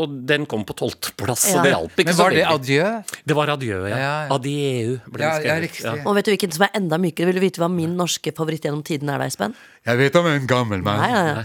og 0.00 0.16
den 0.26 0.46
kom 0.50 0.64
på 0.68 0.74
tolvteplass, 0.80 1.46
Ja. 1.52 1.58
og 1.60 1.64
det 1.68 1.72
hjalp 1.76 1.92
ikke 2.02 2.08
Men 2.12 2.16
var 2.22 2.30
det 2.38 2.44
adjø? 2.48 2.88
Det 3.28 3.36
var 3.36 3.54
adjø, 3.54 3.78
ja. 3.88 3.96
Ja, 3.96 3.96
ja. 4.26 4.34
Adieu 4.34 4.98
ble 5.12 5.22
Ja, 5.22 5.38
det 5.38 5.46
ja, 5.46 5.56
skrevet. 5.68 6.06
Og 6.06 6.14
vet 6.18 6.24
du 6.24 6.30
hvilken 6.34 6.52
som 6.58 6.66
er 6.68 6.70
enda 6.80 6.96
mykere? 6.98 7.26
Vil 7.30 7.38
du 7.38 7.44
vite 7.46 7.60
hva 7.62 7.68
min 7.70 7.96
norske 7.96 8.32
favoritt 8.34 8.62
gjennom 8.64 8.82
tiden 8.84 9.08
er 9.12 9.18
da, 9.22 9.26
Espen? 9.28 9.54
Jeg 9.86 9.98
vet 10.00 10.16
om 10.16 10.26
en 10.26 10.46
gammel 10.46 10.82
mann 10.82 10.98
Nei, 11.00 11.12
nei, 11.12 11.34
nei. 11.42 11.44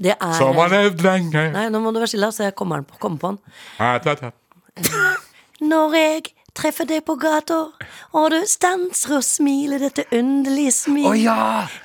Det 0.00 0.14
er 0.16 0.32
som 0.38 0.56
har 0.56 0.70
levd 0.72 1.02
lenge. 1.04 1.42
Nei, 1.52 1.66
nå 1.68 1.80
må 1.84 1.90
du 1.92 1.98
være 2.00 2.08
stille, 2.08 2.30
så 2.32 2.46
jeg 2.46 2.54
kommer, 2.56 2.80
på- 2.88 2.96
kommer 3.02 3.18
på 3.20 3.32
den. 3.34 3.38
Når 5.60 5.94
jeg 5.94 6.30
treffer 6.56 6.88
deg 6.88 7.04
på 7.06 7.16
gata, 7.20 7.60
og 8.16 8.30
du 8.32 8.40
stanser 8.48 9.18
og 9.18 9.26
smiler 9.26 9.82
dette 9.82 10.06
underlige 10.14 10.72
smil 10.74 11.10
Å 11.10 11.14
ja! 11.18 11.36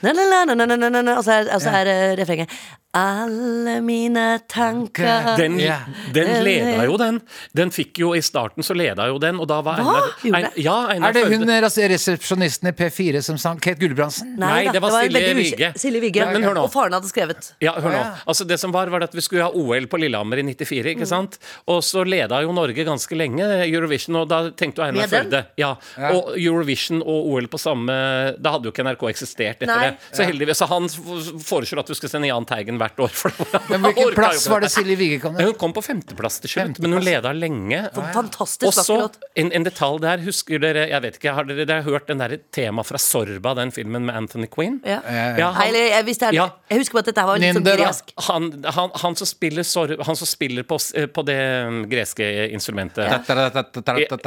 Na, 0.06 0.14
na, 0.16 0.26
na, 0.32 0.42
na, 0.48 0.56
na, 0.66 0.76
na, 0.76 0.90
na, 0.90 1.02
na. 1.02 1.18
Og 1.20 1.26
så 1.28 1.40
er, 1.40 1.52
og 1.54 1.62
så 1.64 1.74
er 1.82 1.92
refrenget 2.20 2.52
Alle 2.96 3.82
mine 3.84 4.40
tanker 4.48 5.36
Den, 5.38 5.58
yeah. 5.60 5.82
den 6.14 6.28
Den- 6.32 6.44
leda 6.46 6.86
jo 6.88 6.96
den. 6.98 7.22
Den 7.56 7.72
fikk 7.76 8.00
jo 8.00 8.14
I 8.16 8.22
starten 8.24 8.64
så 8.64 8.76
leda 8.78 9.08
jo 9.12 9.18
den, 9.20 9.40
og 9.44 9.48
da 9.52 9.58
var 9.66 9.82
Hva? 9.84 9.96
Einar, 10.24 10.40
Ein- 10.40 10.64
ja, 10.64 10.76
Einar 10.94 11.10
Er 11.10 11.14
det 11.14 11.24
hun 11.28 11.44
Førde- 11.46 11.64
altså, 11.68 11.88
resepsjonisten 11.92 12.70
i 12.70 12.72
P4 12.72 13.22
som 13.22 13.38
sang 13.38 13.60
Kate 13.60 13.80
Gulbrandsen? 13.82 14.36
Nei, 14.40 14.66
Nei 14.66 14.72
det 14.72 14.82
var 14.82 14.96
en 15.02 15.12
Silje 15.12 15.34
Vigge 15.36 15.74
Silje 15.76 16.02
Vigge. 16.02 16.26
Men- 16.26 16.34
men 16.42 16.44
hør 16.50 16.56
nå. 16.56 16.64
Og 16.64 16.72
faren 16.72 16.94
hadde 16.94 17.10
skrevet. 17.12 17.52
Ja, 17.62 17.74
hør 17.74 17.92
nå. 17.92 18.04
Altså 18.28 18.48
Det 18.48 18.60
som 18.60 18.72
var, 18.72 18.88
var 18.90 19.04
at 19.04 19.14
vi 19.14 19.22
skulle 19.22 19.44
ha 19.44 19.50
OL 19.52 19.88
på 19.88 20.00
Lillehammer 20.00 20.38
i 20.40 20.44
94, 20.44 20.86
Mm. 20.86 20.96
ikke 20.96 21.08
sant? 21.08 21.38
Og 21.68 21.82
så 21.84 22.06
leda 22.08 22.42
jo 22.42 22.52
Norge 22.54 22.86
ganske 22.86 23.12
lenge 23.16 23.44
Eurovision, 23.68 24.16
og 24.16 24.30
da 24.30 24.50
tenkte 24.52 24.78
jo 24.78 24.84
Einar 24.84 25.08
Førde 25.08 25.46
ja. 25.58 25.76
Og 26.14 26.38
Eurovision 26.38 27.02
og 27.02 27.28
OL 27.34 27.48
på 27.48 27.60
samme 27.60 28.36
Da 28.42 28.52
hadde 28.52 28.64
jo 28.66 28.72
ikke 28.72 28.84
NRK 28.86 29.10
eksistert 29.10 29.58
etter 29.62 29.68
Nei. 29.68 29.90
det. 29.92 29.98
Så 30.14 30.24
heldigvis 30.26 30.56
Så 30.58 30.68
han 30.68 30.88
foreslår 30.88 31.80
at 31.80 31.88
vi 31.90 31.96
skal 31.96 32.10
sende 32.10 32.28
Jahn 32.28 32.46
Teigen 32.46 32.78
hvert 32.86 33.04
år. 33.06 33.14
For 33.16 33.34
Men 33.72 33.84
hvilken 33.86 34.14
plass 34.18 34.48
var 34.52 34.64
det. 34.64 34.72
Silje 34.74 34.98
Vige 35.00 35.20
kom 35.24 35.36
Hun 35.40 35.54
kom 35.60 35.74
på 35.76 35.84
femteplass 35.86 36.40
til 36.44 36.52
slutt, 36.56 36.80
men 36.84 36.96
hun 36.98 37.04
leda 37.06 37.34
lenge. 37.36 37.82
Fantastisk 38.16 38.68
Og 38.70 38.76
så 38.78 38.98
en, 39.36 39.52
en 39.56 39.66
detalj 39.68 40.02
der, 40.04 40.24
husker 40.26 40.62
dere 40.62 40.88
Jeg 40.90 41.04
vet 41.04 41.20
ikke, 41.20 41.34
Har 41.36 41.48
dere, 41.48 41.66
dere 41.68 41.84
har 41.84 41.90
hørt 41.90 42.10
den 42.12 42.22
der 42.22 42.38
temaet 42.56 42.90
fra 42.90 43.02
Sorba, 43.02 43.56
den 43.60 43.74
filmen 43.76 44.08
med 44.08 44.16
Anthony 44.16 44.50
Quinn? 44.52 44.80
Ja. 44.86 45.02
Ja, 45.06 45.52
Nei, 45.56 45.68
eller, 45.70 45.88
jeg, 45.92 46.08
hvis 46.10 46.22
det 46.22 46.30
er, 46.30 46.38
Ja. 46.40 46.48
jeg 46.72 46.84
husker 46.84 47.00
bare 47.00 47.06
at 47.06 47.12
dette 47.12 47.26
var 47.28 47.42
litt 47.42 47.58
sånn 47.58 47.68
gresk. 47.68 48.14
han, 48.28 48.50
han, 48.78 48.94
han 49.04 49.18
som 49.20 49.30
spiller, 49.30 49.68
han 50.10 50.20
som 50.20 50.30
spiller 50.30 50.68
på, 50.68 50.80
eh, 50.96 51.08
på 51.12 51.26
det 51.28 51.38
mm, 51.70 51.82
greske 51.92 52.30
instrumentet 52.56 53.06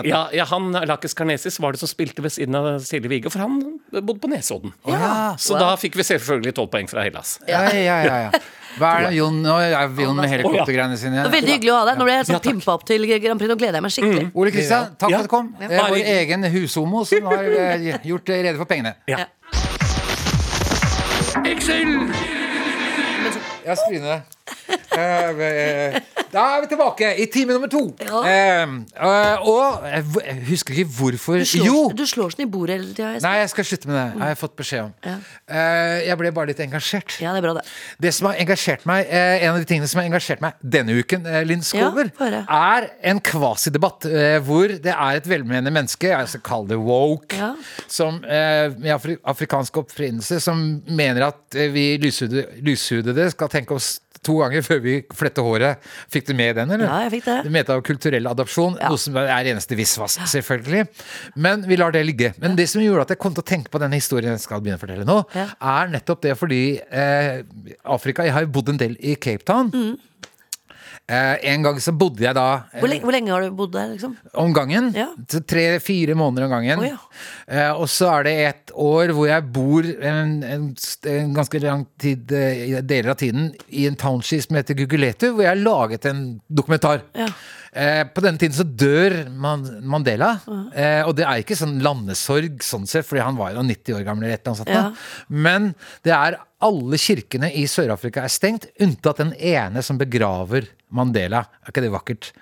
ja, 0.08 0.22
ja, 0.32 0.44
han 0.48 0.72
Lakis 0.88 1.14
Karnesis 1.14 1.58
var 1.60 1.72
det 1.74 1.82
som 1.82 1.90
spilte 1.90 2.22
ved 2.24 2.32
siden 2.34 2.56
av 2.58 2.68
Silje 2.84 3.10
Vige, 3.10 3.32
for 3.32 3.42
han 3.44 3.58
bodde 3.92 4.18
på 4.22 4.30
Nesodden. 4.32 4.74
Ja. 4.88 5.34
Så 5.40 5.58
da 5.58 5.72
fikk 5.80 5.98
vi 5.98 6.06
selvfølgelig 6.06 6.54
tolv 6.58 6.70
poeng 6.72 6.88
fra 6.90 7.04
Hellas. 7.06 7.38
Ja, 7.48 7.64
ja, 7.74 7.98
ja, 8.04 8.18
ja. 8.28 8.42
Hva 8.78 8.90
er 8.98 9.06
det 9.08 9.16
Jon 9.18 9.40
Nå 9.42 9.54
er 9.60 9.74
Jon 10.02 10.16
med 10.16 10.30
helikoptergreiene 10.30 10.96
Det 10.98 11.24
var 11.24 11.32
veldig 11.34 11.54
hyggelig 11.56 11.72
å 11.74 11.78
ha 11.80 11.84
deg. 11.88 11.98
Når 11.98 12.12
jeg 12.12 12.18
er 12.22 12.32
Ja, 12.32 12.38
pimpa 12.44 12.74
opp 12.78 12.84
til 12.88 13.06
Grand 13.08 13.40
Prix, 13.40 13.50
nå 13.50 13.56
gleder 13.58 13.78
jeg 13.78 13.82
meg 13.82 13.94
skikkelig. 13.96 14.30
Ole 14.34 14.50
Kristian, 14.54 14.94
takk 14.98 15.10
Ja. 15.10 15.18
for 15.18 15.24
at 15.24 15.28
du 15.28 15.32
kom. 15.34 15.54
Det 15.58 15.70
er 15.70 15.90
vår 15.90 16.04
egen 16.18 16.48
hushomo 16.54 17.04
som 17.08 17.24
har 17.32 17.44
eh, 17.44 17.98
gjort 18.04 18.28
rede 18.28 18.56
for 18.56 18.64
pengene. 18.70 18.94
Ja. 19.08 19.26
Ja, 23.68 23.74
Jeg 23.74 23.78
Eh, 23.92 24.14
eh, 24.14 24.20
Da 26.28 26.42
er 26.56 26.62
vi 26.64 26.68
tilbake 26.68 27.10
i 27.22 27.26
time 27.32 27.54
nummer 27.54 27.70
to. 27.70 27.84
Ja. 28.02 28.20
Eh, 28.28 28.62
eh, 28.98 29.46
og 29.48 29.86
jeg 29.88 30.40
husker 30.48 30.74
ikke 30.74 30.90
hvorfor 30.98 31.38
Du 31.38 31.46
slår, 31.48 31.66
Jo! 31.66 31.84
du 31.96 32.04
slår 32.08 32.34
sånn 32.34 32.44
i 32.44 32.48
bordet 32.50 32.78
hele 32.78 32.90
tida. 32.92 33.12
Nei, 33.24 33.34
jeg 33.42 33.52
skal 33.54 33.68
slutte 33.70 33.90
med 33.90 33.96
det. 33.96 34.06
Jeg 34.12 34.22
har 34.24 34.32
jeg 34.34 34.40
fått 34.42 34.56
beskjed 34.58 34.82
om. 34.88 34.92
Ja. 35.06 35.14
Uh, 35.48 35.94
jeg 36.04 36.18
ble 36.20 36.32
bare 36.36 36.50
litt 36.50 36.60
engasjert. 36.64 37.16
Ja, 37.22 37.32
det 37.36 37.40
er 37.40 37.46
bra, 37.46 37.54
det. 37.60 37.64
Det 38.04 38.12
som 38.16 38.28
har 38.28 38.40
engasjert 38.42 38.84
meg 38.88 39.08
uh, 39.08 39.36
En 39.38 39.54
av 39.54 39.60
de 39.62 39.68
tingene 39.70 39.88
som 39.90 40.02
har 40.02 40.08
engasjert 40.10 40.42
meg 40.44 40.58
denne 40.60 40.98
uken, 40.98 41.26
eh, 41.28 41.44
Linn 41.46 41.62
Skover, 41.64 42.10
Ja, 42.18 42.42
er 42.48 42.88
en 43.12 43.20
kvasidebatt 43.24 44.06
eh, 44.08 44.38
hvor 44.44 44.72
det 44.72 44.92
er 44.94 45.20
et 45.20 45.28
velmenende 45.28 45.72
menneske, 45.74 46.10
jeg 46.10 46.32
skal 46.32 46.44
kalle 46.46 46.72
det 46.72 46.78
woke, 46.82 47.52
som, 47.90 48.20
eh, 48.24 48.68
med 48.76 48.92
afri 48.94 49.16
afrikansk 49.28 49.80
opprinnelse, 49.82 50.40
som 50.42 50.62
mener 50.88 51.28
at 51.30 51.58
eh, 51.58 51.70
vi 51.74 51.86
lyshudede 52.02 53.30
skal 53.34 53.52
tenke 53.52 53.76
oss 53.78 53.96
to 54.26 54.38
ganger 54.40 54.62
før 54.66 54.80
vi 54.84 54.94
flettet 55.14 55.44
håret. 55.44 55.78
Fikk 56.12 56.26
du 56.28 56.34
med 56.38 56.56
den, 56.58 56.70
eller? 56.74 56.86
Ja, 56.88 56.98
jeg 57.06 57.12
fikk 57.18 57.24
det. 57.28 57.36
Du 57.46 57.50
mente 57.54 57.74
av 57.74 57.82
kulturell 57.86 58.26
adopsjon, 58.30 58.78
Ja. 58.80 58.88
noe 58.92 58.98
som 58.98 59.16
er 59.16 59.44
eneste 59.52 59.76
visvas, 59.78 60.18
selvfølgelig. 60.32 60.86
Men 61.36 61.62
vi 61.68 61.76
lar 61.76 61.92
det 61.92 62.04
ligge. 62.06 62.32
Men 62.42 62.56
det 62.56 62.68
som 62.68 62.82
gjorde 62.82 63.02
at 63.02 63.08
jeg 63.14 63.18
kom 63.18 63.34
til 63.34 63.42
å 63.42 63.46
tenke 63.46 63.70
på 63.70 63.78
denne 63.82 63.94
historien 64.00 64.32
jeg 64.34 64.40
skal 64.44 64.60
begynne 64.60 64.78
å 64.80 64.84
fortelle 64.84 65.06
nå, 65.08 65.18
er 65.60 65.88
nettopp 65.94 66.20
det 66.22 66.36
fordi 66.38 66.62
eh, 66.90 67.42
Afrika 67.84 68.24
Jeg 68.24 68.32
har 68.32 68.42
jo 68.46 68.52
bodd 68.58 68.68
en 68.74 68.76
del 68.80 68.96
i 69.00 69.14
Cape 69.16 69.44
Town. 69.44 69.70
Mm. 69.70 69.96
Eh, 71.08 71.52
en 71.52 71.62
gang 71.64 71.78
så 71.80 71.92
bodde 71.96 72.20
jeg 72.20 72.36
da 72.36 72.66
eh, 72.68 72.82
Hvor 72.82 72.90
lenge, 72.92 73.06
hvor 73.06 73.14
lenge 73.14 73.32
har 73.32 73.44
du 73.46 73.54
bodd 73.56 73.70
der, 73.72 73.94
liksom? 73.94 74.12
om 74.36 74.52
gangen. 74.52 74.90
Ja. 74.92 75.06
Tre-fire 75.24 76.16
måneder 76.18 76.44
om 76.44 76.52
gangen. 76.52 76.82
Oh, 76.82 76.88
ja. 76.90 76.98
eh, 77.48 77.70
og 77.72 77.88
så 77.88 78.10
er 78.18 78.26
det 78.26 78.34
et 78.44 78.74
år 78.76 79.14
hvor 79.16 79.30
jeg 79.30 79.46
bor 79.54 79.88
en, 79.88 80.34
en, 80.44 80.66
en 81.14 81.32
ganske 81.38 81.62
lang 81.64 81.86
tid, 81.96 82.28
eh, 82.36 82.82
deler 82.84 83.14
av 83.14 83.22
tiden 83.22 83.54
i 83.72 83.86
en 83.88 83.96
township 83.96 84.44
som 84.44 84.58
heter 84.60 84.76
Guguletu, 84.76 85.30
hvor 85.30 85.46
jeg 85.46 85.54
har 85.54 85.62
laget 85.62 86.10
en 86.12 86.26
dokumentar. 86.44 87.06
Ja. 87.16 87.30
Eh, 87.72 88.02
på 88.12 88.24
denne 88.24 88.40
tiden 88.40 88.56
så 88.56 88.64
dør 88.68 89.16
Man 89.32 89.64
Mandela, 89.88 90.34
eh, 90.74 91.02
og 91.08 91.14
det 91.16 91.24
er 91.24 91.40
ikke 91.40 91.56
sånn 91.56 91.78
landesorg 91.84 92.60
sånn 92.64 92.84
sett, 92.88 93.08
fordi 93.08 93.24
han 93.24 93.38
var 93.40 93.56
jo 93.56 93.64
90 93.64 93.96
år 93.96 94.04
gammel 94.04 94.28
eller 94.28 94.36
et 94.36 94.48
eller 94.48 94.76
annet. 94.76 95.06
Men 95.28 95.72
det 96.04 96.12
er 96.16 96.38
alle 96.64 96.98
kirkene 97.00 97.52
i 97.54 97.64
Sør-Afrika 97.70 98.24
er 98.24 98.32
stengt, 98.34 98.68
unntatt 98.82 99.22
den 99.22 99.32
ene 99.36 99.80
som 99.84 100.00
begraver 100.00 100.68
Mandela. 100.94 101.44
Er 101.64 101.72
ikke 101.72 101.84
det 101.84 101.92
vakkert? 101.92 102.32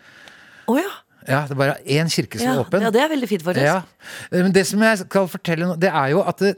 Å 0.71 0.77
ja. 0.79 0.93
Ja, 1.27 1.41
det 1.49 1.57
er 1.57 1.59
bare 1.59 1.73
én 1.91 2.07
kirke 2.07 2.39
som 2.39 2.47
Ja, 2.47 2.53
er 2.55 2.61
åpen. 2.63 2.85
ja, 2.87 2.91
det 2.95 3.01
er 3.03 3.09
veldig 3.11 3.27
fint, 3.29 3.43
faktisk. 3.43 3.67
Ja. 3.67 3.81
Men 4.31 4.53
det 4.55 4.63
som 4.69 4.83
jeg 4.87 4.99
skal 5.01 5.27
fortelle 5.27 5.67
nå, 5.67 5.75
det 5.83 5.91
er 5.91 6.13
jo 6.13 6.21
at 6.23 6.39
det, 6.39 6.53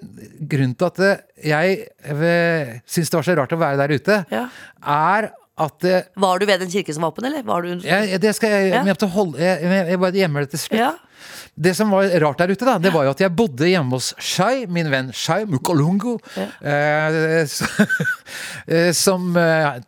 grunnen 0.45 0.75
til 0.77 0.87
at 0.91 0.99
det, 1.01 1.13
jeg 1.49 1.79
eh, 2.05 2.75
syns 2.85 3.09
det 3.09 3.17
var 3.17 3.25
så 3.31 3.37
rart 3.41 3.55
å 3.57 3.61
være 3.63 3.79
der 3.81 3.95
ute, 3.97 4.19
Ja. 4.31 4.43
er 4.85 5.31
at 5.59 5.79
det, 5.81 6.03
Var 6.21 6.39
du 6.39 6.45
ved 6.47 6.61
den 6.61 6.69
kirken 6.71 6.95
som 6.95 7.03
var 7.03 7.15
åpen, 7.15 7.25
eller? 7.25 7.43
Var 7.49 7.63
du 7.65 7.81
ja, 7.89 8.19
det 8.21 8.35
skal 8.37 8.51
jeg, 8.51 8.69
Ja. 8.75 8.85
jeg, 8.85 8.97
jeg, 9.01 9.09
holde, 9.17 9.39
jeg, 9.41 9.63
jeg, 9.63 9.87
jeg 9.89 10.01
bare 10.05 10.13
gjemmer 10.21 10.41
det 10.45 10.51
til 10.53 10.59
slutt. 10.67 11.01
Det 11.55 11.73
som 11.77 11.91
var 11.91 12.09
rart 12.23 12.39
der 12.39 12.53
ute, 12.55 12.65
da, 12.69 12.77
det 12.83 12.93
var 12.95 13.05
jo 13.09 13.13
at 13.15 13.21
jeg 13.25 13.35
bodde 13.35 13.67
hjemme 13.71 13.97
hos 13.99 14.13
Shai, 14.23 14.67
min 14.71 14.91
venn 14.93 15.13
Shai 15.17 15.45
Mukolungo, 15.51 16.19
Ja. 16.37 16.49
eh, 18.69 18.93
som 18.95 19.33
eh, 19.37 19.81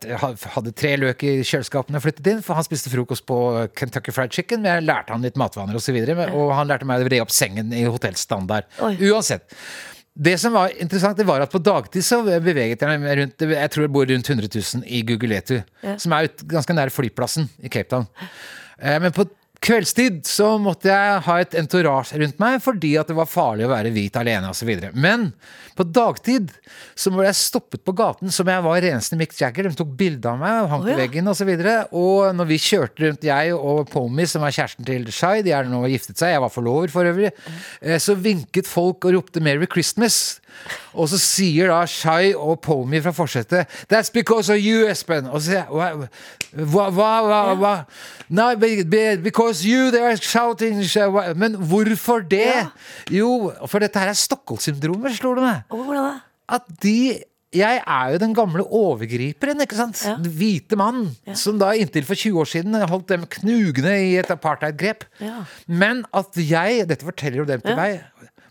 hadde 0.55 0.73
tre 0.77 0.95
løk 0.99 1.23
i 1.27 1.33
kjøleskapene 1.47 2.01
flyttet 2.03 2.27
inn, 2.33 2.41
for 2.45 2.57
han 2.57 2.65
spiste 2.67 2.91
frokost 2.93 3.25
på 3.29 3.37
Kentucky 3.77 4.13
Fried 4.15 4.33
Chicken, 4.35 4.63
men 4.63 4.75
jeg 4.77 4.87
lærte 4.89 5.13
han 5.15 5.23
litt 5.25 5.39
matvaner 5.39 5.77
og 5.77 5.83
så 5.83 5.95
videre, 5.95 6.29
og 6.35 6.53
han 6.57 6.69
lærte 6.71 6.87
meg 6.89 7.03
å 7.03 7.07
vre 7.09 7.21
opp 7.23 7.33
sengen 7.35 7.71
i 7.75 7.85
hotellstandard. 7.87 8.67
Oi. 8.85 8.95
Uansett. 9.11 9.47
Det 10.21 10.33
som 10.41 10.51
var 10.53 10.73
interessant, 10.75 11.15
det 11.17 11.23
var 11.25 11.39
at 11.45 11.53
på 11.53 11.61
dagtid 11.63 12.03
så 12.03 12.17
beveget 12.27 12.81
jeg 12.83 12.99
meg 12.99 13.13
rundt 13.21 13.45
Jeg 13.47 13.69
tror 13.71 13.85
jeg 13.85 13.91
bor 13.95 14.09
rundt 14.09 14.27
100 14.27 14.49
000 14.51 14.83
i 14.91 14.99
Guguletu, 15.07 15.61
Ja. 15.85 15.93
som 15.97 16.11
er 16.17 16.27
ganske 16.51 16.75
nær 16.75 16.91
flyplassen 16.91 17.47
i 17.63 17.71
Cape 17.71 17.87
Town. 17.93 18.09
Eh, 18.81 18.99
Men 18.99 19.13
på 19.15 19.23
kveldstid 19.61 20.23
så 20.25 20.55
måtte 20.61 20.89
jeg 20.89 21.21
ha 21.27 21.35
et 21.41 21.53
entourage 21.59 22.17
rundt 22.17 22.39
meg 22.41 22.57
fordi 22.63 22.95
at 22.97 23.11
det 23.11 23.17
var 23.17 23.29
farlig 23.29 23.67
å 23.67 23.71
være 23.71 23.91
hvit 23.93 24.17
alene 24.17 24.49
osv. 24.49 24.71
Men 24.97 25.27
på 25.77 25.85
dagtid 25.85 26.49
så 26.97 27.13
ble 27.13 27.27
jeg 27.27 27.37
stoppet 27.37 27.83
på 27.85 27.93
gaten 27.97 28.33
som 28.33 28.49
jeg 28.49 28.65
var 28.65 28.81
reneste 28.81 29.19
Mick 29.19 29.35
Jagger. 29.37 29.69
De 29.69 29.77
tok 29.77 29.93
bilde 29.99 30.29
av 30.31 30.41
meg 30.41 30.63
og 30.63 30.71
hang 30.73 30.85
på 30.85 30.89
oh, 30.89 30.93
ja. 30.95 30.99
veggen 31.03 31.29
osv. 31.29 31.53
Og, 31.53 31.63
så 31.67 32.01
og 32.01 32.35
når 32.39 32.49
vi 32.49 32.59
kjørte 32.65 33.05
rundt, 33.05 33.29
jeg 33.29 33.55
og 33.55 33.83
Pommy, 33.93 34.25
som 34.29 34.45
er 34.47 34.57
kjæresten 34.57 34.87
til 34.87 35.07
Shai, 35.13 35.43
de 35.45 35.53
er 35.55 35.69
nå 35.69 35.83
giftet 35.93 36.17
seg, 36.17 36.33
jeg 36.33 36.43
var 36.43 36.53
forlover 36.53 36.93
for 36.93 37.13
øvrig, 37.13 37.31
eh, 37.85 38.01
så 38.01 38.17
vinket 38.17 38.69
folk 38.69 39.05
og 39.05 39.17
ropte 39.19 39.43
'Merry 39.43 39.69
Christmas'. 39.69 40.40
Og 40.93 41.09
så 41.11 41.19
sier 41.21 41.71
da 41.71 41.81
Shai 41.89 42.33
og 42.35 42.59
Pomi 42.61 43.01
fra 43.01 43.13
forsetet 43.15 43.67
'That's 43.87 44.11
because 44.13 44.51
of 44.53 44.59
you, 44.59 44.85
Espen'. 44.87 45.29
Og 45.29 45.41
så 45.41 45.45
sier 45.45 45.63
jeg 45.63 46.09
hva, 46.51 46.89
hva, 46.91 47.55
hva? 47.55 47.73
Nei, 48.29 48.55
be- 48.55 48.83
be- 48.83 49.17
because 49.23 49.63
you 49.67 49.91
they 49.91 50.01
are 50.03 50.17
shouting 50.17 50.83
Men 51.35 51.55
hvorfor 51.55 52.19
det? 52.27 52.67
Jo, 53.09 53.53
for 53.67 53.79
dette 53.79 53.99
her 53.99 54.09
er 54.09 54.13
Stockholm-syndromet, 54.13 55.15
slår 55.17 55.35
det 55.35 55.43
meg. 55.43 55.61
Hvordan 55.69 56.03
da? 56.03 56.19
At 56.51 56.61
de 56.83 57.23
jeg 57.51 57.81
er 57.83 58.11
jo 58.13 58.19
den 58.21 58.33
gamle 58.35 58.63
overgriperen, 58.63 59.59
ikke 59.65 59.75
sant? 59.75 59.99
Ja. 60.07 60.13
Den 60.15 60.31
hvite 60.39 60.77
mann, 60.79 61.01
som 61.35 61.57
da 61.59 61.73
inntil 61.75 62.05
for 62.07 62.15
20 62.15 62.39
år 62.39 62.47
siden 62.47 62.77
holdt 62.87 63.09
dem 63.11 63.25
knugende 63.27 63.91
i 64.05 64.13
et 64.21 64.31
apartheidgrep. 64.31 65.03
Ja. 65.19 65.41
Men 65.67 66.05
at 66.15 66.37
jeg, 66.39 66.85
dette 66.87 67.07
forteller 67.07 67.41
jo 67.43 67.47
dem 67.49 67.63
til 67.65 67.75
meg, 67.75 68.05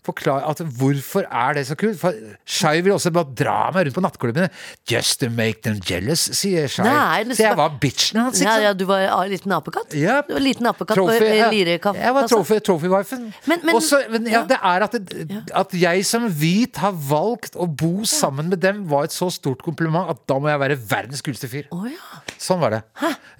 forklare 0.05 0.47
at 0.49 0.61
hvorfor 0.79 1.25
er 1.29 1.53
det 1.57 1.65
så 1.69 1.75
kult? 1.77 1.99
For 2.01 2.15
Shai 2.49 2.81
vil 2.81 2.93
også 2.95 3.11
bare 3.13 3.29
dra 3.37 3.57
meg 3.75 3.85
rundt 3.87 3.97
på 3.97 4.03
nattklubbene. 4.05 4.47
Just 4.89 5.19
to 5.21 5.29
make 5.29 5.61
them 5.61 5.77
jealous, 5.85 6.23
sier 6.37 6.67
Shai. 6.71 7.23
Det 7.29 7.37
Så 7.37 7.43
jeg 7.45 7.57
var 7.59 7.75
bitchen 7.81 8.19
hans, 8.21 8.41
ikke 8.41 8.55
Ja, 8.57 8.69
ja, 8.69 8.73
du 8.73 8.85
var 8.89 9.05
en 9.05 9.29
liten 9.31 9.51
apekatt? 9.53 9.93
Ja. 9.93 10.21
Du 10.25 10.33
var 10.33 10.41
en 10.41 10.47
liten 10.47 10.65
apekatt 10.71 10.97
Trophy, 10.97 11.27
ja. 11.37 11.49
Jeg 11.51 12.13
var 12.15 12.27
trophy, 12.27 12.59
trophy-wifen. 12.65 13.27
Men- 13.45 13.59
men- 13.63 13.75
Også, 13.75 14.01
men 14.09 14.25
ja, 14.25 14.39
ja. 14.39 14.43
det 14.49 14.57
er 14.61 14.83
at, 14.87 14.91
det, 14.91 15.43
at 15.53 15.73
jeg 15.73 16.05
som 16.05 16.27
hvit 16.29 16.77
har 16.77 16.91
valgt 16.91 17.55
å 17.55 17.67
bo 17.67 18.03
sammen 18.05 18.49
med 18.49 18.59
dem, 18.61 18.87
var 18.89 19.03
et 19.05 19.11
så 19.13 19.29
stort 19.31 19.61
kompliment 19.61 20.09
at 20.09 20.25
da 20.27 20.39
må 20.39 20.49
jeg 20.49 20.59
være 20.59 20.77
verdens 20.89 21.21
kuleste 21.21 21.47
fyr. 21.47 21.65
Oh, 21.71 21.85
ja. 21.85 22.21
Sånn 22.41 22.59
var 22.59 22.71
det. 22.71 22.81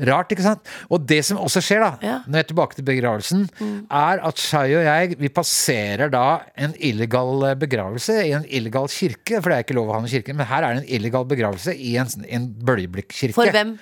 Rart, 0.07 0.29
ikke 0.31 0.43
sant? 0.45 0.61
Og 0.89 1.05
det 1.07 1.23
som 1.25 1.37
også 1.41 1.61
skjer, 1.61 1.79
da, 1.81 2.21
når 2.27 2.37
jeg 2.37 2.45
er 2.45 2.49
tilbake 2.53 2.75
til 2.77 2.85
begravelsen, 2.85 3.49
er 3.89 4.21
at 4.23 4.37
Shai 4.37 4.75
og 4.77 4.83
jeg, 4.85 5.17
vi 5.19 5.29
passerer 5.29 6.09
da 6.13 6.41
en 6.61 6.75
illegal 6.77 7.47
eh, 7.49 7.55
begravelse 7.59 8.17
i 8.25 8.33
en 8.37 8.47
illegal 8.47 8.89
kirke, 8.91 9.39
for 9.39 9.51
det 9.51 9.57
er 9.57 9.65
ikke 9.65 9.77
lov 9.77 9.91
å 9.91 9.97
ha 9.97 10.01
noen 10.03 10.11
kirke, 10.11 10.35
men 10.37 10.49
her 10.49 10.65
er 10.67 10.75
det 10.75 10.83
en 10.83 10.91
illegal 10.99 11.27
begravelse 11.29 11.75
i 11.75 11.95
en, 12.01 12.11
en 12.27 12.49
bøljeblikkirke. 12.67 13.35
For 13.37 13.53
hvem? 13.53 13.75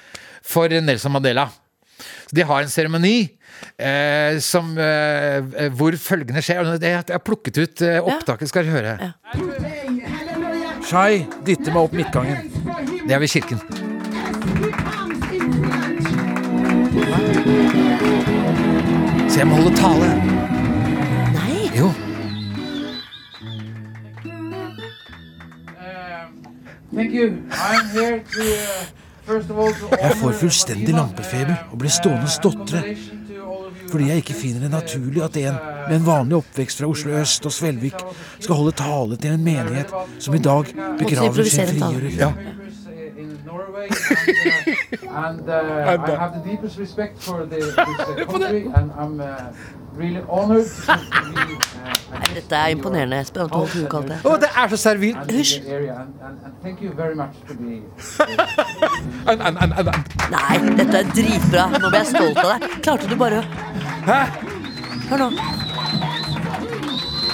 For 0.45 0.79
Nelson 0.81 1.13
Mandela. 1.13 1.49
Så 1.99 2.35
de 2.35 2.45
har 2.47 2.63
en 2.63 2.71
seremoni 2.71 3.17
eh, 3.77 4.39
som, 4.39 4.71
eh, 4.77 5.67
hvor 5.75 5.95
følgende 5.99 6.43
skjer. 6.45 6.63
Jeg 6.79 7.03
har 7.09 7.23
plukket 7.25 7.59
ut 7.59 7.81
eh, 7.85 7.99
opptaket, 7.99 8.51
skal 8.51 8.69
dere 8.69 8.77
høre. 8.77 9.13
Shai 10.89 11.25
dytter 11.45 11.75
meg 11.75 11.83
opp 11.83 11.93
midtgangen. 11.93 12.37
Det 13.05 13.15
er 13.15 13.19
ved 13.19 13.29
kirken. 13.29 13.59
Så 19.29 19.41
jeg 19.41 19.47
må 19.47 19.59
holde 19.59 19.75
tale. 19.77 20.13
Nei! 21.35 21.65
Jo. 21.77 21.91
Jeg 29.99 30.15
får 30.17 30.31
fullstendig 30.39 30.93
lampefeber 30.95 31.67
og 31.69 31.77
blir 31.83 31.91
stående 31.93 32.25
og 32.25 32.33
stotre. 32.33 32.81
Fordi 33.89 34.07
jeg 34.09 34.23
ikke 34.23 34.37
finner 34.37 34.65
det 34.65 34.71
naturlig 34.73 35.21
at 35.25 35.37
en 35.41 35.59
med 35.89 35.95
en 35.95 36.05
vanlig 36.05 36.35
oppvekst 36.39 36.81
fra 36.81 36.89
Oslo 36.89 37.13
øst 37.17 37.45
og 37.45 37.53
Svelvik 37.53 38.01
skal 38.39 38.55
holde 38.55 38.73
tale 38.77 39.17
til 39.17 39.35
en 39.35 39.43
menighet 39.45 39.93
som 40.21 40.33
i 40.33 40.41
dag 40.49 40.73
begraver 40.99 41.43
sin 41.49 41.67
frigjører. 41.67 42.09
Ja. 42.17 42.31
And 43.87 45.49
uh, 45.49 45.53
I 45.87 46.17
have 46.17 46.33
the 46.33 46.49
deepest 46.51 46.77
respect 46.77 47.21
for 47.21 47.45
the, 47.45 47.55
this 47.55 47.77
uh, 47.77 48.25
country, 48.31 48.65
and 48.75 48.91
I'm 48.91 49.19
uh, 49.21 49.51
really 49.93 50.21
honored 50.29 50.65
to 50.65 50.97
be 50.97 51.37
uh, 51.37 52.33
Dette 52.33 52.55
er 52.55 52.67
imponerende, 52.67 53.19
Espen. 53.19 53.41
At 53.41 53.51
du 53.51 53.55
holdt 53.57 54.07
det. 54.09 54.19
Å, 54.25 54.37
det 54.41 54.49
er 54.55 54.67
så 54.69 54.77
servilt! 54.77 55.17
and 59.27 59.41
and, 59.41 59.57
and, 59.57 59.73
and 59.73 59.87
an- 59.87 60.03
Nei, 60.29 60.57
dette 60.77 60.97
er 60.97 61.03
dritbra. 61.15 61.69
Nå 61.79 61.89
blir 61.89 61.99
jeg 62.03 62.07
stolt 62.13 62.37
av 62.43 62.47
deg. 62.55 62.59
Klarte 62.85 63.09
du 63.09 63.15
bare 63.19 63.41
å 63.41 63.43
Hæ? 64.09 64.21
Hør 65.09 65.17
nå. 65.25 65.29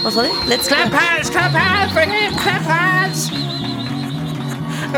Hva 0.06 0.10
sa 0.14 0.22
de? 0.22 0.32
Let's 0.48 0.68
clap 0.70 0.94
hands, 0.94 1.30
clap 1.34 1.52
hands 1.52 1.92
for 1.94 2.06
him, 2.06 2.34
clap 2.44 2.62
hands! 2.70 3.65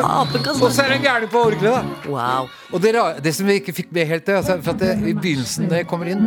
Apekatt. 0.04 0.62
Og 0.62 0.72
så 0.72 0.84
er 0.84 0.94
det 0.94 0.98
en 1.00 1.06
gærning 1.06 1.32
på 1.32 1.42
orgelet, 1.50 1.74
da. 1.74 2.12
Wow. 2.12 2.50
Og 2.74 2.82
det, 2.84 2.94
det 3.24 3.36
som 3.36 3.48
vi 3.48 3.60
ikke 3.62 3.74
fikk 3.74 3.92
med 3.96 4.06
helt, 4.06 4.28
det, 4.28 4.38
altså, 4.40 4.58
for 4.62 4.72
at 4.74 4.80
det, 4.80 4.94
i 5.08 5.14
begynnelsen 5.14 5.68
når 5.68 5.76
jeg 5.82 5.88
kommer 5.88 6.06
inn. 6.12 6.24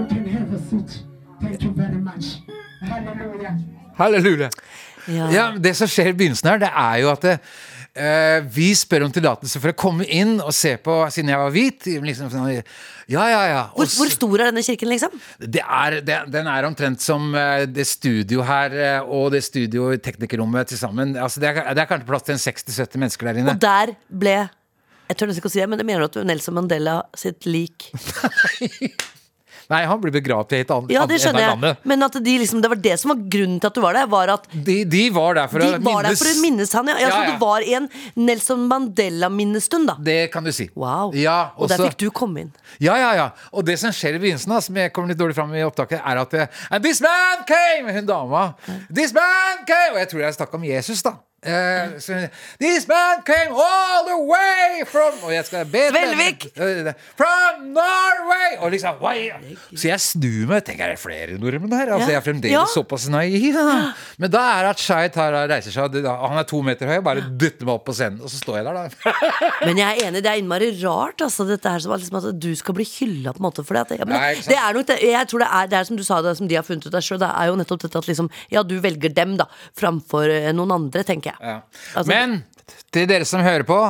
Halleluja. 3.98 4.50
Ja. 5.08 5.30
Ja, 5.32 5.44
det 5.58 5.74
som 5.76 5.88
skjer 5.90 6.12
i 6.12 6.16
begynnelsen 6.16 6.48
her, 6.48 6.60
det 6.62 6.70
er 6.76 6.96
jo 7.02 7.10
at 7.12 7.22
det, 7.24 7.38
eh, 7.94 8.38
vi 8.54 8.70
spør 8.76 9.06
om 9.06 9.12
tillatelse 9.14 9.60
for 9.62 9.72
å 9.72 9.76
komme 9.78 10.06
inn 10.06 10.38
og 10.38 10.52
se 10.56 10.76
på, 10.82 10.94
siden 11.12 11.32
jeg 11.32 11.40
var 11.40 11.52
hvit. 11.54 11.88
Liksom, 12.06 12.30
sånn, 12.32 12.48
ja, 13.10 13.24
ja, 13.32 13.40
ja. 13.50 13.62
Hvor, 13.74 13.90
hvor 13.98 14.12
stor 14.12 14.34
er 14.38 14.50
denne 14.50 14.64
kirken, 14.66 14.90
liksom? 14.92 15.16
Det 15.40 15.62
er, 15.64 15.98
det, 16.06 16.18
den 16.34 16.50
er 16.50 16.68
omtrent 16.68 17.04
som 17.04 17.30
eh, 17.34 17.66
det 17.70 17.86
studio 17.90 18.46
her 18.46 18.76
eh, 18.76 19.00
og 19.04 19.30
det 19.34 19.42
studio 19.46 19.90
i 19.94 20.00
teknikerrommet 20.02 20.72
til 20.72 20.80
sammen. 20.80 21.16
Altså, 21.18 21.42
det, 21.42 21.52
er, 21.52 21.70
det 21.74 21.84
er 21.84 21.90
kanskje 21.90 22.10
plass 22.10 22.26
til 22.28 22.38
en 22.38 22.42
60-70 22.42 23.04
mennesker 23.04 23.30
der 23.30 23.42
inne. 23.44 23.54
Og 23.56 23.62
der 23.62 23.94
ble 24.08 24.36
Jeg 25.10 25.18
tør 25.18 25.30
nesten 25.30 25.42
ikke 25.42 25.50
å 25.50 25.56
si 25.56 25.62
det, 25.62 25.70
men 25.70 25.80
jeg 25.82 25.88
mener 25.88 26.06
at 26.06 26.20
Nelson 26.22 26.54
Mandela 26.54 27.00
sitt 27.18 27.48
lik 27.50 27.90
Nei, 29.70 29.84
han 29.86 30.00
blir 30.02 30.12
begravd 30.14 30.54
i 30.56 30.60
et 30.64 30.70
annet 30.74 30.90
Ja, 30.94 31.04
det 31.06 31.20
skjønner 31.22 31.44
jeg. 31.46 31.76
Men 31.86 32.02
at 32.06 32.16
de 32.24 32.32
liksom, 32.42 32.60
det 32.64 32.70
var 32.72 32.80
det 32.82 32.96
som 33.00 33.12
var 33.12 33.20
grunnen 33.30 33.60
til 33.62 33.70
at 33.70 33.76
du 33.78 33.82
var 33.84 33.94
der, 33.98 34.08
var 34.10 34.32
at 34.34 34.48
De, 34.50 34.80
de 34.84 35.04
var 35.14 35.38
der 35.38 35.50
for 35.52 35.62
de 35.62 35.68
å 35.68 35.78
var 35.78 36.08
der 36.08 36.10
minnes 36.10 36.22
for 36.24 36.30
å 36.32 36.42
minnes 36.42 36.74
han, 36.74 36.90
ja. 36.90 36.96
ja, 36.98 37.06
Ja, 37.06 37.12
Så 37.14 37.22
ja. 37.22 37.30
det 37.30 37.38
var 37.44 37.66
i 37.66 37.76
en 37.78 37.88
Nelson 38.18 38.66
Mandela-minnestund, 38.70 39.86
da. 39.92 39.96
Det 40.10 40.18
kan 40.34 40.44
du 40.46 40.52
si. 40.54 40.68
Wow. 40.74 41.14
Ja, 41.14 41.52
og 41.56 41.70
der 41.70 41.84
fikk 41.86 41.98
du 42.02 42.08
komme 42.14 42.46
inn. 42.46 42.52
Ja, 42.82 42.96
ja, 42.98 43.14
ja. 43.18 43.28
Og 43.54 43.64
det 43.68 43.78
som 43.82 43.94
skjer 43.94 44.18
i 44.18 44.22
begynnelsen, 44.22 44.50
da, 44.52 44.60
som 44.64 44.76
jeg 44.82 44.92
kommer 44.96 45.14
litt 45.14 45.20
dårlig 45.20 45.38
fram 45.38 45.54
i 45.54 45.62
opptaket, 45.66 46.02
er 46.02 46.22
at 46.24 46.34
eh, 46.34 46.62
And 46.70 46.84
this 46.84 47.00
man 47.04 47.46
came! 47.48 47.90
Hun 47.94 48.06
dama. 48.10 48.48
This 48.90 49.14
man 49.16 49.62
came! 49.68 49.94
Og 49.94 50.02
jeg 50.02 50.10
tror 50.12 50.26
jeg 50.26 50.38
snakka 50.40 50.58
om 50.60 50.66
Jesus, 50.66 51.02
da. 51.06 51.16
Eh, 51.42 51.96
so, 52.04 52.12
This 52.60 52.84
man 52.86 53.22
came 53.24 53.48
all 53.56 54.04
the 54.04 54.18
way 54.28 54.82
from 54.84 55.14
Og 55.24 55.30
jeg 55.32 55.46
skal 55.48 55.64
be 55.72 55.86
Svelvik! 55.88 56.42
Uh, 56.52 56.90
From 57.16 57.70
Norway! 57.72 58.58
Og 58.60 58.74
liksom 58.74 58.98
why? 59.00 59.30
Så 59.72 59.88
jeg 59.88 60.02
snur 60.04 60.50
meg. 60.50 60.66
Tenker 60.66 60.84
er 60.90 60.92
det 60.98 61.00
flere 61.00 61.38
nordmenn 61.40 61.72
her? 61.72 61.94
Altså, 61.94 62.10
Ja. 62.10 62.12
Jeg 62.12 62.20
er 62.20 62.26
fremdeles 62.26 62.52
Ja. 62.52 62.66
såpass 62.74 63.08
naiv. 63.08 63.54
da. 63.56 63.94
Men 64.18 64.30
da 64.34 64.42
er 64.58 64.66
det 64.66 64.70
at 64.74 64.82
Shai 64.84 65.08
tar 65.08 65.32
reiser 65.48 65.72
seg, 65.72 65.96
han 66.04 66.38
er 66.38 66.44
to 66.44 66.60
meter 66.66 66.86
høy, 66.90 67.00
bare 67.04 67.22
dytter 67.24 67.64
meg 67.64 67.74
opp 67.78 67.86
på 67.88 67.94
scenen, 67.96 68.20
og 68.20 68.28
så 68.28 68.36
står 68.42 68.56
jeg 68.60 68.64
der, 68.68 68.74
da. 68.74 69.12
Men 69.66 69.78
jeg 69.80 69.88
er 69.96 70.08
enig, 70.10 70.22
det 70.22 70.30
er 70.34 70.40
innmari 70.42 70.70
rart, 70.84 71.22
altså, 71.24 71.46
dette 71.48 71.70
her 71.72 71.78
som 71.80 71.92
er 71.92 72.02
liksom, 72.02 72.18
at 72.20 72.40
du 72.42 72.50
skal 72.58 72.74
bli 72.76 72.84
hylla, 72.84 73.32
på 73.32 73.40
en 73.40 73.46
måte. 73.48 73.64
For 73.64 73.74
det, 73.80 73.98
men, 74.04 74.12
Nei, 74.16 74.34
det 74.44 74.56
er 74.58 74.76
nok 74.76 74.86
det, 74.90 74.98
jeg 75.08 75.28
tror 75.30 75.44
det 75.44 75.48
er, 75.48 75.66
det 75.72 75.78
er 75.80 75.84
som 75.88 75.96
du 75.96 76.04
sa, 76.04 76.20
det 76.22 76.36
som 76.36 76.48
de 76.50 76.54
har 76.58 76.66
funnet 76.66 76.84
ut 76.86 76.94
av 77.00 77.04
sjøl, 77.06 77.20
det 77.22 77.30
er 77.32 77.46
jo 77.48 77.56
nettopp 77.60 77.80
dette 77.86 77.98
at 78.02 78.08
liksom, 78.10 78.28
ja, 78.52 78.62
du 78.62 78.76
velger 78.80 79.14
dem, 79.14 79.36
da, 79.40 79.46
framfor 79.78 80.28
eh, 80.28 80.50
noen 80.52 80.72
andre, 80.76 81.04
tenker 81.06 81.29
jeg. 81.29 81.29
Ja. 81.40 81.60
Altså- 81.94 82.08
Men 82.08 82.44
til 82.92 83.06
dere 83.10 83.24
som 83.28 83.40
hører 83.44 83.66
på 83.68 83.80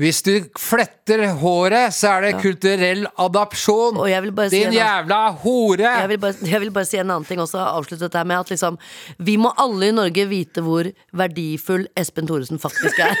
hvis 0.00 0.22
du 0.22 0.36
fletter 0.56 1.26
håret, 1.40 1.92
så 1.92 2.12
er 2.14 2.20
det 2.22 2.36
kulturell 2.40 3.08
adopsjon. 3.20 3.98
Og 3.98 4.06
jeg 4.08 4.22
vil 4.22 4.32
bare 4.32 4.48
si 4.52 4.60
Din 4.62 4.70
en 4.70 4.76
jævla 4.78 5.18
hore! 5.42 5.82
Jeg 5.82 6.08
vil, 6.12 6.20
bare, 6.22 6.34
jeg 6.46 6.60
vil 6.62 6.70
bare 6.70 6.88
si 6.88 6.96
en 7.02 7.10
annen 7.10 7.26
ting 7.26 7.42
også, 7.42 7.58
avslutte 7.58 8.06
dette 8.06 8.22
med 8.24 8.38
at 8.38 8.52
liksom, 8.54 8.78
vi 9.18 9.34
må 9.36 9.50
alle 9.58 9.90
i 9.90 9.96
Norge 9.96 10.28
vite 10.30 10.62
hvor 10.64 10.88
verdifull 11.12 11.88
Espen 11.98 12.30
Thoresen 12.30 12.62
faktisk 12.62 13.02
er. 13.02 13.18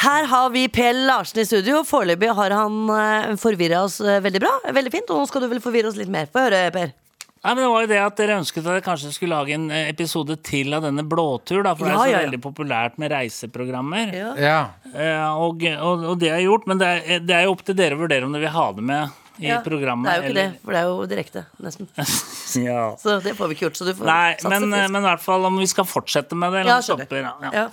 Her 0.00 0.24
har 0.24 0.50
vi 0.50 0.68
Per 0.68 0.96
Larsen 1.06 1.42
i 1.42 1.44
studio. 1.44 1.82
Foreløpig 1.84 2.30
har 2.36 2.54
han 2.56 2.78
uh, 2.88 3.36
forvirra 3.40 3.82
oss 3.84 3.98
eh, 4.00 4.20
veldig 4.24 4.40
bra. 4.40 4.52
Veldig 4.72 4.92
fint. 4.94 5.10
Og 5.12 5.20
nå 5.20 5.28
skal 5.28 5.44
du 5.44 5.50
vel 5.50 5.60
forvirre 5.64 5.90
oss 5.90 5.98
litt 6.00 6.12
mer. 6.12 6.28
Få 6.32 6.46
høre, 6.46 6.62
Per. 6.72 6.94
Nei, 7.40 7.54
men 7.54 7.62
Det 7.64 7.68
var 7.72 7.80
jo 7.80 7.88
det 7.88 7.98
at 8.04 8.16
dere 8.20 8.34
ønsket 8.36 8.58
at 8.60 8.66
dere 8.68 8.82
kanskje 8.84 9.10
skulle 9.14 9.32
lage 9.38 9.54
en 9.56 9.70
eh, 9.72 9.86
episode 9.88 10.34
til 10.44 10.74
av 10.76 10.82
denne 10.84 11.00
Blåtur. 11.08 11.62
da, 11.64 11.72
For 11.74 11.88
det 11.88 11.94
er 11.94 12.00
så 12.02 12.08
ja, 12.10 12.18
ja. 12.18 12.24
veldig 12.26 12.40
populært 12.44 12.98
med 13.00 13.14
reiseprogrammer. 13.14 14.12
Ja. 14.12 14.32
Ja. 14.36 14.58
Eh, 14.92 15.40
og, 15.40 15.64
og, 15.80 16.04
og 16.12 16.18
det 16.20 16.28
har 16.34 16.42
jeg 16.42 16.50
gjort, 16.50 16.66
men 16.68 16.82
det 16.82 16.90
er, 16.98 17.22
det 17.24 17.36
er 17.38 17.46
jo 17.48 17.54
opp 17.56 17.64
til 17.64 17.78
dere 17.78 17.96
å 17.96 18.02
vurdere 18.02 18.28
om 18.28 18.34
dere 18.36 18.44
vil 18.44 18.52
ha 18.58 18.66
det 18.76 18.84
med 18.90 19.16
i 19.40 19.48
Ja, 19.48 19.62
programmet. 19.64 20.04
Det 20.04 20.12
er 20.12 20.20
jo 20.20 20.26
ikke 20.26 20.34
eller- 20.34 20.50
det, 20.52 20.60
for 20.66 20.76
det 20.76 20.82
er 20.82 20.90
jo 20.90 21.06
direkte, 21.14 21.44
nesten. 21.64 21.88
Ja. 22.66 22.82
Så 23.00 23.16
det 23.24 23.32
får 23.38 23.48
vi 23.48 23.54
ikke 23.56 23.68
gjort. 23.70 23.78
Så 23.80 23.86
du 23.88 23.94
får 23.94 24.10
Nei, 24.10 24.34
satse 24.42 24.50
men, 24.60 24.68
men 24.92 25.00
i 25.00 25.06
hvert 25.06 25.22
fall 25.24 25.44
om 25.48 25.56
vi 25.62 25.68
skal 25.70 25.86
fortsette 25.88 26.36
med 26.36 26.52
det. 26.52 26.64
Eller 26.66 26.76
Ja, 26.76 26.80
stopper, 26.84 27.22
ja, 27.24 27.32
ja. 27.46 27.50
ja. 27.62 27.66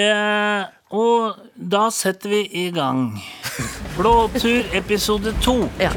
Eh, 0.00 0.64
og 0.96 1.36
da 1.58 1.88
setter 1.92 2.32
vi 2.32 2.40
i 2.62 2.68
gang. 2.72 3.08
Blåtur 3.98 4.64
episode 4.80 5.36
to. 5.44 5.60
ja. 5.82 5.92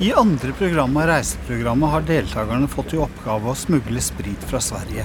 I 0.00 0.12
andre 0.16 0.52
program 0.52 0.96
av 0.96 1.06
reiseprogrammet 1.06 1.90
har 1.90 2.06
deltakerne 2.08 2.68
fått 2.68 2.94
i 2.96 3.00
oppgave 3.02 3.50
å 3.52 3.58
smugle 3.58 4.00
sprit 4.02 4.46
fra 4.48 4.60
Sverige. 4.62 5.04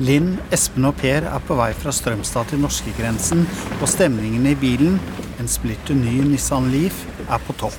Linn, 0.00 0.34
Espen 0.52 0.88
og 0.88 0.96
Per 1.00 1.24
er 1.28 1.44
på 1.46 1.56
vei 1.56 1.68
fra 1.76 1.92
Strømstad 1.92 2.50
til 2.50 2.62
norskegrensen, 2.64 3.44
og 3.76 3.86
stemningen 3.88 4.48
i 4.48 4.56
bilen, 4.58 4.98
en 5.40 5.48
splitter 5.48 5.96
ny 5.96 6.18
Nissan 6.30 6.70
Leaf, 6.72 7.04
er 7.28 7.44
på 7.44 7.56
topp. 7.60 7.76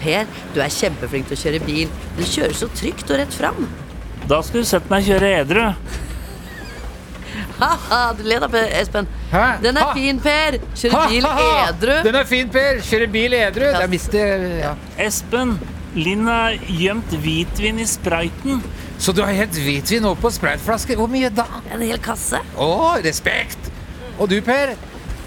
Per, 0.00 0.28
du 0.54 0.60
er 0.64 0.72
kjempeflink 0.72 1.28
til 1.28 1.36
å 1.36 1.42
kjøre 1.44 1.64
bil. 1.66 1.96
Du 2.16 2.24
kjører 2.24 2.56
så 2.56 2.68
trygt 2.72 3.12
og 3.12 3.20
rett 3.20 3.36
fram. 3.36 3.68
Da 4.28 4.40
skulle 4.44 4.64
du 4.64 4.70
sett 4.72 4.88
meg 4.92 5.04
kjøre 5.04 5.34
edru. 5.42 5.66
Ha-ha, 7.60 8.00
du 8.16 8.22
ler 8.26 8.40
da, 8.40 8.48
Espen. 8.80 9.08
Hæ? 9.32 9.44
Den 9.62 9.76
er 9.76 9.88
Ha! 9.90 9.94
fin, 9.94 10.20
Per. 10.20 10.58
Kjører 10.74 11.08
bil 11.10 11.26
Ha, 11.26 11.32
ha, 11.36 11.48
ha! 11.50 11.68
edru. 11.70 11.96
Den 12.06 12.14
er 12.20 12.24
fin, 12.24 12.48
Per. 12.48 12.80
Kjører 12.86 13.12
bil 13.12 13.36
edru. 13.38 13.66
Det 13.66 13.82
er 13.84 13.92
mister 13.92 14.46
ja. 14.60 14.74
Espen, 14.98 15.58
Linn 15.94 16.26
har 16.30 16.54
gjemt 16.70 17.10
hvitvin 17.22 17.80
i 17.82 17.86
sprayten. 17.86 18.60
Så 19.00 19.12
du 19.16 19.22
har 19.24 19.32
helt 19.34 19.56
hvitvin 19.56 20.04
oppå 20.06 20.30
på. 20.30 20.94
Hvor 21.00 21.08
mye 21.10 21.30
da? 21.34 21.46
En 21.72 21.80
hel 21.82 21.98
kasse. 21.98 22.38
Å, 22.56 22.70
respekt! 23.02 23.70
Og 24.18 24.28
du, 24.28 24.40
Per? 24.44 24.76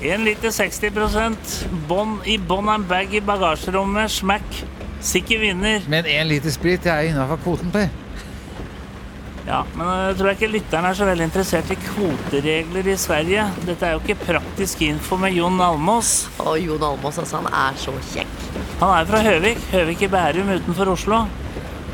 1 0.04 0.24
liter 0.24 0.52
60% 0.52 1.58
bånd 1.88 2.26
i 2.28 2.38
bånn 2.38 2.68
av 2.70 2.82
en 2.82 2.88
bag 2.88 3.14
i 3.16 3.22
bagasjerommet. 3.24 4.12
Smack. 4.12 4.64
Sikker 5.04 5.40
vinner. 5.42 5.84
Men 5.92 6.06
én 6.08 6.28
liter 6.30 6.52
sprit 6.54 6.86
er 6.88 7.10
innafor 7.10 7.42
kvoten, 7.44 7.72
Per. 7.74 7.90
Ja, 9.44 9.60
men 9.76 9.90
jeg 9.90 10.16
tror 10.20 10.32
ikke 10.32 10.48
lytteren 10.54 10.86
er 10.88 10.96
så 10.96 11.08
veldig 11.08 11.26
interessert 11.28 11.72
i 11.74 11.76
kvoteregler 11.82 12.88
i 12.88 12.96
Sverige. 13.00 13.44
Dette 13.68 13.90
er 13.90 13.98
jo 13.98 14.02
ikke 14.04 14.30
praktisk 14.30 14.86
info 14.88 15.18
med 15.20 15.36
Jon 15.36 15.60
Almås. 15.62 16.14
Og 16.40 16.56
Jon 16.64 16.86
Almås, 16.94 17.20
altså, 17.20 17.42
han 17.42 17.50
er 17.52 17.80
så 17.80 17.96
kjekk. 18.14 18.38
Han 18.80 18.94
er 18.96 19.10
fra 19.10 19.20
Høvik. 19.26 19.60
Høvik 19.74 20.06
i 20.08 20.12
Bærum 20.14 20.54
utenfor 20.56 20.94
Oslo. 20.96 21.26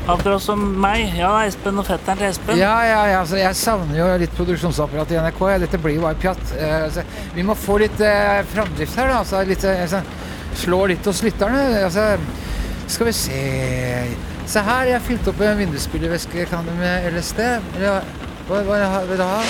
Akkurat 0.08 0.42
som 0.42 0.62
meg. 0.80 1.10
Ja, 1.18 1.32
Espen 1.46 1.82
og 1.82 1.86
fetteren 1.90 2.22
til 2.22 2.30
Espen. 2.30 2.58
Ja, 2.58 2.72
ja, 2.86 3.02
ja, 3.10 3.18
altså, 3.24 3.40
jeg 3.42 3.58
savner 3.58 3.98
jo 3.98 4.08
litt 4.22 4.38
produksjonsapparat 4.38 5.12
i 5.12 5.18
NRK. 5.20 5.42
Dette 5.66 5.82
blir 5.82 5.98
jo 5.98 6.06
bare 6.06 6.22
pjatt. 6.22 6.54
Eh, 6.54 6.76
altså, 6.86 7.04
vi 7.34 7.46
må 7.46 7.58
få 7.58 7.80
litt 7.82 8.00
eh, 8.06 8.40
framdrift 8.54 8.98
her, 9.02 9.10
da. 9.10 9.20
Altså, 9.24 9.42
litt, 9.50 9.66
eh, 9.66 9.84
altså, 9.84 10.04
slå 10.62 10.84
litt 10.94 11.10
hos 11.10 11.26
lytterne. 11.26 11.66
Altså, 11.82 12.12
skal 12.90 13.10
vi 13.10 13.18
se 13.26 13.42
Se 14.50 14.58
her, 14.66 14.88
jeg 14.88 14.96
har 14.98 15.02
fylt 15.06 15.28
opp 15.30 15.42
en 15.46 15.58
du 16.66 16.72
med 16.74 17.04
LSD? 17.14 17.38
Hva, 17.78 17.92
hva 18.48 18.62
hva 18.66 19.02
vil 19.06 19.20
du 19.20 19.22
ha? 19.22 19.42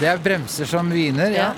Det 0.00 0.08
er 0.08 0.22
bremser 0.24 0.68
som 0.70 0.88
hviner. 0.88 1.34
Ja. 1.36 1.50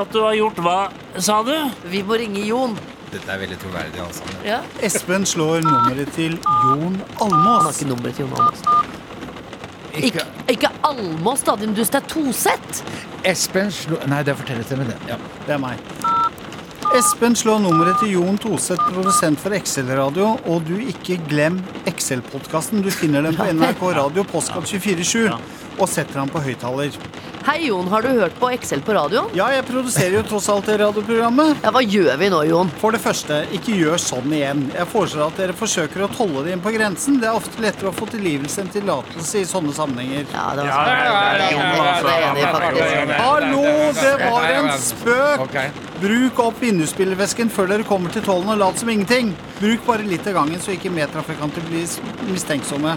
At 0.00 0.12
du 0.14 0.22
har 0.24 0.38
gjort 0.38 0.62
hva, 0.64 0.78
sa 1.20 1.42
du? 1.44 1.52
Vi 1.92 2.00
må 2.06 2.16
ringe 2.16 2.46
Jon. 2.48 2.78
Dette 3.10 3.28
er 3.34 3.42
veldig 3.42 3.58
troverdig. 3.60 4.00
altså. 4.00 4.24
Ja. 4.46 4.60
Espen 4.86 5.26
slår 5.26 5.66
nummeret 5.66 6.14
til 6.14 6.38
Jon 6.38 6.96
Han 7.18 7.34
har 7.34 7.58
Almås. 7.58 7.82
ikke 7.82 7.90
nummeret 7.90 8.16
til 8.16 8.24
Jon 8.24 8.38
Almås. 8.38 8.62
Ikke, 10.00 10.24
ikke 10.48 10.70
Almås, 10.86 11.44
da, 11.44 11.58
din 11.60 11.74
dust. 11.76 11.92
Det 11.92 12.00
er 12.04 12.08
Toseth. 12.14 12.84
Espen 13.26 13.68
slår 13.74 14.06
Nei, 14.08 14.22
det 14.24 14.38
forteller 14.38 14.64
til 14.64 14.80
meg 14.80 14.94
det. 14.94 14.98
Ja. 15.10 15.20
Det 15.44 15.58
er 15.58 15.62
meg. 15.66 16.19
Espen 16.90 17.36
slår 17.38 17.60
nummeret 17.62 18.00
til 18.02 18.16
Jon 18.16 18.38
Toseth, 18.42 18.88
produsent 18.90 19.38
for 19.38 19.54
Excel-radio, 19.54 20.32
og 20.50 20.64
du 20.66 20.72
ikke 20.82 21.20
glem 21.30 21.60
Excel-podkasten. 21.86 22.82
Du 22.82 22.90
finner 22.90 23.22
den 23.22 23.36
på 23.38 23.46
NRK 23.46 23.84
Radio 23.94 24.24
Postkast 24.26 24.72
247, 24.74 25.36
og 25.78 25.86
setter 25.86 26.18
den 26.18 26.32
på 26.34 26.42
høyttaler. 26.42 26.96
Hei, 27.42 27.66
Jon. 27.66 27.88
Har 27.88 28.02
du 28.02 28.08
hørt 28.08 28.34
på 28.38 28.50
Excel 28.52 28.82
på 28.84 28.92
radioen? 28.92 29.30
Ja, 29.34 29.46
jeg 29.54 29.64
produserer 29.64 30.12
jo 30.18 30.20
tross 30.28 30.44
alt 30.52 30.66
det 30.68 30.74
radioprogrammet. 30.82 31.62
Ja, 31.64 31.70
Hva 31.72 31.80
gjør 31.80 32.18
vi 32.20 32.28
nå, 32.28 32.40
Jon? 32.44 32.68
For 32.82 32.92
det 32.92 33.00
første, 33.00 33.38
ikke 33.56 33.72
gjør 33.78 33.96
sånn 34.02 34.34
igjen. 34.36 34.60
Jeg 34.76 34.84
foreslår 34.92 35.30
at 35.32 35.40
dere 35.40 35.54
forsøker 35.56 36.04
å 36.04 36.10
tolle 36.12 36.42
det 36.44 36.52
inn 36.52 36.60
på 36.60 36.72
grensen. 36.74 37.16
Det 37.22 37.30
er 37.30 37.38
ofte 37.38 37.64
lettere 37.64 37.88
å 37.88 37.94
få 37.96 38.10
tilgivelse 38.12 38.60
enn 38.60 38.68
tillatelse 38.74 39.40
i 39.40 39.46
sånne 39.48 39.72
sammenhenger. 39.76 40.28
Ja, 40.34 40.44
det 40.58 40.66
var 40.68 40.74
sånn. 40.76 40.90
Er. 42.44 43.14
Hallo, 43.22 43.64
det 43.96 44.12
var 44.20 44.50
en 44.58 44.70
spøk! 44.84 45.56
Bruk 46.00 46.44
opp 46.44 46.60
vindusspillervæsken 46.60 47.48
før 47.52 47.72
dere 47.72 47.88
kommer 47.88 48.12
til 48.12 48.24
tollen, 48.24 48.52
og 48.52 48.60
lat 48.60 48.76
som 48.80 48.92
ingenting. 48.92 49.32
Bruk 49.58 49.88
bare 49.88 50.04
litt 50.04 50.28
av 50.28 50.36
gangen, 50.42 50.60
så 50.60 50.76
ikke 50.76 50.92
medtrafikanter 50.92 51.64
blir 51.72 51.88
mistenksomme. 52.28 52.94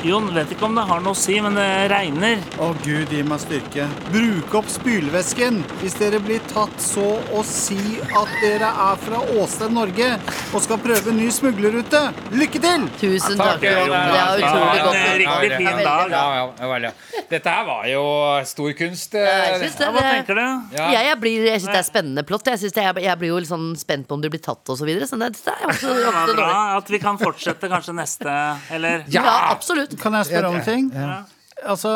Jon, 0.00 0.30
vet 0.32 0.48
ikke 0.54 0.64
om 0.64 0.76
det 0.78 0.86
har 0.88 1.02
noe 1.04 1.12
å 1.12 1.18
si, 1.18 1.34
men 1.44 1.52
det 1.58 1.64
regner. 1.92 2.40
Å 2.64 2.70
gud, 2.80 3.10
gi 3.12 3.20
meg 3.26 3.40
styrke. 3.42 3.84
Bruk 4.08 4.54
opp 4.56 4.70
spylevæsken. 4.72 5.58
Hvis 5.82 5.98
dere 6.00 6.16
blir 6.24 6.40
tatt, 6.48 6.72
så 6.80 7.04
å 7.36 7.42
si 7.44 7.76
at 8.08 8.30
dere 8.40 8.70
er 8.86 9.02
fra 9.02 9.20
Åsted, 9.42 9.74
Norge, 9.76 10.08
og 10.56 10.64
skal 10.64 10.80
prøve 10.80 11.12
ny 11.12 11.26
smuglerrute. 11.36 12.00
Lykke 12.32 12.62
til! 12.64 12.86
Tusen 13.02 13.36
takk. 13.42 13.60
Det 13.60 13.74
var 13.76 14.40
utrolig 14.40 14.86
godt. 14.86 14.96
En 15.02 15.20
riktig 15.20 15.50
fin 15.60 15.82
dag. 15.84 16.14
Ja, 16.16 16.24
ja, 16.48 16.80
ja. 16.88 16.94
Dette 17.30 17.52
her 17.58 17.68
var 17.68 17.84
jo 17.92 18.06
stor 18.48 18.72
kunst. 18.80 19.14
eh, 19.20 19.28
Jeg 19.50 19.60
syns 19.66 19.76
det, 19.82 19.90
hva 19.94 20.06
tenker 20.06 20.40
du? 20.40 20.46
Jeg, 20.80 20.96
jeg, 21.10 21.20
blir, 21.26 21.44
jeg 21.50 21.60
synes 21.60 21.74
det 21.76 21.82
er 21.82 21.88
spennende 21.90 22.24
plott. 22.26 22.48
Jeg, 22.48 22.62
synes 22.64 22.74
det, 22.78 22.86
jeg, 22.88 23.04
jeg 23.10 23.20
blir 23.20 23.34
jo 23.34 23.38
litt 23.44 23.52
sånn 23.52 23.68
spent 23.78 24.08
på 24.08 24.16
om 24.16 24.24
du 24.24 24.30
blir 24.32 24.42
tatt 24.48 24.64
og 24.72 24.80
så 24.80 24.88
videre. 24.88 25.06
Så 25.06 25.20
det, 25.20 25.30
det 25.36 25.54
er 25.54 25.68
ofte, 25.68 25.92
Det 26.00 26.16
var 26.16 26.34
bra 26.40 26.58
at 26.80 26.90
vi 26.96 27.02
kan 27.04 27.20
fortsette 27.20 27.68
kanskje 27.70 27.94
neste, 28.00 28.40
eller 28.74 29.04
Ja, 29.12 29.28
absolutt. 29.52 29.89
Kan 29.98 30.14
jeg 30.18 30.30
spørre 30.30 30.52
om 30.52 30.58
en 30.60 30.66
ting? 30.66 30.90
Ja. 30.94 31.22
Altså, 31.66 31.94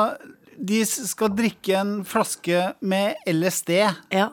de 0.59 0.80
skal 0.86 1.32
drikke 1.36 1.76
en 1.80 2.05
flaske 2.09 2.72
med 2.80 3.14
LSD. 3.30 3.70
Ja. 4.12 4.28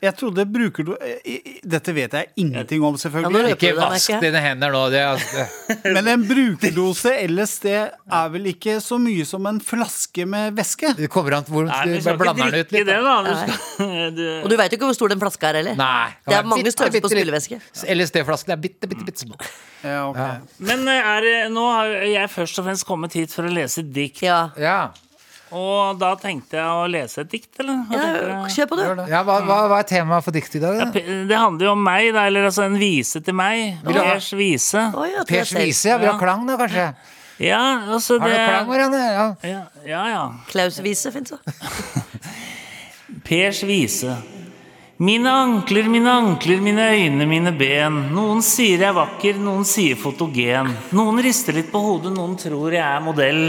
Jeg 0.00 0.14
trodde 0.16 0.44
bruker 0.48 0.86
du 0.88 0.94
i- 1.28 1.58
Dette 1.60 1.92
vet 1.92 2.14
jeg 2.16 2.28
ingenting 2.40 2.82
om, 2.88 2.94
selvfølgelig. 2.96 3.40
Ja, 3.50 3.54
Ikke 3.54 3.72
vask 3.76 4.14
dine 4.22 4.40
hender 4.40 4.72
nå. 4.72 4.82
Det, 4.90 5.00
er- 5.02 5.12
altså, 5.12 5.44
Men 5.94 6.08
en 6.08 6.22
brukerdose 6.28 7.12
LSD 7.28 7.66
er 7.74 8.30
vel 8.32 8.48
ikke 8.54 8.78
så 8.80 8.96
mye 9.02 9.26
som 9.28 9.44
en 9.50 9.60
flaske 9.60 10.24
med 10.26 10.56
væske? 10.56 10.94
det 10.96 11.10
kommer 11.12 11.36
an 11.36 11.44
hvor 11.50 11.68
Nei, 11.68 11.98
du 11.98 12.08
blander 12.16 12.48
den 12.50 12.64
ut 12.64 12.72
litt. 12.72 12.86
det. 12.88 12.96
Du 12.96 13.34
skal, 13.42 14.16
du, 14.16 14.22
Og 14.44 14.48
du 14.48 14.56
veit 14.56 14.72
jo 14.72 14.78
ikke 14.80 14.88
hvor 14.88 14.96
stor 14.96 15.12
den 15.12 15.20
flaska 15.20 15.50
er 15.52 15.60
heller. 15.60 15.76
Nei. 15.76 16.08
Det 16.26 16.38
er 16.38 16.48
mange 16.48 16.72
størrelser 16.72 17.04
på 17.04 17.12
spylevæske. 17.12 17.60
LSD-flasken 17.98 18.56
er 18.56 18.62
bitte, 18.64 18.88
bitte, 18.88 19.04
bitte 19.04 19.26
små. 19.26 19.36
Ja, 19.84 20.08
ok. 20.08 20.56
men 20.64 20.88
er, 20.88 21.28
nå 21.52 21.68
har 21.76 21.92
jeg 22.08 22.32
først 22.32 22.58
og 22.60 22.66
fremst 22.70 22.88
kommet 22.88 23.12
hit 23.20 23.32
for 23.36 23.44
å 23.48 23.52
lese 23.52 23.84
dikt. 23.84 24.24
Ja. 24.24 24.88
Og 25.50 25.98
da 25.98 26.12
tenkte 26.20 26.58
jeg 26.60 26.66
å 26.70 26.84
lese 26.90 27.24
et 27.24 27.30
dikt, 27.32 27.50
eller? 27.58 27.80
Hva 27.88 27.98
ja, 27.98 28.10
du? 28.44 28.50
kjør 28.54 28.68
på, 28.70 28.76
du. 28.78 29.02
ja 29.10 29.22
hva, 29.26 29.38
hva, 29.46 29.56
hva 29.72 29.78
er 29.82 29.88
temaet 29.90 30.26
for 30.26 30.36
diktet 30.36 30.60
i 30.60 30.62
dag? 30.62 30.76
Ja, 30.78 30.88
Da? 30.94 31.00
Det 31.30 31.38
handler 31.40 31.66
jo 31.66 31.72
om 31.72 31.82
meg, 31.84 32.10
da, 32.14 32.26
eller 32.30 32.46
altså 32.50 32.66
en 32.68 32.76
vise 32.78 33.22
til 33.26 33.34
meg. 33.34 33.80
Vil 33.86 33.98
Pers 33.98 34.28
vise. 34.38 34.84
Oh, 34.94 35.06
ja, 35.10 35.24
Pers 35.26 35.54
vise, 35.58 35.88
ja. 35.90 35.98
Vil 35.98 36.10
ha 36.12 36.14
Ja. 36.14 36.18
klang, 36.22 36.46
da, 36.46 36.56
kanskje? 36.60 36.86
Ja, 37.40 37.60
altså 37.96 38.18
Har 38.20 38.28
du 38.28 38.34
klang, 38.36 38.68
Marianne? 38.68 39.00
Ja. 39.00 39.26
Ja, 39.42 39.62
ja. 39.88 40.02
ja. 40.12 40.22
Klaus-vise 40.52 41.10
fins 41.14 41.30
jo. 41.34 41.38
Pers 43.24 43.62
vise. 43.66 44.14
Mine 45.00 45.30
ankler, 45.32 45.86
mine 45.88 46.10
ankler, 46.12 46.60
mine 46.60 46.84
øyne, 46.92 47.24
mine 47.26 47.52
ben. 47.56 47.94
Noen 48.12 48.42
sier 48.44 48.82
jeg 48.82 48.90
er 48.90 48.96
vakker, 48.98 49.38
noen 49.40 49.64
sier 49.64 49.96
fotogen. 49.96 50.68
Noen 50.92 51.22
rister 51.24 51.56
litt 51.56 51.70
på 51.72 51.80
hodet, 51.80 52.12
noen 52.12 52.34
tror 52.36 52.74
jeg 52.76 52.84
er 52.84 53.00
modell. 53.00 53.40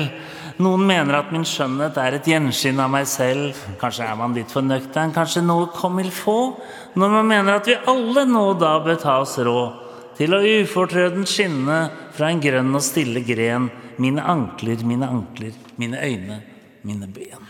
Noen 0.61 0.83
mener 0.85 1.15
at 1.17 1.31
min 1.33 1.45
skjønnhet 1.47 1.95
er 1.97 2.17
et 2.19 2.27
gjenskinn 2.27 2.79
av 2.83 2.91
meg 2.93 3.07
selv. 3.09 3.57
Kanskje 3.81 4.05
er 4.05 4.17
man 4.19 4.35
litt 4.37 4.51
for 4.53 4.65
nøktern, 4.65 5.13
kanskje 5.15 5.41
noe 5.41 5.69
comme 5.73 6.03
il 6.03 6.11
faut. 6.13 6.59
Når 6.93 7.13
man 7.15 7.29
mener 7.29 7.57
at 7.57 7.69
vi 7.69 7.77
alle 7.89 8.27
nå 8.29 8.43
og 8.51 8.59
da 8.61 8.75
bør 8.83 8.99
ta 9.01 9.15
oss 9.23 9.37
råd 9.41 9.79
til 10.19 10.35
å 10.37 10.41
ufortrødent 10.43 11.29
skinne 11.31 11.79
fra 12.13 12.29
en 12.29 12.43
grønn 12.43 12.75
og 12.77 12.83
stille 12.85 13.23
gren. 13.25 13.71
Mine 14.01 14.21
ankler, 14.21 14.83
mine 14.85 15.09
ankler, 15.09 15.55
mine 15.81 15.97
øyne, 15.97 16.41
mine 16.85 17.09
ben. 17.15 17.41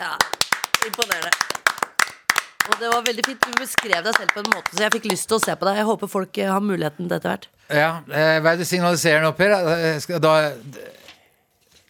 Ja, 0.00 0.16
Imponerende. 0.86 1.30
Og 2.68 2.76
det 2.80 2.90
var 2.92 3.02
veldig 3.06 3.24
fint. 3.24 3.46
Du 3.46 3.60
beskrev 3.62 4.02
deg 4.04 4.14
selv 4.16 4.34
på 4.34 4.42
en 4.42 4.50
måte 4.52 4.74
så 4.74 4.84
jeg 4.84 4.94
fikk 4.98 5.08
lyst 5.12 5.28
til 5.30 5.38
å 5.38 5.42
se 5.42 5.54
på 5.56 5.68
deg. 5.68 5.78
Jeg 5.80 5.88
håper 5.88 6.10
folk 6.10 6.38
eh, 6.42 6.50
har 6.52 6.64
muligheten 6.64 7.06
til 7.06 7.16
etter 7.16 7.32
hvert. 7.32 7.46
Ja, 7.68 7.90
eh, 8.10 8.38
hva 8.42 8.52
er 8.52 8.58
det 8.58 8.66
du 8.66 8.68
signaliserer 8.68 9.24
nå, 9.24 9.32
Per? 9.38 9.54
Eh, 9.54 10.18
Da, 10.22 10.34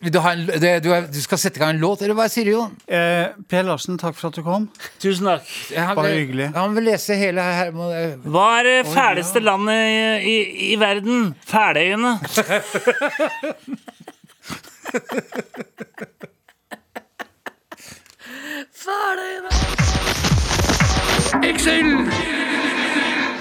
du, 0.01 0.19
en, 0.21 0.45
det, 0.63 0.73
du, 0.85 0.93
er- 0.95 1.09
du 1.11 1.19
skal 1.21 1.39
sette 1.43 1.59
i 1.59 1.63
gang 1.63 1.75
en 1.75 1.81
låt, 1.83 2.03
eller 2.07 2.15
hva 2.15 2.29
sier 2.31 2.47
du, 2.47 2.53
Jon? 2.55 2.77
Eh, 2.87 3.33
per 3.51 3.65
Larsen, 3.67 3.99
takk 3.99 4.15
for 4.19 4.31
at 4.31 4.39
du 4.39 4.45
kom. 4.47 4.69
Tusen 5.03 5.27
takk. 5.27 5.49
Han 5.75 5.97
Bare 5.99 6.13
hyggelig. 6.15 6.51
han 6.55 6.77
vil 6.79 6.87
lese 6.93 7.17
hele 7.19 7.43
her. 7.43 7.73
må- 7.75 7.91
eh, 7.95 8.15
Hva 8.25 8.47
er 8.61 8.69
det 8.71 8.77
fæleste 8.95 9.43
landet 9.43 10.23
i, 10.23 10.37
i, 10.37 10.39
i 10.73 10.77
verden? 10.81 11.35
Fæløyene. 11.51 12.19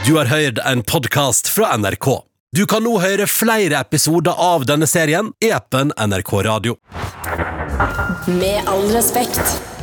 Du 0.08 0.16
har 0.18 0.26
hørt 0.26 0.60
en 0.72 0.84
podkast 0.84 1.49
fra 1.49 1.78
NRK. 1.78 2.08
Du 2.56 2.62
kan 2.64 2.80
nå 2.80 2.93
høre 3.04 3.26
flere 3.28 3.76
episoder 3.84 4.38
av 4.39 4.64
denne 4.64 4.88
serien 4.88 5.34
i 5.43 5.50
appen 5.52 5.89
NRK 6.00 6.30
Radio. 6.48 6.78
Med 8.32 8.70
all 8.72 8.86
respekt. 8.93 9.41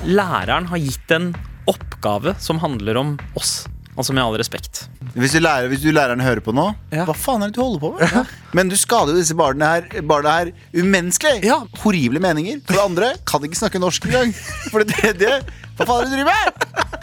Læreren 0.08 0.70
har 0.70 0.80
gitt 0.80 1.12
en 1.12 1.26
oppgave 1.68 2.32
som 2.40 2.62
handler 2.62 2.96
om 2.96 3.10
oss. 3.36 3.66
Altså 4.00 4.16
med 4.16 4.24
all 4.24 4.38
respekt. 4.40 4.86
Hvis 5.12 5.36
du, 5.36 5.42
lærer, 5.44 5.68
hvis 5.68 5.84
du 5.84 5.90
læreren 5.92 6.24
hører 6.24 6.40
på 6.42 6.56
nå, 6.56 6.64
hva 7.04 7.12
faen 7.12 7.44
er 7.44 7.52
det 7.52 7.58
du 7.58 7.62
holder 7.66 7.84
på 7.84 7.92
med? 8.00 8.32
Men 8.56 8.72
du 8.72 8.78
skader 8.80 9.12
jo 9.12 9.20
disse 9.20 9.36
barna 9.36 9.74
her, 9.76 10.00
barna 10.00 10.38
her 10.40 10.54
umenneskelig. 10.72 11.44
Horrible 11.84 12.24
meninger. 12.24 12.64
For 12.64 12.80
det 12.80 12.86
andre 12.88 13.12
kan 13.28 13.44
ikke 13.44 13.60
snakke 13.60 13.84
norsk 13.84 14.08
engang. 14.08 14.32
For 14.72 14.80
det, 14.80 14.96
tredje, 14.96 15.36
hva 15.76 15.84
faen 15.84 16.00
er 16.00 16.08
det 16.08 16.16
du 16.16 16.16
driver 16.16 16.32
med? 16.32 16.93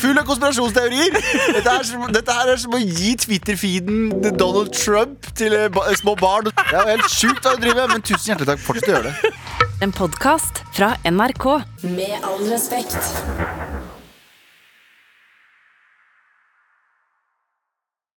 Full 0.00 0.18
av 0.18 0.24
konspirasjonsteorier. 0.28 1.12
Dette, 1.56 1.72
er 1.72 1.84
som, 1.86 2.06
dette 2.14 2.32
her 2.36 2.52
er 2.54 2.60
som 2.62 2.74
å 2.76 2.80
gi 2.80 3.12
Twitter-feeden 3.20 4.10
Donald 4.40 4.72
Trump 4.76 5.28
til 5.38 5.52
eh, 5.58 5.68
ba- 5.74 5.88
små 5.98 6.14
barn. 6.20 6.48
Det 6.48 6.64
er 6.72 6.80
jo 6.80 6.94
helt 6.96 7.12
sjukt 7.12 7.44
hva 7.44 7.54
du 7.56 7.64
driver 7.66 7.82
med, 7.86 7.98
men 7.98 8.06
tusen 8.08 8.32
hjertelig 8.32 8.48
takk. 8.54 8.64
Fortsett 8.64 8.88
å 8.88 8.94
gjøre 8.96 9.12
det. 9.12 9.32
En 9.82 9.92
podkast 9.94 10.62
fra 10.76 10.94
NRK. 11.08 11.46
Med 11.92 12.16
all 12.24 12.44
respekt. 12.48 12.96